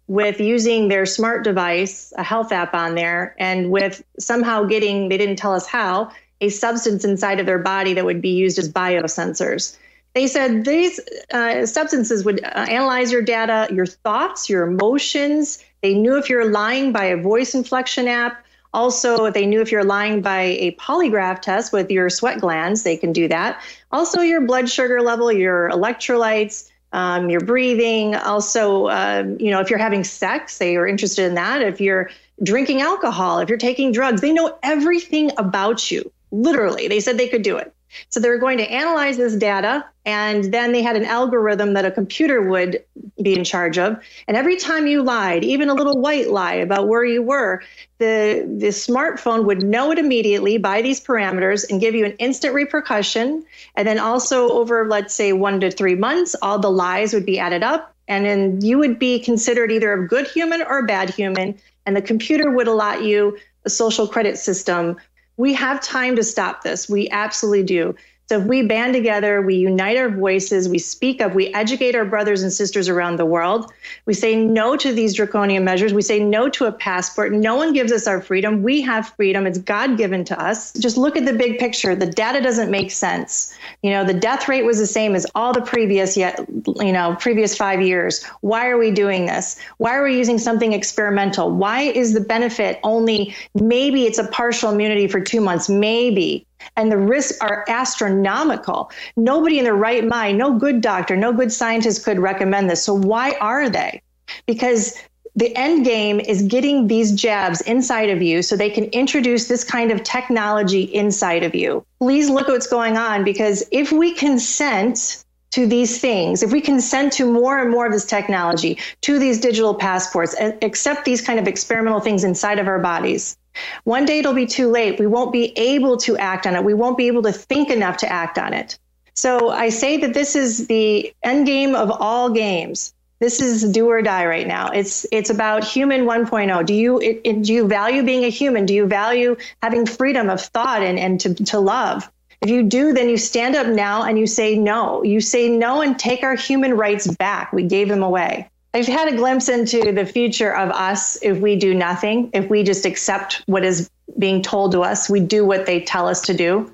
with 0.07 0.39
using 0.39 0.87
their 0.87 1.05
smart 1.05 1.43
device, 1.43 2.13
a 2.17 2.23
health 2.23 2.53
app 2.53 2.73
on 2.73 2.95
there, 2.95 3.35
and 3.37 3.69
with 3.69 4.01
somehow 4.19 4.63
getting, 4.63 5.09
they 5.09 5.17
didn't 5.17 5.35
tell 5.35 5.53
us 5.53 5.67
how, 5.67 6.11
a 6.41 6.49
substance 6.49 7.03
inside 7.03 7.39
of 7.39 7.45
their 7.45 7.59
body 7.59 7.93
that 7.93 8.05
would 8.05 8.21
be 8.21 8.29
used 8.29 8.59
as 8.59 8.71
biosensors. 8.71 9.77
They 10.13 10.27
said 10.27 10.65
these 10.65 10.99
uh, 11.31 11.65
substances 11.65 12.25
would 12.25 12.43
uh, 12.43 12.47
analyze 12.47 13.11
your 13.11 13.21
data, 13.21 13.67
your 13.71 13.85
thoughts, 13.85 14.49
your 14.49 14.67
emotions. 14.67 15.63
They 15.81 15.93
knew 15.93 16.17
if 16.17 16.29
you're 16.29 16.49
lying 16.49 16.91
by 16.91 17.05
a 17.05 17.21
voice 17.21 17.53
inflection 17.53 18.07
app. 18.07 18.43
Also, 18.73 19.29
they 19.31 19.45
knew 19.45 19.61
if 19.61 19.71
you're 19.71 19.83
lying 19.83 20.21
by 20.21 20.41
a 20.41 20.71
polygraph 20.73 21.41
test 21.41 21.71
with 21.71 21.89
your 21.89 22.09
sweat 22.09 22.39
glands, 22.39 22.83
they 22.83 22.97
can 22.97 23.13
do 23.13 23.27
that. 23.27 23.61
Also, 23.91 24.21
your 24.21 24.41
blood 24.41 24.69
sugar 24.69 25.01
level, 25.01 25.31
your 25.31 25.69
electrolytes, 25.69 26.69
um, 26.93 27.29
your 27.29 27.41
breathing. 27.41 28.15
Also, 28.15 28.89
um, 28.89 29.39
you 29.39 29.51
know, 29.51 29.59
if 29.59 29.69
you're 29.69 29.79
having 29.79 30.03
sex, 30.03 30.57
they 30.57 30.75
are 30.77 30.87
interested 30.87 31.25
in 31.25 31.35
that. 31.35 31.61
If 31.61 31.79
you're 31.79 32.09
drinking 32.43 32.81
alcohol, 32.81 33.39
if 33.39 33.49
you're 33.49 33.57
taking 33.57 33.91
drugs, 33.91 34.21
they 34.21 34.33
know 34.33 34.57
everything 34.63 35.31
about 35.37 35.91
you. 35.91 36.11
Literally, 36.31 36.87
they 36.87 36.99
said 36.99 37.17
they 37.17 37.29
could 37.29 37.43
do 37.43 37.57
it. 37.57 37.73
So 38.09 38.19
they 38.19 38.29
were 38.29 38.37
going 38.37 38.57
to 38.57 38.69
analyze 38.69 39.17
this 39.17 39.35
data, 39.35 39.85
and 40.05 40.53
then 40.53 40.71
they 40.71 40.81
had 40.81 40.95
an 40.95 41.05
algorithm 41.05 41.73
that 41.73 41.85
a 41.85 41.91
computer 41.91 42.41
would 42.41 42.83
be 43.21 43.33
in 43.33 43.43
charge 43.43 43.77
of. 43.77 43.97
And 44.27 44.35
every 44.35 44.57
time 44.57 44.87
you 44.87 45.03
lied, 45.03 45.43
even 45.43 45.69
a 45.69 45.73
little 45.73 45.99
white 45.99 46.29
lie 46.29 46.55
about 46.55 46.87
where 46.87 47.05
you 47.05 47.21
were, 47.21 47.63
the, 47.97 48.45
the 48.59 48.67
smartphone 48.67 49.45
would 49.45 49.63
know 49.63 49.91
it 49.91 49.99
immediately 49.99 50.57
by 50.57 50.81
these 50.81 51.01
parameters 51.01 51.69
and 51.69 51.81
give 51.81 51.95
you 51.95 52.05
an 52.05 52.13
instant 52.13 52.53
repercussion. 52.53 53.45
And 53.75 53.87
then 53.87 53.99
also 53.99 54.49
over, 54.49 54.87
let's 54.87 55.15
say, 55.15 55.33
one 55.33 55.59
to 55.61 55.71
three 55.71 55.95
months, 55.95 56.35
all 56.41 56.59
the 56.59 56.71
lies 56.71 57.13
would 57.13 57.25
be 57.25 57.39
added 57.39 57.63
up. 57.63 57.93
And 58.09 58.25
then 58.25 58.61
you 58.61 58.77
would 58.77 58.99
be 58.99 59.19
considered 59.19 59.71
either 59.71 59.93
a 59.93 60.07
good 60.07 60.27
human 60.27 60.61
or 60.61 60.79
a 60.79 60.85
bad 60.85 61.09
human. 61.09 61.57
And 61.85 61.95
the 61.95 62.01
computer 62.01 62.51
would 62.51 62.67
allot 62.67 63.03
you 63.03 63.37
a 63.65 63.69
social 63.69 64.07
credit 64.07 64.37
system 64.37 64.97
we 65.37 65.53
have 65.53 65.79
time 65.81 66.15
to 66.15 66.23
stop 66.23 66.63
this. 66.63 66.89
We 66.89 67.09
absolutely 67.09 67.63
do. 67.63 67.95
So 68.29 68.41
if 68.41 68.45
we 68.45 68.61
band 68.61 68.93
together, 68.93 69.41
we 69.41 69.55
unite 69.55 69.95
our 69.95 70.09
voices, 70.09 70.67
we 70.67 70.79
speak 70.79 71.21
up, 71.21 71.33
we 71.33 71.53
educate 71.53 71.95
our 71.95 72.03
brothers 72.03 72.43
and 72.43 72.51
sisters 72.51 72.89
around 72.89 73.15
the 73.15 73.25
world. 73.25 73.71
We 74.05 74.13
say 74.13 74.35
no 74.35 74.75
to 74.75 74.91
these 74.91 75.13
draconian 75.13 75.63
measures. 75.63 75.93
We 75.93 76.01
say 76.01 76.19
no 76.19 76.49
to 76.49 76.65
a 76.65 76.71
passport. 76.73 77.31
No 77.31 77.55
one 77.55 77.71
gives 77.71 77.91
us 77.93 78.05
our 78.05 78.21
freedom. 78.21 78.63
We 78.63 78.81
have 78.81 79.09
freedom. 79.15 79.47
It's 79.47 79.59
God 79.59 79.97
given 79.97 80.25
to 80.25 80.41
us. 80.41 80.73
Just 80.73 80.97
look 80.97 81.15
at 81.15 81.25
the 81.25 81.31
big 81.33 81.57
picture. 81.57 81.95
The 81.95 82.05
data 82.05 82.41
doesn't 82.41 82.71
make 82.71 82.91
sense. 82.91 83.55
You 83.81 83.91
know, 83.91 84.03
the 84.03 84.13
death 84.13 84.49
rate 84.49 84.65
was 84.65 84.77
the 84.77 84.87
same 84.87 85.15
as 85.15 85.25
all 85.35 85.53
the 85.53 85.61
previous 85.61 86.17
yet, 86.17 86.45
you 86.77 86.91
know, 86.91 87.15
previous 87.19 87.55
5 87.55 87.81
years. 87.81 88.25
Why 88.41 88.67
are 88.67 88.77
we 88.77 88.91
doing 88.91 89.25
this? 89.25 89.57
Why 89.77 89.95
are 89.95 90.03
we 90.03 90.17
using 90.17 90.37
something 90.37 90.73
experimental? 90.73 91.51
Why 91.51 91.81
is 91.81 92.13
the 92.13 92.21
benefit 92.21 92.79
only 92.83 93.35
maybe 93.55 94.05
it's 94.05 94.17
a 94.17 94.27
partial 94.27 94.71
immunity 94.71 95.07
for 95.07 95.21
2 95.21 95.41
months, 95.41 95.69
maybe 95.69 96.46
and 96.75 96.91
the 96.91 96.97
risks 96.97 97.37
are 97.39 97.65
astronomical. 97.67 98.91
Nobody 99.15 99.57
in 99.57 99.63
their 99.63 99.75
right 99.75 100.05
mind, 100.05 100.37
no 100.37 100.57
good 100.57 100.81
doctor, 100.81 101.15
no 101.15 101.33
good 101.33 101.51
scientist 101.51 102.03
could 102.03 102.19
recommend 102.19 102.69
this. 102.69 102.83
So 102.83 102.93
why 102.93 103.35
are 103.39 103.69
they? 103.69 104.01
Because 104.45 104.93
the 105.35 105.55
end 105.55 105.85
game 105.85 106.19
is 106.19 106.41
getting 106.41 106.87
these 106.87 107.11
jabs 107.11 107.61
inside 107.61 108.09
of 108.09 108.21
you 108.23 108.41
so 108.41 108.55
they 108.55 108.71
can 108.71 108.85
introduce 108.85 109.47
this 109.47 109.63
kind 109.63 109.91
of 109.91 110.03
technology 110.03 110.81
inside 110.81 111.43
of 111.43 111.53
you. 111.53 111.85
Please 111.99 112.29
look 112.29 112.49
at 112.49 112.53
what's 112.53 112.67
going 112.67 112.97
on 112.97 113.23
because 113.23 113.63
if 113.71 113.91
we 113.91 114.13
consent 114.13 115.23
to 115.51 115.67
these 115.67 115.99
things, 115.99 116.43
if 116.43 116.51
we 116.51 116.59
consent 116.59 117.13
to 117.13 117.31
more 117.31 117.59
and 117.59 117.71
more 117.71 117.85
of 117.85 117.93
this 117.93 118.05
technology, 118.05 118.77
to 119.01 119.17
these 119.17 119.39
digital 119.39 119.73
passports, 119.73 120.33
and 120.33 120.61
accept 120.63 121.05
these 121.05 121.21
kind 121.21 121.39
of 121.39 121.47
experimental 121.47 121.99
things 121.99 122.23
inside 122.23 122.59
of 122.59 122.67
our 122.67 122.79
bodies, 122.79 123.37
one 123.83 124.05
day 124.05 124.19
it'll 124.19 124.33
be 124.33 124.45
too 124.45 124.69
late. 124.69 124.99
We 124.99 125.07
won't 125.07 125.31
be 125.31 125.57
able 125.57 125.97
to 125.97 126.17
act 126.17 126.47
on 126.47 126.55
it. 126.55 126.63
We 126.63 126.73
won't 126.73 126.97
be 126.97 127.07
able 127.07 127.23
to 127.23 127.31
think 127.31 127.69
enough 127.69 127.97
to 127.97 128.11
act 128.11 128.37
on 128.37 128.53
it. 128.53 128.77
So 129.13 129.49
I 129.49 129.69
say 129.69 129.97
that 129.97 130.13
this 130.13 130.35
is 130.35 130.67
the 130.67 131.13
end 131.23 131.47
game 131.47 131.73
of 131.73 131.89
all 131.89 132.29
games. 132.29 132.93
This 133.19 133.41
is 133.41 133.63
do 133.71 133.89
or 133.89 134.01
die 134.03 134.27
right 134.27 134.47
now. 134.47 134.69
It's 134.69 135.05
it's 135.11 135.31
about 135.31 135.63
human 135.63 136.01
1.0. 136.05 136.65
Do 136.67 136.73
you 136.73 136.99
it, 136.99 137.21
it, 137.23 137.41
do 137.41 137.53
you 137.53 137.67
value 137.67 138.03
being 138.03 138.25
a 138.25 138.29
human? 138.29 138.67
Do 138.67 138.75
you 138.75 138.85
value 138.85 139.35
having 139.63 139.87
freedom 139.87 140.29
of 140.29 140.39
thought 140.39 140.83
and, 140.83 140.99
and 140.99 141.19
to, 141.21 141.33
to 141.45 141.59
love? 141.59 142.11
If 142.41 142.51
you 142.51 142.61
do, 142.61 142.93
then 142.93 143.09
you 143.09 143.17
stand 143.17 143.55
up 143.55 143.65
now 143.65 144.03
and 144.03 144.19
you 144.19 144.27
say 144.27 144.55
no. 144.55 145.03
You 145.03 145.19
say 145.19 145.49
no 145.49 145.81
and 145.81 145.97
take 145.97 146.21
our 146.21 146.35
human 146.35 146.75
rights 146.75 147.07
back. 147.07 147.51
We 147.51 147.63
gave 147.63 147.89
them 147.89 148.03
away. 148.03 148.49
I've 148.77 148.85
had 148.85 149.11
a 149.11 149.17
glimpse 149.17 149.49
into 149.49 149.91
the 149.91 150.05
future 150.05 150.55
of 150.55 150.69
us 150.69 151.17
if 151.23 151.39
we 151.39 151.55
do 151.55 151.73
nothing, 151.73 152.29
if 152.31 152.47
we 152.47 152.61
just 152.61 152.85
accept 152.85 153.41
what 153.47 153.65
is 153.65 153.89
being 154.19 154.43
told 154.43 154.73
to 154.73 154.83
us, 154.83 155.09
we 155.09 155.19
do 155.19 155.43
what 155.43 155.65
they 155.65 155.81
tell 155.81 156.07
us 156.07 156.21
to 156.21 156.35
do. 156.35 156.71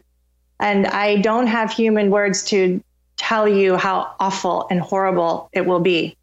And 0.59 0.85
I 0.85 1.21
don't 1.21 1.47
have 1.47 1.71
human 1.71 2.11
words 2.11 2.43
to 2.47 2.83
tell 3.15 3.47
you 3.47 3.77
how 3.77 4.13
awful 4.19 4.67
and 4.69 4.81
horrible 4.81 5.49
it 5.53 5.65
will 5.65 5.79
be. 5.79 6.17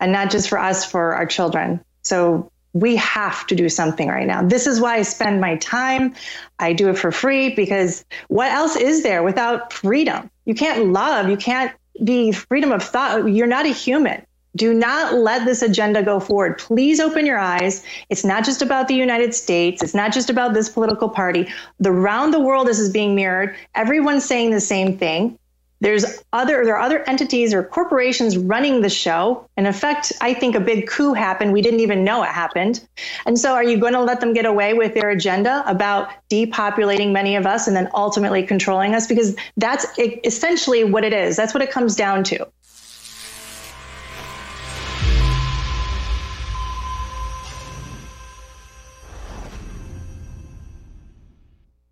And 0.00 0.10
not 0.10 0.32
just 0.32 0.48
for 0.48 0.58
us, 0.58 0.84
for 0.84 1.14
our 1.14 1.26
children. 1.26 1.78
So 2.02 2.50
we 2.72 2.96
have 2.96 3.46
to 3.46 3.54
do 3.54 3.68
something 3.68 4.08
right 4.08 4.26
now. 4.26 4.42
This 4.42 4.66
is 4.66 4.80
why 4.80 4.96
I 4.96 5.02
spend 5.02 5.40
my 5.40 5.54
time. 5.58 6.16
I 6.58 6.72
do 6.72 6.88
it 6.88 6.98
for 6.98 7.12
free 7.12 7.54
because 7.54 8.04
what 8.26 8.50
else 8.50 8.74
is 8.74 9.04
there 9.04 9.22
without 9.22 9.72
freedom? 9.72 10.28
You 10.46 10.56
can't 10.56 10.86
love, 10.86 11.28
you 11.28 11.36
can't 11.36 11.70
be 12.02 12.32
freedom 12.32 12.72
of 12.72 12.82
thought. 12.82 13.30
You're 13.30 13.46
not 13.46 13.66
a 13.66 13.72
human. 13.72 14.26
Do 14.54 14.74
not 14.74 15.14
let 15.14 15.46
this 15.46 15.62
agenda 15.62 16.02
go 16.02 16.20
forward. 16.20 16.58
Please 16.58 17.00
open 17.00 17.24
your 17.24 17.38
eyes. 17.38 17.82
It's 18.10 18.24
not 18.24 18.44
just 18.44 18.60
about 18.60 18.86
the 18.86 18.94
United 18.94 19.34
States. 19.34 19.82
It's 19.82 19.94
not 19.94 20.12
just 20.12 20.28
about 20.28 20.52
this 20.52 20.68
political 20.68 21.08
party. 21.08 21.48
The 21.80 21.90
around 21.90 22.32
the 22.32 22.40
world 22.40 22.66
this 22.66 22.78
is 22.78 22.90
being 22.90 23.14
mirrored. 23.14 23.56
Everyone's 23.74 24.24
saying 24.24 24.50
the 24.50 24.60
same 24.60 24.98
thing. 24.98 25.38
There's 25.80 26.22
other 26.32 26.64
there 26.64 26.76
are 26.76 26.80
other 26.80 27.02
entities 27.08 27.52
or 27.52 27.64
corporations 27.64 28.38
running 28.38 28.82
the 28.82 28.88
show. 28.88 29.48
In 29.56 29.66
effect, 29.66 30.12
I 30.20 30.32
think 30.32 30.54
a 30.54 30.60
big 30.60 30.86
coup 30.86 31.12
happened. 31.12 31.52
We 31.52 31.60
didn't 31.60 31.80
even 31.80 32.04
know 32.04 32.22
it 32.22 32.28
happened. 32.28 32.86
And 33.26 33.36
so 33.36 33.54
are 33.54 33.64
you 33.64 33.78
going 33.78 33.94
to 33.94 34.02
let 34.02 34.20
them 34.20 34.32
get 34.32 34.46
away 34.46 34.74
with 34.74 34.94
their 34.94 35.10
agenda 35.10 35.64
about 35.66 36.10
depopulating 36.30 37.10
many 37.10 37.34
of 37.34 37.46
us 37.46 37.66
and 37.66 37.74
then 37.74 37.88
ultimately 37.94 38.44
controlling 38.44 38.94
us 38.94 39.08
because 39.08 39.34
that's 39.56 39.86
essentially 39.98 40.84
what 40.84 41.02
it 41.04 41.12
is. 41.12 41.36
That's 41.36 41.52
what 41.52 41.64
it 41.64 41.70
comes 41.72 41.96
down 41.96 42.22
to. 42.24 42.46